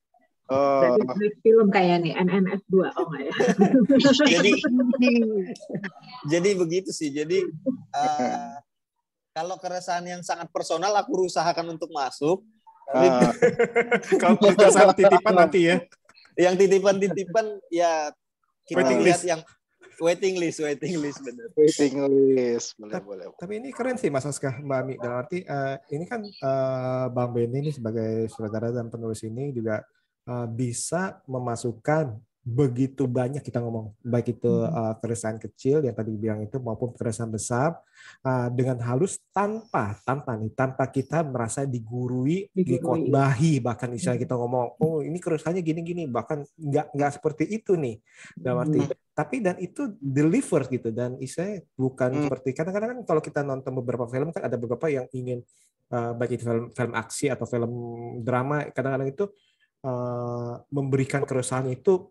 Oh, 0.45 0.93
film 1.41 1.73
kayak 1.73 2.05
nih 2.05 2.13
NNS 2.21 2.69
2 2.69 2.85
oh 2.85 3.09
enggak 3.09 3.23
ya 3.25 3.35
jadi 4.37 4.53
jadi 6.29 6.51
begitu 6.53 6.93
sih 6.93 7.09
jadi 7.09 7.41
eh, 7.97 8.53
kalau 9.33 9.57
keresahan 9.57 10.05
yang 10.05 10.21
sangat 10.21 10.53
personal 10.53 10.93
aku 11.01 11.25
usahakan 11.25 11.73
untuk 11.73 11.89
masuk 11.97 12.45
ah, 12.93 13.33
Kalau 14.21 14.37
kita 14.37 14.69
sama 14.69 14.93
titipan 14.93 15.33
nanti 15.33 15.73
ya. 15.73 15.81
yang 16.37 16.61
titipan-titipan 16.61 17.47
ya 17.73 18.13
kita 18.69 18.85
Waiting 18.85 19.01
lihat 19.01 19.21
list. 19.25 19.25
yang 19.25 19.41
waiting 19.97 20.35
list 20.37 20.59
waiting 20.61 20.95
list 21.01 21.25
bener 21.25 21.49
waiting 21.57 21.95
list 22.37 22.77
boleh 22.77 23.01
boleh. 23.01 23.27
Tapi 23.41 23.65
ini 23.65 23.73
keren 23.73 23.97
sih 23.97 24.13
Mas 24.13 24.29
Aska, 24.29 24.61
Mbak 24.61 24.77
Ami. 24.77 24.95
Dalam 25.01 25.25
arti 25.25 25.41
eh, 25.41 25.77
ini 25.89 26.05
kan 26.05 26.21
eh, 26.21 27.07
Bang 27.17 27.33
Benny 27.33 27.65
ini 27.65 27.71
sebagai 27.73 28.29
sutradara 28.29 28.77
dan 28.77 28.93
penulis 28.93 29.25
ini 29.25 29.55
juga 29.55 29.81
bisa 30.51 31.21
memasukkan 31.29 32.17
begitu 32.45 33.09
banyak 33.09 33.41
kita 33.41 33.57
ngomong 33.57 33.97
baik 34.05 34.37
itu 34.37 34.53
eh, 34.69 34.95
keresahan 35.01 35.41
kecil 35.41 35.81
yang 35.81 35.97
tadi 35.97 36.13
bilang 36.13 36.45
itu 36.45 36.61
maupun 36.61 36.93
keresahan 36.93 37.33
besar 37.33 37.81
eh, 38.21 38.49
dengan 38.53 38.77
halus 38.85 39.17
tanpa 39.33 39.97
tanpa 40.05 40.37
nih 40.37 40.53
tanpa 40.53 40.85
kita 40.93 41.25
merasa 41.25 41.65
digurui, 41.65 42.53
Digurui. 42.53 42.69
dikotbahi 43.09 43.65
bahkan 43.65 43.89
misalnya 43.89 44.21
kita 44.21 44.37
ngomong 44.37 44.77
oh 44.77 45.01
ini 45.01 45.17
keresahannya 45.17 45.65
gini-gini. 45.65 46.05
Bahkan 46.05 46.45
nggak 46.53 46.87
nggak 46.93 47.11
seperti 47.17 47.49
itu 47.49 47.81
nih. 47.81 47.97
Dalam 48.37 48.61
arti 48.69 48.93
tapi 49.17 49.41
dan 49.41 49.57
itu 49.57 49.97
deliver 49.97 50.69
gitu. 50.69 50.93
Dan 50.93 51.17
istilahnya 51.25 51.65
bukan 51.81 52.11
Hmm. 52.13 52.23
seperti 52.29 52.49
kadang-kadang 52.53 52.89
kan 52.93 53.01
kalau 53.09 53.23
kita 53.25 53.41
nonton 53.41 53.73
beberapa 53.81 54.05
film 54.05 54.29
kan 54.37 54.53
ada 54.53 54.61
beberapa 54.61 54.85
yang 54.93 55.09
ingin 55.17 55.41
uh, 55.97 56.13
baik 56.13 56.37
itu 56.37 56.45
film 56.45 56.69
film 56.77 56.93
aksi 56.93 57.33
atau 57.33 57.49
film 57.49 57.73
drama 58.21 58.69
kadang-kadang 58.69 59.09
itu 59.09 59.25
uh, 59.85 60.65
memberikan 60.73 61.23
keresahan 61.23 61.69
itu 61.69 62.09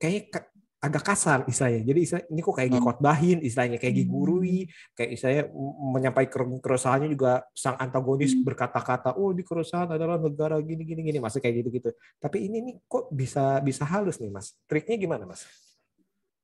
kayak 0.00 0.22
ka- 0.32 0.48
agak 0.80 1.04
kasar 1.04 1.38
istilahnya. 1.44 1.84
Jadi 1.84 2.00
istilah 2.00 2.24
ini 2.26 2.40
kok 2.40 2.56
kayak 2.56 2.70
Hmm. 2.72 2.76
dikotbahin 2.80 3.38
istilahnya 3.44 3.76
kayak 3.76 3.94
digurui 3.94 4.64
kayak 4.96 5.10
istilahnya 5.12 5.44
menyampaikan 5.92 6.56
keresahannya 6.56 7.12
juga 7.12 7.44
sang 7.52 7.76
antagonis 7.76 8.32
berkata-kata 8.32 9.12
oh 9.20 9.36
di 9.36 9.44
keresahan 9.44 9.92
adalah 9.92 10.16
negara 10.16 10.56
gini 10.64 10.80
gini 10.82 11.04
gini. 11.04 11.18
Masih 11.20 11.44
kayak 11.44 11.60
gitu-gitu. 11.60 11.92
Tapi 12.16 12.48
ini 12.48 12.64
nih 12.64 12.74
kok 12.88 13.12
bisa 13.12 13.60
bisa 13.60 13.84
halus 13.84 14.16
nih 14.16 14.32
mas? 14.32 14.56
Triknya 14.64 14.96
gimana 14.96 15.28
mas? 15.28 15.44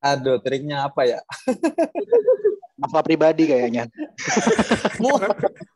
Aduh 0.04 0.36
triknya 0.36 0.84
apa 0.84 1.08
ya? 1.08 1.24
Masalah 2.76 3.08
pribadi 3.08 3.48
kayaknya. 3.48 3.88
Mu- 5.00 5.16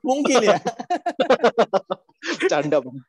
mungkin 0.04 0.36
ya. 0.44 0.60
Canda. 2.44 2.84
Bang. 2.84 3.00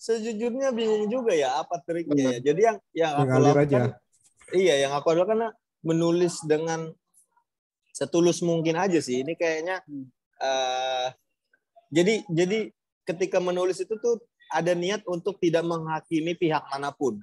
Sejujurnya 0.00 0.72
bingung 0.72 1.12
juga 1.12 1.36
ya 1.36 1.60
apa 1.60 1.76
triknya 1.84 2.16
ya 2.16 2.38
jadi 2.40 2.60
yang 2.72 2.76
yang 2.96 3.12
aku 3.20 3.24
Mengalir 3.28 3.52
lakukan 3.52 3.68
aja. 3.68 3.80
iya 4.56 4.74
yang 4.88 4.92
aku 4.96 5.12
lakukan 5.12 5.28
kan 5.36 5.52
menulis 5.84 6.40
dengan 6.48 6.88
setulus 7.92 8.40
mungkin 8.40 8.80
aja 8.80 8.96
sih 8.96 9.20
ini 9.20 9.36
kayaknya 9.36 9.84
eh 10.40 11.08
jadi 11.92 12.24
jadi 12.32 12.58
ketika 13.04 13.44
menulis 13.44 13.76
itu 13.76 13.92
tuh 14.00 14.24
ada 14.48 14.72
niat 14.72 15.04
untuk 15.04 15.36
tidak 15.36 15.68
menghakimi 15.68 16.32
pihak 16.32 16.64
mana 16.72 16.88
pun 16.96 17.20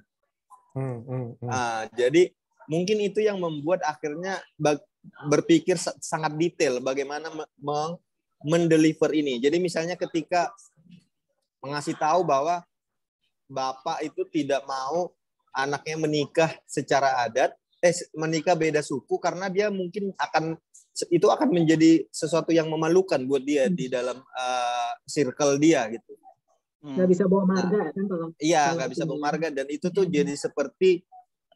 Hmm, 0.78 1.02
hmm, 1.02 1.26
hmm. 1.42 1.48
Ah, 1.50 1.90
jadi 1.90 2.30
mungkin 2.70 3.02
itu 3.02 3.18
yang 3.18 3.40
membuat 3.42 3.82
akhirnya 3.82 4.38
berpikir 5.26 5.74
sa- 5.74 5.96
sangat 5.98 6.36
detail 6.38 6.78
bagaimana 6.78 7.32
mendeliver 8.44 9.10
ini. 9.10 9.42
Jadi 9.42 9.58
misalnya 9.58 9.98
ketika 9.98 10.52
mengasih 11.58 11.98
tahu 11.98 12.22
bahwa 12.22 12.62
bapak 13.48 14.04
itu 14.04 14.22
tidak 14.28 14.62
mau 14.68 15.10
anaknya 15.56 15.96
menikah 15.98 16.50
secara 16.68 17.24
adat, 17.24 17.56
eh 17.80 17.90
menikah 18.14 18.54
beda 18.54 18.84
suku 18.84 19.16
karena 19.18 19.48
dia 19.48 19.72
mungkin 19.72 20.12
akan 20.14 20.54
itu 21.08 21.26
akan 21.30 21.48
menjadi 21.54 22.10
sesuatu 22.10 22.50
yang 22.50 22.66
memalukan 22.66 23.22
buat 23.22 23.42
dia 23.42 23.70
di 23.70 23.86
dalam 23.86 24.18
eh, 24.18 24.92
circle 25.08 25.56
dia 25.58 25.88
gitu. 25.90 26.14
nggak 26.78 27.10
bisa 27.10 27.26
bawa 27.26 27.42
marga 27.42 27.90
kan 27.90 28.04
kalau 28.06 28.26
Iya, 28.38 28.70
Kalau 28.70 28.76
nggak 28.78 28.90
bisa 28.94 29.02
bawa 29.02 29.20
marga 29.30 29.48
dan 29.50 29.66
itu 29.66 29.90
tuh 29.90 30.06
jadi 30.06 30.30
seperti 30.34 31.02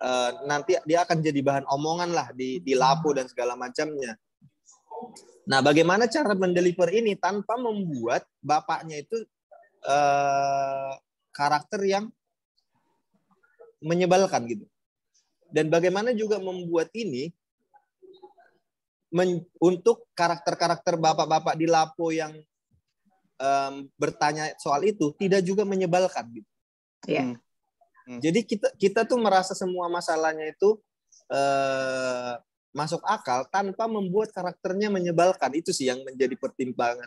eh, 0.02 0.30
nanti 0.50 0.74
dia 0.82 1.06
akan 1.06 1.18
jadi 1.22 1.40
bahan 1.42 1.66
omongan 1.70 2.10
lah 2.10 2.28
di 2.34 2.58
di 2.58 2.74
lapo 2.74 3.14
dan 3.14 3.30
segala 3.30 3.54
macamnya. 3.54 4.18
Nah, 5.42 5.58
bagaimana 5.58 6.06
cara 6.06 6.38
mendeliver 6.38 6.86
ini 6.94 7.18
tanpa 7.18 7.58
membuat 7.58 8.22
bapaknya 8.38 9.02
itu 9.02 9.18
eh, 9.86 10.92
karakter 11.32 11.80
yang 11.82 12.12
menyebalkan 13.82 14.46
gitu. 14.46 14.66
Dan 15.52 15.68
bagaimana 15.68 16.14
juga 16.16 16.40
membuat 16.40 16.88
ini 16.96 17.28
men- 19.12 19.44
untuk 19.60 20.08
karakter-karakter 20.16 20.96
bapak-bapak 20.96 21.54
di 21.58 21.68
lapo 21.68 22.08
yang 22.08 22.32
em, 23.36 23.74
bertanya 24.00 24.54
soal 24.56 24.80
itu 24.86 25.12
tidak 25.20 25.44
juga 25.44 25.68
menyebalkan 25.68 26.24
gitu. 26.32 26.50
Iya. 27.04 27.36
Hmm. 28.06 28.18
Jadi 28.18 28.40
kita 28.42 28.68
kita 28.78 29.00
tuh 29.06 29.18
merasa 29.20 29.52
semua 29.54 29.86
masalahnya 29.86 30.50
itu 30.50 30.78
eh, 31.30 32.34
masuk 32.72 33.04
akal 33.04 33.46
tanpa 33.52 33.84
membuat 33.86 34.32
karakternya 34.32 34.88
menyebalkan. 34.88 35.52
Itu 35.52 35.70
sih 35.70 35.92
yang 35.92 36.00
menjadi 36.02 36.34
pertimbangan. 36.34 37.06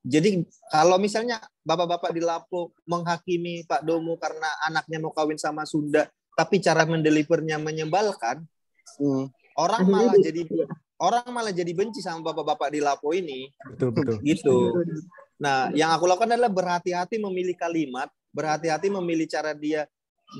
Jadi 0.00 0.48
kalau 0.72 0.96
misalnya 0.96 1.36
bapak-bapak 1.60 2.16
di 2.16 2.24
Lapo 2.24 2.72
menghakimi 2.88 3.68
Pak 3.68 3.84
Domo 3.84 4.16
karena 4.16 4.48
anaknya 4.64 4.96
mau 4.96 5.12
kawin 5.12 5.36
sama 5.36 5.68
Sunda, 5.68 6.08
tapi 6.32 6.56
cara 6.56 6.88
mendelivernya 6.88 7.60
menyebalkan, 7.60 8.40
Hmm. 8.96 9.28
orang 9.60 9.84
malah 9.86 10.16
di- 10.16 10.24
jadi 10.24 10.42
orang 10.96 11.28
malah 11.28 11.52
jadi 11.52 11.72
benci 11.76 12.00
sama 12.00 12.32
bapak-bapak 12.32 12.72
di 12.72 12.80
Lapo 12.80 13.12
ini. 13.12 13.52
betul 13.68 13.92
betul 13.92 14.16
Gitu. 14.24 14.56
Nah, 15.40 15.72
yang 15.72 15.92
aku 15.92 16.04
lakukan 16.04 16.36
adalah 16.36 16.52
berhati-hati 16.52 17.16
memilih 17.16 17.56
kalimat, 17.56 18.08
berhati-hati 18.32 18.92
memilih 18.92 19.24
cara 19.24 19.52
dia 19.56 19.84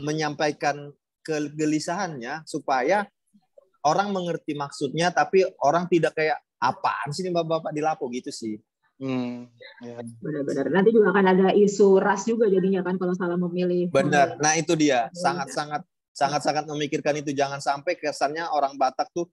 menyampaikan 0.05 0.93
kegelisahannya 1.21 2.45
supaya 2.45 3.05
orang 3.81 4.13
mengerti 4.13 4.53
maksudnya, 4.53 5.09
tapi 5.13 5.45
orang 5.65 5.89
tidak 5.89 6.17
kayak 6.17 6.37
apaan 6.61 7.09
sih 7.13 7.25
ini 7.25 7.33
bapak-bapak 7.33 7.73
di 7.73 7.81
lapo 7.81 8.09
gitu 8.13 8.29
sih. 8.29 8.61
Hmm. 9.01 9.48
Ya. 9.80 9.96
benar-benar 10.20 10.68
nanti 10.68 10.92
juga 10.92 11.09
akan 11.09 11.26
ada 11.32 11.48
isu 11.57 11.96
ras 11.96 12.28
juga 12.28 12.53
jadinya 12.53 12.84
kan 12.84 13.01
kalau 13.01 13.16
salah 13.16 13.40
memilih 13.40 13.88
Benar. 13.88 14.36
Nah 14.36 14.53
itu 14.61 14.76
dia, 14.76 15.09
Iya. 15.09 15.16
sangat-sangat 15.16 15.82
sangat-sangat 16.12 16.68
memikirkan 16.68 17.16
itu. 17.16 17.32
Jangan 17.32 17.64
sampai 17.64 17.96
kesannya 17.96 18.44
orang 18.53 18.76
Batak 18.76 19.09
tuh 19.16 19.32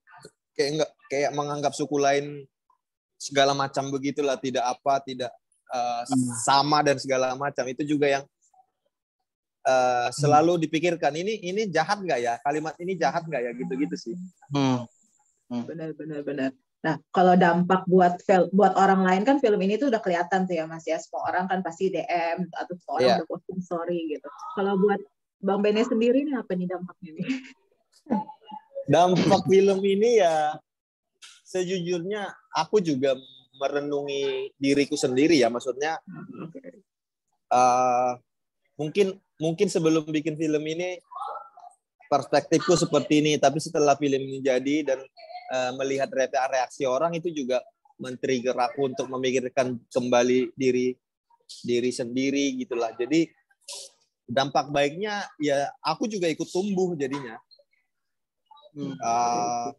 kayak 0.55 0.69
enggak 0.71 0.91
kayak 1.11 1.31
menganggap 1.35 1.75
suku 1.75 1.99
lain 1.99 2.47
segala 3.19 3.51
macam 3.51 3.91
begitulah, 3.91 4.39
tidak 4.39 4.63
apa, 4.63 5.03
tidak 5.03 5.35
eh, 5.75 6.03
sama 6.47 6.79
dan 6.79 6.95
segala 6.95 7.35
macam. 7.35 7.67
Itu 7.67 7.83
juga 7.83 8.07
yang 8.07 8.23
eh, 9.67 10.09
selalu 10.15 10.63
dipikirkan. 10.63 11.11
Ini 11.11 11.43
ini 11.43 11.67
jahat 11.67 11.99
nggak 11.99 12.19
ya? 12.23 12.39
Kalimat 12.39 12.71
ini 12.79 12.95
jahat 12.95 13.27
nggak 13.27 13.41
ya? 13.43 13.51
Gitu-gitu 13.51 13.95
sih. 13.99 14.15
Hmm. 14.55 14.87
benar-benar 15.47 16.27
benar 16.27 16.51
nah 16.77 16.95
kalau 17.09 17.33
dampak 17.33 17.83
buat 17.89 18.21
buat 18.53 18.77
orang 18.77 19.01
lain 19.01 19.21
kan 19.25 19.41
film 19.41 19.57
ini 19.65 19.81
tuh 19.81 19.89
udah 19.89 19.97
kelihatan 19.97 20.45
tuh 20.45 20.55
ya 20.55 20.65
mas 20.69 20.85
ya. 20.85 21.01
Semua 21.01 21.25
orang 21.33 21.49
kan 21.49 21.59
pasti 21.65 21.89
DM 21.89 22.47
atau 22.53 22.73
semua 22.77 22.93
orang 23.01 23.07
Iya. 23.09 23.15
udah 23.21 23.27
posting 23.27 23.59
story 23.65 23.99
gitu. 24.13 24.27
Kalau 24.53 24.77
buat 24.77 25.01
bang 25.41 25.59
Bene 25.61 25.81
sendiri 25.85 26.21
nih 26.25 26.37
apa 26.37 26.51
nih 26.53 26.67
dampaknya 26.69 27.11
nih? 27.17 27.27
Dampak 28.93 29.41
film 29.51 29.79
ini 29.83 30.21
ya 30.23 30.55
sejujurnya 31.43 32.31
aku 32.55 32.79
juga 32.79 33.17
merenungi 33.57 34.53
diriku 34.55 34.95
sendiri 34.95 35.35
ya. 35.41 35.49
Maksudnya 35.51 35.97
eh, 37.51 38.11
mungkin 38.77 39.17
mungkin 39.41 39.67
sebelum 39.67 40.07
bikin 40.07 40.37
film 40.37 40.63
ini 40.63 41.01
perspektifku 42.07 42.77
seperti 42.79 43.19
ini. 43.19 43.31
Tapi 43.35 43.59
setelah 43.59 43.97
film 43.99 44.21
ini 44.23 44.39
jadi 44.39 44.87
dan 44.87 44.99
eh, 45.51 45.71
melihat 45.75 46.09
re- 46.11 46.31
reaksi 46.31 46.83
orang 46.87 47.15
itu 47.15 47.31
juga 47.31 47.61
men-trigger 47.97 48.53
aku 48.53 48.93
untuk 48.93 49.07
memikirkan 49.09 49.79
kembali 49.89 50.53
diri 50.53 50.93
diri 51.63 51.89
sendiri 51.89 52.59
gitulah 52.59 52.93
jadi 52.93 53.25
dampak 54.27 54.69
baiknya 54.69 55.23
ya 55.39 55.71
aku 55.81 56.05
juga 56.05 56.27
ikut 56.27 56.45
tumbuh 56.51 56.93
jadinya 56.93 57.39
Hmm. 58.77 58.93
uh, 59.01 59.69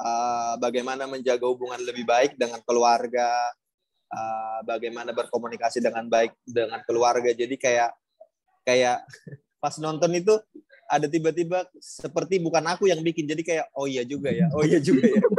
uh, 0.00 0.54
bagaimana 0.56 1.04
menjaga 1.04 1.44
hubungan 1.44 1.76
lebih 1.84 2.08
baik 2.08 2.40
dengan 2.40 2.64
keluarga, 2.64 3.28
uh, 4.08 4.64
bagaimana 4.64 5.12
berkomunikasi 5.12 5.84
dengan 5.84 6.08
baik 6.08 6.32
dengan 6.48 6.80
keluarga. 6.88 7.28
Jadi 7.36 7.60
kayak 7.60 7.92
kayak 8.64 9.04
pas 9.62 9.76
nonton 9.76 10.16
itu 10.16 10.32
ada 10.86 11.06
tiba-tiba 11.10 11.66
seperti 11.78 12.38
bukan 12.38 12.64
aku 12.66 12.86
yang 12.88 13.02
bikin, 13.02 13.26
jadi 13.26 13.42
kayak 13.42 13.66
oh 13.74 13.86
iya 13.90 14.02
juga 14.06 14.30
ya, 14.30 14.46
oh 14.54 14.62
iya 14.62 14.78
juga 14.78 15.06
ya. 15.06 15.20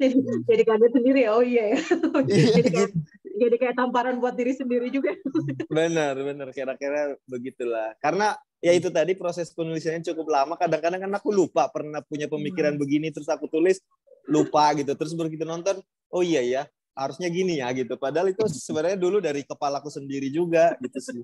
jadi, 0.00 0.16
jadi 0.48 0.62
kaget 0.64 0.92
sendiri 0.96 1.22
oh 1.28 1.44
iya 1.44 1.76
ya 1.76 1.80
jadi 2.28 2.70
kayak 2.72 2.90
jadi 3.36 3.54
kayak 3.60 3.76
tamparan 3.76 4.16
buat 4.16 4.32
diri 4.32 4.56
sendiri 4.56 4.88
juga. 4.88 5.12
Benar, 5.76 6.16
benar. 6.16 6.48
Kira-kira 6.56 7.20
begitulah. 7.28 7.92
Karena 8.00 8.32
ya 8.64 8.72
itu 8.72 8.88
tadi 8.88 9.12
proses 9.12 9.52
penulisannya 9.52 10.00
cukup 10.00 10.32
lama. 10.32 10.56
Kadang-kadang 10.56 11.04
kan 11.04 11.12
aku 11.20 11.36
lupa 11.36 11.68
pernah 11.68 12.00
punya 12.00 12.32
pemikiran 12.32 12.80
begini 12.80 13.12
terus 13.12 13.28
aku 13.28 13.44
tulis 13.52 13.84
lupa 14.24 14.72
gitu. 14.72 14.96
Terus 14.96 15.12
begitu 15.12 15.44
nonton, 15.44 15.84
oh 16.08 16.24
iya 16.24 16.40
ya, 16.40 16.62
harusnya 16.96 17.28
gini 17.28 17.60
ya 17.60 17.68
gitu. 17.76 17.94
Padahal 18.00 18.32
itu 18.32 18.42
sebenarnya 18.48 18.96
dulu 18.96 19.20
dari 19.20 19.44
kepalaku 19.44 19.92
sendiri 19.92 20.32
juga 20.32 20.74
gitu 20.80 20.98
sih. 20.98 21.20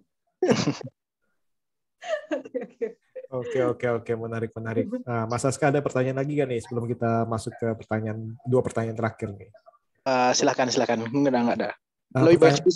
Oke, 3.33 3.65
oke. 3.65 3.87
Oke 4.05 4.13
menarik 4.13 4.53
menarik. 4.53 4.87
Nah, 5.09 5.25
Mas 5.25 5.49
Aska 5.49 5.73
ada 5.73 5.81
pertanyaan 5.81 6.21
lagi 6.21 6.37
kan 6.37 6.53
nih 6.53 6.61
sebelum 6.61 6.85
kita 6.85 7.25
masuk 7.25 7.57
ke 7.57 7.69
pertanyaan 7.81 8.37
dua 8.45 8.61
pertanyaan 8.61 8.99
terakhir 9.01 9.33
nih. 9.33 9.49
Eh, 10.05 10.31
silakan 10.37 10.69
silakan. 10.69 11.09
Enggak 11.09 11.33
ada 11.33 11.41
enggak 11.41 11.59
ada. 11.65 11.71
Nah, 12.13 12.29
Lebih 12.29 12.45
pertanyaan, 12.45 12.69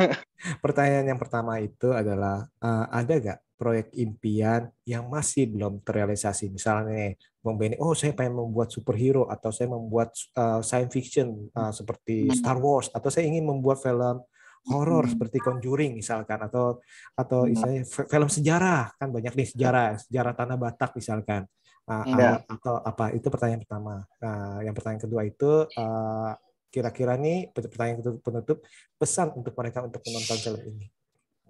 pertanyaan 0.64 1.06
yang 1.12 1.20
pertama 1.20 1.60
itu 1.60 1.92
adalah 1.92 2.48
eh, 2.48 2.86
ada 2.88 3.12
nggak 3.20 3.38
proyek 3.56 3.90
impian 3.96 4.68
yang 4.84 5.08
masih 5.08 5.48
belum 5.48 5.80
terrealisasi? 5.82 6.52
Misalnya 6.52 6.92
nih, 6.92 7.12
Bang 7.40 7.56
Benny, 7.56 7.76
oh 7.80 7.96
saya 7.96 8.12
pengen 8.12 8.36
membuat 8.36 8.68
superhero 8.70 9.26
atau 9.26 9.48
saya 9.50 9.72
membuat 9.72 10.12
eh, 10.14 10.60
science 10.62 10.92
fiction 10.92 11.48
eh, 11.50 11.72
seperti 11.72 12.28
Star 12.36 12.60
Wars 12.60 12.92
atau 12.92 13.08
saya 13.08 13.26
ingin 13.26 13.48
membuat 13.48 13.80
film 13.80 14.22
horor 14.66 15.06
seperti 15.06 15.38
Conjuring 15.38 15.94
misalkan 15.94 16.42
atau 16.42 16.82
atau 17.14 17.46
istilahnya 17.46 17.86
fi- 17.86 18.08
film 18.10 18.26
sejarah. 18.28 18.98
Kan 18.98 19.14
banyak 19.14 19.32
nih 19.38 19.48
sejarah 19.54 19.94
sejarah 20.02 20.32
tanah 20.34 20.58
Batak 20.58 20.90
misalkan. 20.98 21.46
Ah, 21.86 22.02
Ya. 22.02 22.30
ah, 22.34 22.38
atau 22.50 22.74
apa? 22.82 23.14
Itu 23.14 23.30
pertanyaan 23.30 23.62
pertama. 23.62 24.02
Nah 24.18 24.58
yang 24.66 24.74
pertanyaan 24.74 25.06
kedua 25.06 25.22
itu 25.22 25.70
eh, 25.70 26.30
kira-kira 26.66 27.14
nih 27.14 27.54
pertanyaan 27.54 28.18
penutup- 28.18 28.66
pesan 28.98 29.30
untuk 29.38 29.54
mereka 29.54 29.86
untuk 29.86 30.02
menonton 30.02 30.34
film 30.34 30.60
ini. 30.66 30.86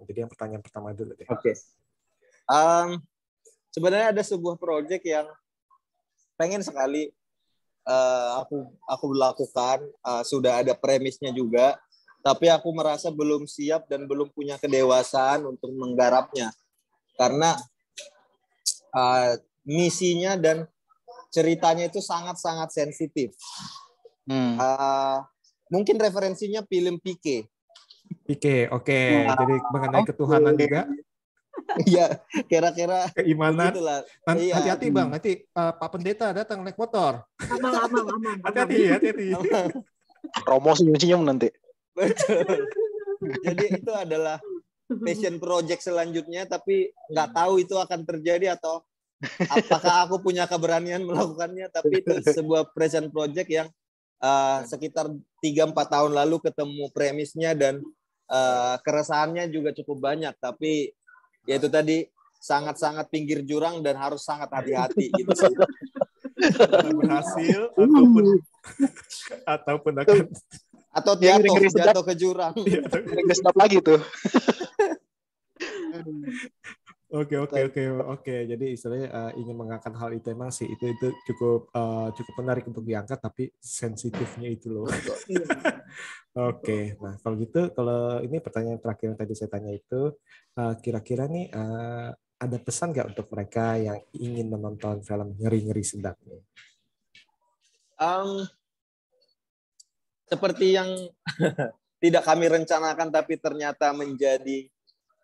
Jadi 0.05 0.17
yang 0.21 0.29
pertanyaan 0.29 0.61
pertama 0.61 0.93
dulu 0.93 1.17
deh. 1.17 1.25
Oke. 1.25 1.57
Um, 2.47 3.03
sebenarnya 3.75 4.15
ada 4.15 4.23
sebuah 4.23 4.55
proyek 4.57 5.03
yang 5.05 5.27
pengen 6.39 6.65
sekali 6.65 7.13
eh, 7.87 8.29
aku 8.41 8.73
aku 8.89 9.05
lakukan 9.13 9.83
eh, 9.85 10.23
sudah 10.23 10.65
ada 10.65 10.73
premisnya 10.77 11.29
juga 11.29 11.77
tapi 12.25 12.51
aku 12.51 12.73
merasa 12.73 13.13
belum 13.13 13.45
siap 13.45 13.85
dan 13.87 14.09
belum 14.09 14.33
punya 14.33 14.57
kedewasaan 14.57 15.45
untuk 15.45 15.71
menggarapnya 15.77 16.49
karena 17.17 17.53
eh, 18.93 19.37
misinya 19.67 20.33
dan 20.39 20.65
ceritanya 21.27 21.91
itu 21.91 21.99
sangat-sangat 21.99 22.71
sensitif. 22.71 23.35
Hmm. 24.27 24.55
Eh, 24.55 25.17
mungkin 25.69 25.99
referensinya 25.99 26.63
film 26.63 26.97
Pike. 27.03 27.47
Oke 28.27 28.71
oke 28.71 28.99
jadi 29.27 29.55
mengenai 29.71 30.03
ketuhanan 30.07 30.55
juga 30.55 30.87
Iya, 31.83 32.23
kira-kira 32.47 33.11
keimanan 33.11 33.69
begitulah. 33.71 33.99
Nan- 34.23 34.39
Iya. 34.39 34.53
hati-hati 34.55 34.87
bang 34.87 35.07
nanti 35.11 35.31
eh, 35.43 35.71
Pak 35.75 35.89
Pendeta 35.91 36.31
datang 36.31 36.63
naik 36.63 36.79
motor 36.79 37.21
Amang, 37.43 37.75
amang, 37.75 38.05
amang. 38.07 38.37
hati-hati 38.43 38.75
hati-hati 38.87 39.75
Promo 40.43 40.71
senyum-senyum 40.71 41.23
nanti. 41.23 41.47
Betul. 41.95 42.67
Jadi 43.43 43.65
itu 43.79 43.91
adalah 43.91 44.37
passion 45.01 45.39
project 45.39 45.81
selanjutnya, 45.81 46.43
tapi 46.45 46.91
nggak 47.07 47.29
tahu 47.31 47.63
itu 47.63 47.75
akan 47.75 48.03
terjadi 48.03 48.59
atau 48.59 48.83
apakah 49.47 50.05
aku 50.05 50.19
punya 50.21 50.43
keberanian 50.45 51.03
melakukannya. 51.03 51.71
Tapi 51.71 52.03
itu 52.03 52.11
sebuah 52.27 52.75
passion 52.75 53.07
project 53.07 53.47
yang 53.47 53.67
uh, 54.19 54.61
sekitar 54.67 55.07
3-4 55.39 55.73
tahun 55.73 56.11
lalu 56.11 56.43
ketemu 56.43 56.83
premisnya 56.91 57.55
dan 57.55 57.79
uh, 58.27 58.75
keresahannya 58.83 59.47
juga 59.47 59.71
cukup 59.73 60.11
banyak. 60.11 60.35
Tapi 60.37 60.91
ya 61.47 61.55
itu 61.57 61.71
tadi 61.71 61.97
sangat-sangat 62.37 63.09
pinggir 63.09 63.41
jurang 63.41 63.81
dan 63.81 63.97
harus 63.97 64.21
sangat 64.21 64.51
hati-hati 64.53 65.09
gitu 65.15 65.31
sih. 65.33 65.53
Berhasil 66.93 67.73
ataupun 67.73 68.25
ataupun 69.47 69.93
akan 70.03 70.17
Atau 70.97 71.13
jatuh, 71.21 71.53
ngeri 71.53 71.69
jatuh 71.69 72.03
ke 72.05 72.13
jurang. 72.17 72.53
Nggak 72.57 73.37
sedap 73.37 73.55
lagi 73.57 73.77
tuh. 73.85 74.01
Oke 77.07 77.39
oke 77.39 77.71
oke 77.71 77.81
oke. 78.03 78.35
Jadi 78.51 78.75
istilahnya 78.75 79.07
eh, 79.07 79.31
ingin 79.39 79.55
mengangkat 79.55 79.95
hal 79.95 80.11
itu 80.11 80.27
emang 80.27 80.51
sih 80.51 80.67
itu 80.67 80.91
itu 80.91 81.07
cukup 81.31 81.71
eh, 81.71 82.07
cukup 82.19 82.33
menarik 82.43 82.67
untuk 82.67 82.83
diangkat 82.83 83.15
tapi 83.23 83.47
sensitifnya 83.63 84.51
itu 84.51 84.67
loh. 84.75 84.91
Oke. 86.51 86.99
Nah 86.99 87.15
kalau 87.23 87.35
gitu 87.39 87.71
kalau 87.71 88.19
ini 88.19 88.43
pertanyaan 88.43 88.83
terakhir 88.83 89.15
yang 89.15 89.19
tadi 89.23 89.33
saya 89.39 89.49
tanya 89.55 89.71
itu 89.71 90.19
eh, 90.59 90.73
kira-kira 90.83 91.31
nih 91.31 91.47
eh, 91.47 92.09
ada 92.37 92.57
pesan 92.59 92.91
nggak 92.91 93.07
untuk 93.15 93.27
mereka 93.31 93.79
yang 93.79 93.97
ingin 94.11 94.51
menonton 94.51 94.99
film 94.99 95.31
ngeri-ngeri 95.39 95.83
sedap 95.87 96.19
nih? 96.27 96.43
Um, 97.97 98.45
seperti 100.27 100.75
yang 100.75 100.91
tidak 102.03 102.23
kami 102.27 102.45
rencanakan 102.51 103.09
tapi 103.09 103.39
ternyata 103.39 103.95
menjadi 103.95 104.69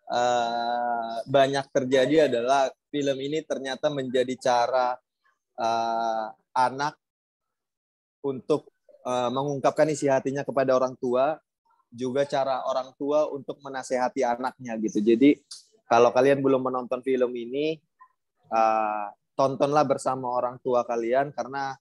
uh, 0.08 1.16
banyak 1.28 1.66
terjadi 1.70 2.28
adalah 2.32 2.68
film 2.88 3.18
ini 3.20 3.44
ternyata 3.44 3.88
menjadi 3.88 4.34
cara 4.38 4.96
uh, 5.58 6.26
anak 6.54 6.94
untuk 8.24 8.72
uh, 9.04 9.28
mengungkapkan 9.28 9.88
isi 9.92 10.08
hatinya 10.08 10.42
kepada 10.42 10.72
orang 10.72 10.96
tua, 10.96 11.36
juga 11.92 12.24
cara 12.24 12.64
orang 12.66 12.96
tua 12.96 13.28
untuk 13.30 13.60
menasehati 13.60 14.24
anaknya 14.24 14.74
gitu. 14.80 15.04
Jadi 15.04 15.36
kalau 15.84 16.10
kalian 16.10 16.40
belum 16.40 16.64
menonton 16.64 17.04
film 17.04 17.30
ini, 17.36 17.76
uh, 18.48 19.12
tontonlah 19.34 19.84
bersama 19.84 20.30
orang 20.30 20.56
tua 20.62 20.86
kalian 20.86 21.34
karena 21.34 21.74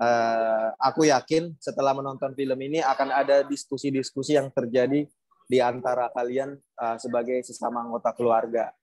eh, 0.00 0.68
aku 0.80 1.08
yakin 1.08 1.56
setelah 1.60 1.92
menonton 1.92 2.32
film 2.32 2.56
ini 2.60 2.80
akan 2.80 3.08
ada 3.12 3.36
diskusi-diskusi 3.44 4.36
yang 4.36 4.48
terjadi 4.52 5.04
di 5.46 5.62
antara 5.62 6.10
kalian 6.10 6.58
eh, 6.58 6.96
sebagai 6.98 7.38
sesama 7.46 7.82
anggota 7.86 8.10
keluarga. 8.12 8.74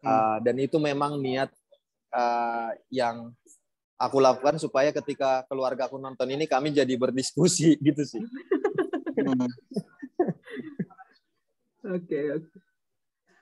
Eh, 0.00 0.36
dan 0.40 0.56
itu 0.56 0.80
memang 0.80 1.20
niat 1.20 1.52
eh, 2.12 2.70
yang 2.92 3.32
aku 3.96 4.20
lakukan 4.20 4.60
supaya 4.60 4.92
ketika 4.92 5.44
keluarga 5.48 5.88
aku 5.88 5.96
nonton 5.96 6.28
ini 6.28 6.44
kami 6.44 6.72
jadi 6.72 6.92
berdiskusi 6.96 7.76
gitu 7.86 8.02
sih. 8.04 8.22
Hmm. 9.16 9.48
Oke, 11.86 12.18
oke. 12.34 12.50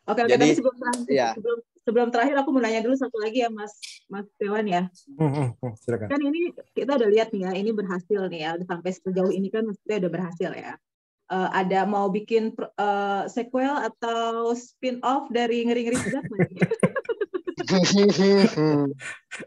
Oke, 0.04 0.20
oke, 0.20 0.36
Jadi, 0.36 0.36
tapi 0.36 0.52
sebelum 0.60 0.76
terakhir, 0.76 1.08
ya. 1.08 1.32
sebelum, 1.32 1.58
sebelum 1.80 2.08
terakhir 2.12 2.36
aku 2.44 2.48
mau 2.52 2.60
nanya 2.60 2.84
dulu 2.84 2.92
satu 2.92 3.16
lagi 3.16 3.40
ya 3.40 3.48
Mas 3.48 3.72
Mas 4.04 4.28
Dewan 4.36 4.68
ya. 4.68 4.92
Hmm, 5.16 5.32
hmm, 5.32 5.48
hmm, 5.64 5.72
silakan. 5.80 6.08
Kan 6.12 6.20
ini 6.20 6.52
kita 6.76 6.92
udah 7.00 7.08
lihat 7.08 7.32
nih 7.32 7.48
ya, 7.48 7.50
ini 7.56 7.72
berhasil 7.72 8.20
nih 8.28 8.40
ya, 8.44 8.50
udah 8.60 8.68
sampai 8.68 8.90
sejauh 8.92 9.32
ini 9.32 9.48
kan 9.48 9.64
maksudnya 9.64 9.96
udah 10.04 10.12
berhasil 10.12 10.50
ya. 10.52 10.76
Eh, 11.24 11.48
ada 11.56 11.88
mau 11.88 12.12
bikin 12.12 12.52
eh, 12.52 13.22
sequel 13.32 13.72
atau 13.80 14.52
spin 14.52 15.00
off 15.00 15.32
dari 15.32 15.64
ngeri-ngeri 15.64 15.96
sedap? 15.96 16.20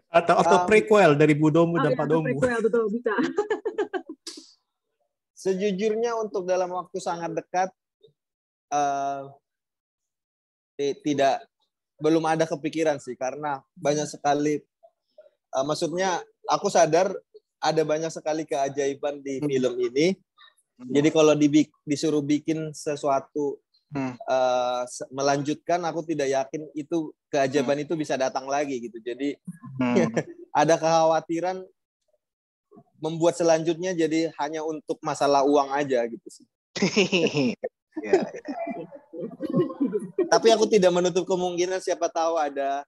Atau 0.09 0.35
atau 0.41 0.57
Um, 0.57 0.65
prequel 0.65 1.13
dari 1.13 1.37
Budomu 1.37 1.77
Oh, 1.77 1.85
dan 1.85 1.93
ya, 1.93 1.93
atau 1.93 2.01
Padomu. 2.01 2.25
prequel 2.33 2.59
betul 2.65 2.89
bisa. 2.89 3.13
Sejujurnya 5.37 6.17
untuk 6.17 6.49
dalam 6.49 6.73
waktu 6.73 6.97
sangat 6.97 7.37
dekat 7.37 7.69
eh, 8.73 9.21
ti- 10.81 10.97
tidak 11.05 11.45
belum 12.01 12.25
ada 12.25 12.49
kepikiran 12.49 12.97
sih 12.97 13.13
karena 13.13 13.61
banyak 13.77 14.09
sekali 14.09 14.57
eh, 15.53 15.63
maksudnya 15.63 16.25
aku 16.49 16.73
sadar 16.73 17.13
ada 17.61 17.81
banyak 17.85 18.09
sekali 18.09 18.49
keajaiban 18.49 19.21
di 19.21 19.37
film 19.45 19.77
ini. 19.77 20.17
Jadi 20.77 21.09
kalau 21.09 21.33
dibik- 21.33 21.73
disuruh 21.81 22.21
bikin 22.21 22.69
sesuatu 22.69 23.57
Hmm. 23.87 24.19
se- 24.83 25.07
melanjutkan 25.09 25.79
aku 25.87 26.03
tidak 26.03 26.27
yakin 26.27 26.67
itu 26.75 27.15
keajaiban 27.31 27.79
itu 27.81 27.95
bisa 27.95 28.19
datang 28.19 28.43
lagi 28.45 28.83
gitu. 28.83 28.99
Jadi 28.99 29.39
Hmm. 29.79 29.95
ada 30.51 30.75
kekhawatiran 30.75 31.63
membuat 32.99 33.39
selanjutnya 33.39 33.95
jadi 33.95 34.27
hanya 34.37 34.61
untuk 34.61 34.99
masalah 34.99 35.47
uang 35.47 35.71
aja 35.71 36.03
gitu 36.05 36.27
sih. 36.29 36.45
Ya, 37.97 38.29
Tapi 40.29 40.53
aku 40.53 40.69
tidak 40.69 40.93
menutup 40.93 41.25
kemungkinan 41.25 41.81
siapa 41.81 42.13
tahu 42.13 42.37
ada 42.37 42.85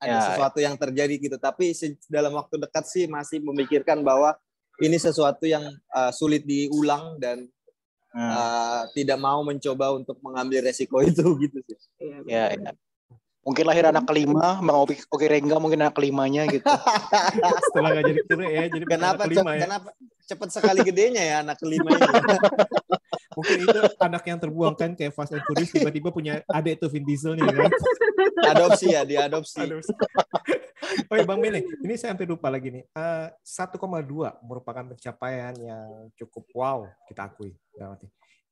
ada 0.00 0.08
Ya, 0.08 0.24
sesuatu 0.32 0.56
yang 0.56 0.72
terjadi 0.80 1.20
gitu. 1.20 1.36
Tapi 1.36 1.76
dalam 2.08 2.32
waktu 2.40 2.56
dekat 2.56 2.88
sih 2.88 3.04
masih 3.04 3.44
memikirkan 3.44 4.00
bahwa 4.00 4.32
ini 4.80 4.96
sesuatu 4.96 5.44
yang 5.44 5.62
uh, 5.90 6.08
sulit 6.10 6.42
diulang 6.42 7.18
dan 7.18 7.44
Hmm. 8.12 8.28
uh, 8.28 8.84
tidak 8.92 9.16
mau 9.16 9.40
mencoba 9.40 9.88
untuk 9.96 10.20
mengambil 10.20 10.60
resiko 10.68 11.00
itu 11.08 11.24
gitu 11.40 11.64
sih. 11.64 11.80
Iya, 11.96 12.20
Ya, 12.28 12.44
ya. 12.52 12.72
Mungkin 13.40 13.64
lahir 13.64 13.88
anak 13.88 14.04
kelima, 14.04 14.60
Bang 14.60 14.84
Oki, 14.84 15.00
Oki 15.08 15.26
Rengga 15.32 15.56
mungkin 15.56 15.80
anak 15.80 15.96
kelimanya 15.96 16.44
gitu. 16.44 16.60
Setelah 17.72 17.88
nggak 17.96 18.04
jadi 18.06 18.20
kira 18.28 18.44
ya, 18.52 18.64
jadi 18.68 18.84
Kenapa 18.84 19.24
anak 19.24 19.32
kelima 19.32 19.50
ya. 19.56 19.60
kenapa 19.64 19.88
cepat 20.28 20.48
sekali 20.52 20.80
gedenya 20.84 21.22
ya 21.24 21.36
anak 21.40 21.56
kelima 21.56 21.88
ini? 21.88 22.04
Mungkin 23.36 23.58
itu 23.64 23.80
anak 23.98 24.22
yang 24.28 24.38
terbuang 24.38 24.74
kan 24.76 24.90
kayak 24.96 25.12
Fast 25.16 25.34
and 25.36 25.44
Furious 25.44 25.72
tiba-tiba 25.72 26.08
punya 26.12 26.40
adik 26.50 26.80
tuh 26.80 26.88
Vin 26.92 27.04
Diesel 27.04 27.36
nih 27.36 27.44
kan. 27.48 27.70
Adopsi 28.52 28.92
ya, 28.92 29.02
diadopsi. 29.02 29.60
Aduh. 29.62 29.80
Oh 31.08 31.16
ya 31.16 31.24
Bang 31.24 31.40
Bene, 31.40 31.64
ini 31.64 31.94
saya 31.96 32.12
hampir 32.12 32.28
lupa 32.28 32.52
lagi 32.52 32.68
nih. 32.68 32.84
Eh, 32.84 33.28
1,2 33.40 33.80
merupakan 34.44 34.84
pencapaian 34.92 35.54
yang 35.56 36.12
cukup 36.20 36.44
wow 36.52 36.80
kita 37.08 37.32
akui. 37.32 37.56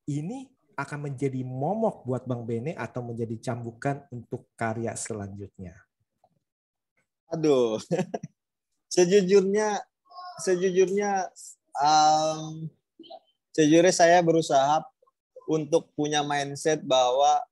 Ini 0.08 0.48
akan 0.72 1.12
menjadi 1.12 1.44
momok 1.44 2.08
buat 2.08 2.24
Bang 2.24 2.48
Bene 2.48 2.72
atau 2.72 3.04
menjadi 3.04 3.52
cambukan 3.52 4.08
untuk 4.08 4.48
karya 4.56 4.96
selanjutnya. 4.96 5.76
Aduh. 7.28 7.76
sejujurnya 8.90 9.78
sejujurnya 10.42 11.30
um, 11.78 12.66
sejujurnya 13.54 13.94
saya 13.94 14.18
berusaha 14.22 14.82
untuk 15.50 15.90
punya 15.98 16.22
mindset 16.22 16.82
bahwa 16.86 17.42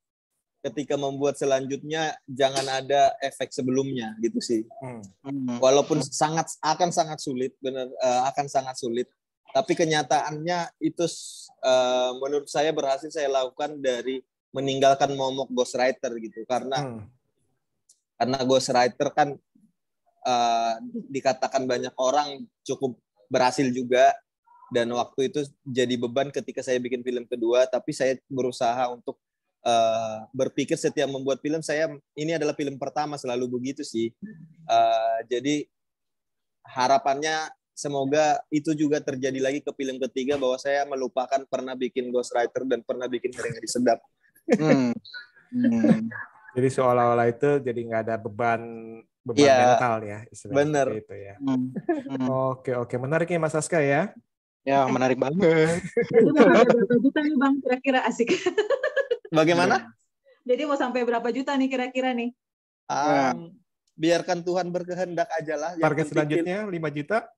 ketika 0.63 0.99
membuat 0.99 1.39
selanjutnya 1.39 2.19
jangan 2.27 2.67
ada 2.67 3.15
efek 3.23 3.55
sebelumnya 3.55 4.15
gitu 4.19 4.43
sih. 4.43 4.63
Hmm. 4.83 5.03
Hmm. 5.23 5.59
Walaupun 5.63 6.03
sangat 6.03 6.51
akan 6.63 6.91
sangat 6.91 7.23
sulit, 7.23 7.55
benar 7.63 7.87
eh, 7.91 8.23
akan 8.31 8.47
sangat 8.51 8.77
sulit. 8.79 9.07
Tapi 9.49 9.73
kenyataannya 9.79 10.79
itu 10.83 11.07
eh, 11.63 12.11
menurut 12.19 12.51
saya 12.51 12.75
berhasil 12.75 13.11
saya 13.11 13.31
lakukan 13.31 13.79
dari 13.79 14.23
meninggalkan 14.51 15.13
momok 15.15 15.51
ghostwriter 15.53 16.11
gitu 16.19 16.43
karena 16.49 16.79
Hmm. 16.81 17.05
karena 18.19 18.39
ghostwriter 18.43 19.09
kan 19.15 19.29
eh, 20.27 20.75
dikatakan 21.07 21.67
banyak 21.71 21.95
orang 21.99 22.43
cukup 22.67 22.99
berhasil 23.31 23.69
juga 23.71 24.11
dan 24.69 24.89
waktu 24.91 25.29
itu 25.29 25.41
jadi 25.63 25.95
beban 25.97 26.29
ketika 26.29 26.61
saya 26.61 26.77
bikin 26.77 27.01
film 27.01 27.25
kedua 27.25 27.65
tapi 27.65 27.91
saya 27.91 28.17
berusaha 28.27 28.89
untuk 28.89 29.17
eh, 29.63 30.19
berpikir 30.31 30.77
setiap 30.77 31.09
membuat 31.09 31.41
film 31.41 31.61
saya 31.61 31.89
ini 32.15 32.33
adalah 32.33 32.53
film 32.53 32.77
pertama 32.77 33.17
selalu 33.17 33.49
begitu 33.49 33.83
sih 33.83 34.13
Eh, 34.69 35.19
jadi 35.27 35.65
harapannya 36.63 37.49
semoga 37.73 38.37
itu 38.51 38.75
juga 38.75 39.01
terjadi 39.01 39.41
lagi 39.41 39.61
ke 39.63 39.73
film 39.73 39.97
ketiga 40.03 40.37
bahwa 40.37 40.59
saya 40.59 40.85
melupakan 40.85 41.41
pernah 41.47 41.73
bikin 41.73 42.11
ghostwriter 42.11 42.67
dan 42.67 42.85
pernah 42.85 43.07
bikin 43.07 43.33
ngeri-ngeri 43.33 43.69
sedap 43.69 44.01
Hmm. 44.49 44.93
Hmm. 45.49 46.09
Jadi 46.53 46.69
seolah-olah 46.69 47.29
itu 47.29 47.61
jadi 47.61 47.81
nggak 47.85 48.03
ada 48.05 48.17
beban 48.17 48.61
beban 49.21 49.45
Iya. 49.45 49.57
mental 49.61 49.95
ya 50.03 50.19
istilahnya 50.29 50.57
Bener. 50.61 50.87
itu 50.97 51.15
ya. 51.15 51.35
Hmm. 51.37 51.69
Hmm. 52.09 52.29
Oke 52.53 52.73
oke 52.73 52.97
menarik 52.97 53.29
ya 53.29 53.37
Mas 53.37 53.53
Aska 53.53 53.81
ya. 53.81 54.13
Ya 54.69 54.85
menarik 54.85 55.17
banget. 55.17 55.81
Berapa 56.37 56.97
juta 57.01 57.25
nih 57.25 57.37
Bang 57.41 57.57
kira-kira 57.65 58.05
asik. 58.05 58.37
bagaimana 59.33 59.97
Jadi 60.45 60.65
mau 60.65 60.77
sampai 60.77 61.05
berapa 61.05 61.29
juta 61.33 61.57
nih 61.57 61.69
kira-kira 61.73 62.13
nih? 62.13 62.33
Ah, 62.89 63.37
biarkan 63.97 64.41
Tuhan 64.41 64.73
berkehendak 64.73 65.29
aja 65.37 65.61
lah 65.61 65.73
Target 65.77 66.09
selanjutnya 66.09 66.65
5 66.65 66.89
juta. 66.93 67.29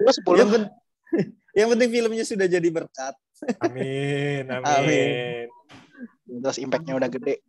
Lu 0.00 0.12
sepuluh. 0.12 0.44
yang, 0.44 0.48
pen- 0.52 0.72
yang 1.64 1.68
penting 1.76 1.90
filmnya 1.92 2.24
sudah 2.24 2.44
jadi 2.48 2.68
berkat 2.68 3.16
Amin 3.64 4.44
amin. 4.52 4.64
Amin. 4.64 5.46
Terus 6.44 6.60
impactnya 6.60 6.96
udah 6.96 7.08
gede. 7.08 7.40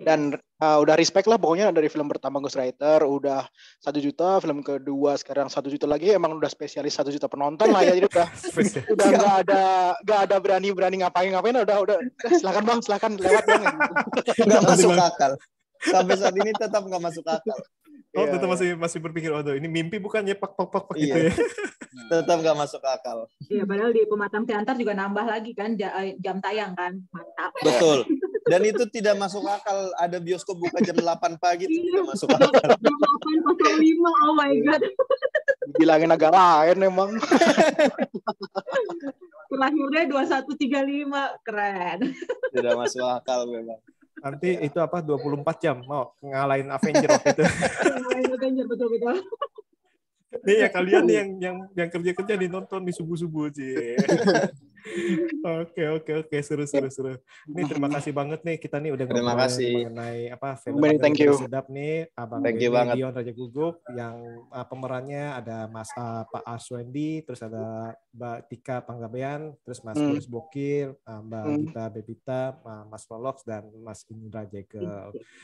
Dan 0.00 0.32
uh, 0.60 0.78
udah 0.80 0.94
respect 0.96 1.28
lah 1.28 1.36
pokoknya 1.36 1.72
dari 1.72 1.92
film 1.92 2.08
pertama 2.08 2.40
Ghostwriter 2.40 3.04
udah 3.04 3.44
satu 3.80 4.00
juta, 4.00 4.40
film 4.40 4.64
kedua 4.64 5.16
sekarang 5.20 5.52
satu 5.52 5.68
juta 5.68 5.84
lagi 5.84 6.16
emang 6.16 6.36
udah 6.36 6.48
spesialis 6.48 6.96
satu 6.96 7.12
juta 7.12 7.28
penonton 7.28 7.68
lah 7.68 7.84
ya 7.84 7.92
jadi 7.96 8.08
udah 8.08 8.28
udah 8.96 9.06
nggak 9.12 9.36
ada 9.44 9.64
nggak 10.04 10.20
ada 10.28 10.36
berani 10.40 10.68
berani 10.72 10.96
ngapain 11.04 11.28
ngapain 11.32 11.56
udah 11.56 11.78
udah 11.84 11.96
udah, 12.00 12.30
silakan 12.32 12.64
bang 12.64 12.80
silakan 12.80 13.10
lewat 13.20 13.44
bang 13.44 13.62
nggak 14.48 14.62
masuk 14.64 14.90
bang. 14.96 15.00
akal 15.04 15.32
sampai 15.80 16.14
saat 16.16 16.34
ini 16.36 16.50
tetap 16.56 16.82
nggak 16.84 17.02
masuk 17.02 17.24
akal 17.28 17.58
Oh 18.10 18.26
Iya, 18.26 18.34
tetap 18.34 18.50
masih 18.50 18.74
masih 18.74 18.98
berpikir 18.98 19.30
oh 19.30 19.38
ini 19.54 19.70
mimpi 19.70 20.02
bukannya 20.02 20.34
pak 20.34 20.58
pak 20.58 20.66
pak 20.66 20.82
pak 20.90 20.98
gitu 20.98 21.14
Iya. 21.14 21.30
ya. 21.30 21.34
tetap 22.10 22.42
nggak 22.42 22.58
masuk 22.58 22.82
akal 22.82 23.30
Iya, 23.46 23.62
padahal 23.62 23.94
di 23.94 24.02
pematang 24.02 24.42
teater 24.42 24.74
juga 24.74 24.98
nambah 24.98 25.30
lagi 25.30 25.54
kan 25.54 25.78
eh, 25.78 26.18
jam 26.18 26.42
tayang 26.42 26.74
kan. 26.74 26.98
Mantap. 27.14 27.54
betul 27.62 28.02
dan 28.48 28.60
itu 28.64 28.84
tidak 28.88 29.18
masuk 29.20 29.44
akal 29.44 29.92
ada 30.00 30.16
bioskop 30.16 30.56
buka 30.56 30.80
jam 30.80 30.96
8 30.96 31.36
pagi 31.36 31.68
itu 31.68 31.92
tidak 31.92 32.04
masuk 32.14 32.28
Jam 32.30 32.48
akal 32.48 32.76
8.05, 32.80 34.28
oh 34.28 34.34
my 34.36 34.52
god. 34.64 34.82
bilangin 35.76 36.10
agak 36.10 36.32
lain 36.32 36.78
emang 36.80 37.10
Terakhirnya 39.50 40.06
2135, 40.06 41.42
keren. 41.42 41.98
tidak 42.54 42.74
masuk 42.78 43.02
akal 43.02 43.50
memang 43.50 43.82
Nanti 44.20 44.48
itu 44.60 44.78
apa 44.78 45.00
24 45.00 45.64
jam 45.64 45.80
mau 45.88 46.12
ngalahin 46.20 46.68
Avenger 46.68 47.08
waktu 47.08 47.40
itu. 47.40 47.44
Avenger 48.36 48.64
betul-betul. 48.68 49.16
Nih 50.44 50.56
ya 50.62 50.68
kalian 50.70 51.02
nih 51.08 51.16
yang 51.16 51.30
yang 51.40 51.56
yang 51.74 51.88
kerja-kerja 51.90 52.38
nih 52.38 52.50
nonton 52.52 52.84
di 52.84 52.92
subuh-subuh 52.92 53.50
sih. 53.50 53.96
Oke 55.40 55.82
oke 55.90 56.12
oke 56.20 56.36
seru 56.40 56.64
seru 56.64 56.88
seru. 56.88 57.14
Nih 57.46 57.64
terima 57.64 57.88
kasih 57.92 58.10
banget 58.10 58.40
nih 58.40 58.56
kita 58.56 58.76
nih 58.76 58.92
udah 58.92 59.04
Terima 59.04 59.22
ngobrol 59.30 59.40
kasih. 59.42 59.72
mengenai 59.86 60.20
apa 60.28 60.48
film 60.56 60.80
thank 60.96 61.18
you. 61.18 61.32
sedap 61.34 61.66
nih 61.66 62.08
Abang 62.12 62.40
Thank 62.40 62.60
you 62.60 62.70
banget. 62.70 62.94
Dion 62.96 63.12
Raja 63.12 63.32
Guguk 63.32 63.74
yang 63.90 64.16
uh, 64.46 64.64
pemerannya 64.64 65.24
ada 65.34 65.64
Mas 65.66 65.88
uh, 65.94 66.24
Pak 66.26 66.44
Aswendi 66.44 67.22
terus 67.22 67.40
ada 67.40 67.92
Mbak 68.10 68.38
Tika 68.46 68.76
Panggabean 68.80 69.54
terus 69.62 69.80
Mas 69.80 69.96
Hmm. 69.96 70.10
Boris 70.10 70.24
Bokir 70.24 70.86
uh, 70.98 71.20
Mbak 71.20 71.42
Hmm. 71.42 71.58
Gita 71.62 71.84
Bebita 71.88 72.40
uh, 72.58 72.84
Mas 72.84 73.04
Lolox 73.06 73.36
dan 73.42 73.64
Mas 73.78 74.04
Indra 74.06 74.44
Jegel. 74.44 74.84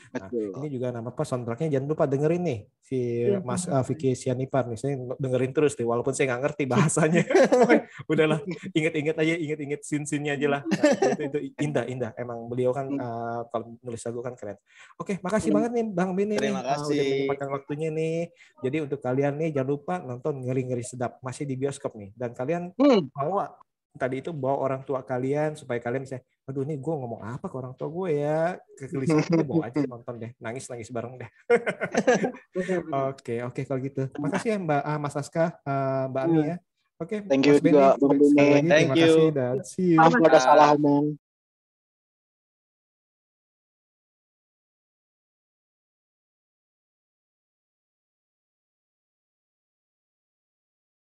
Nah, 0.09 0.27
ini 0.31 0.67
juga 0.67 0.89
nama 0.89 1.07
apa 1.07 1.21
soundtracknya 1.21 1.69
jangan 1.69 1.87
lupa 1.87 2.05
dengerin 2.05 2.43
nih 2.43 2.59
si 2.79 2.99
Iya, 3.27 3.41
Mas 3.41 3.65
uh, 3.65 3.81
Vicky 3.81 4.13
Sianipar 4.13 4.65
nih 4.65 4.77
saya 4.77 4.93
dengerin 5.15 5.51
terus 5.51 5.73
nih 5.73 5.83
walaupun 5.83 6.11
saya 6.11 6.29
nggak 6.29 6.41
ngerti 6.43 6.63
bahasanya 6.65 7.23
udahlah 8.11 8.39
inget-inget 8.71 9.15
aja 9.15 9.26
inget-inget 9.35 9.81
scene-scene-nya 9.83 10.39
aja 10.39 10.47
lah. 10.47 10.61
Nah, 10.63 11.19
itu, 11.19 11.21
itu 11.27 11.37
indah 11.59 11.83
indah. 11.83 12.11
Emang 12.15 12.47
beliau 12.47 12.71
kan 12.71 12.87
uh, 12.87 13.43
kalau 13.51 13.75
nulis 13.83 13.99
lagu 13.99 14.23
kan 14.23 14.33
keren. 14.39 14.55
Oke 14.95 15.19
makasih 15.19 15.51
Hmm. 15.51 15.57
banget 15.59 15.71
nih 15.75 15.85
Bang 15.91 16.11
Bini 16.15 16.37
nih. 16.37 16.39
Terima 16.39 16.59
uh, 16.59 16.63
udah 16.63 16.75
kasih. 16.79 17.01
menyempatkan 17.03 17.49
waktunya 17.51 17.89
nih. 17.91 18.17
Jadi 18.63 18.77
untuk 18.87 18.99
kalian 19.01 19.33
nih 19.35 19.49
jangan 19.51 19.69
lupa 19.69 19.93
nonton 19.99 20.33
ngeri-ngeri 20.39 20.85
sedap 20.87 21.19
masih 21.19 21.43
di 21.43 21.59
bioskop 21.59 21.97
nih. 21.99 22.15
Dan 22.15 22.31
kalian 22.31 22.71
Hmm. 22.79 23.11
bawa 23.11 23.51
tadi 23.97 24.21
itu 24.21 24.29
bawa 24.29 24.61
orang 24.61 24.85
tua 24.85 25.01
kalian 25.01 25.57
supaya 25.57 25.81
kalian 25.81 26.05
bisa 26.05 26.21
aduh 26.45 26.61
ini 26.61 26.77
gue 26.77 26.93
ngomong 26.93 27.17
apa 27.25 27.49
ke 27.49 27.55
orang 27.57 27.73
tua 27.73 27.89
gue 27.89 28.09
ya? 28.13 28.53
Kegelisahan 28.77 29.25
gue 29.25 29.41
bawa 29.43 29.67
aja 29.67 29.81
nonton 29.89 30.13
deh. 30.15 30.31
Nangis 30.37 30.69
nangis 30.69 30.93
bareng 30.93 31.17
deh. 31.17 31.29
Oke 33.09 33.41
oke 33.43 33.61
kalau 33.65 33.79
gitu. 33.81 34.03
Makasih 34.17 34.55
ya 34.55 34.57
mbak 34.61 34.81
ah, 34.81 34.97
Mas 34.97 35.15
Aska 35.17 35.57
ah, 35.65 36.05
mbak 36.07 36.23
Ami 36.29 36.39
ya 36.45 36.57
oke 36.97 37.15
Thank 37.29 37.43
you 37.45 37.53
Mas 37.57 37.61
Benny, 37.61 37.73
juga, 37.77 37.87
Bang 38.01 38.17
Benny. 38.17 38.69
Thank 38.69 38.87
terima 38.89 38.95
you. 38.97 39.11
kasih 39.13 39.27
dan 39.33 39.55
see 39.65 39.87
you 39.93 39.99
Maaf 40.01 40.11
kalau 40.17 40.27
ada 40.29 40.39
salah 40.41 40.67
omong 40.73 41.05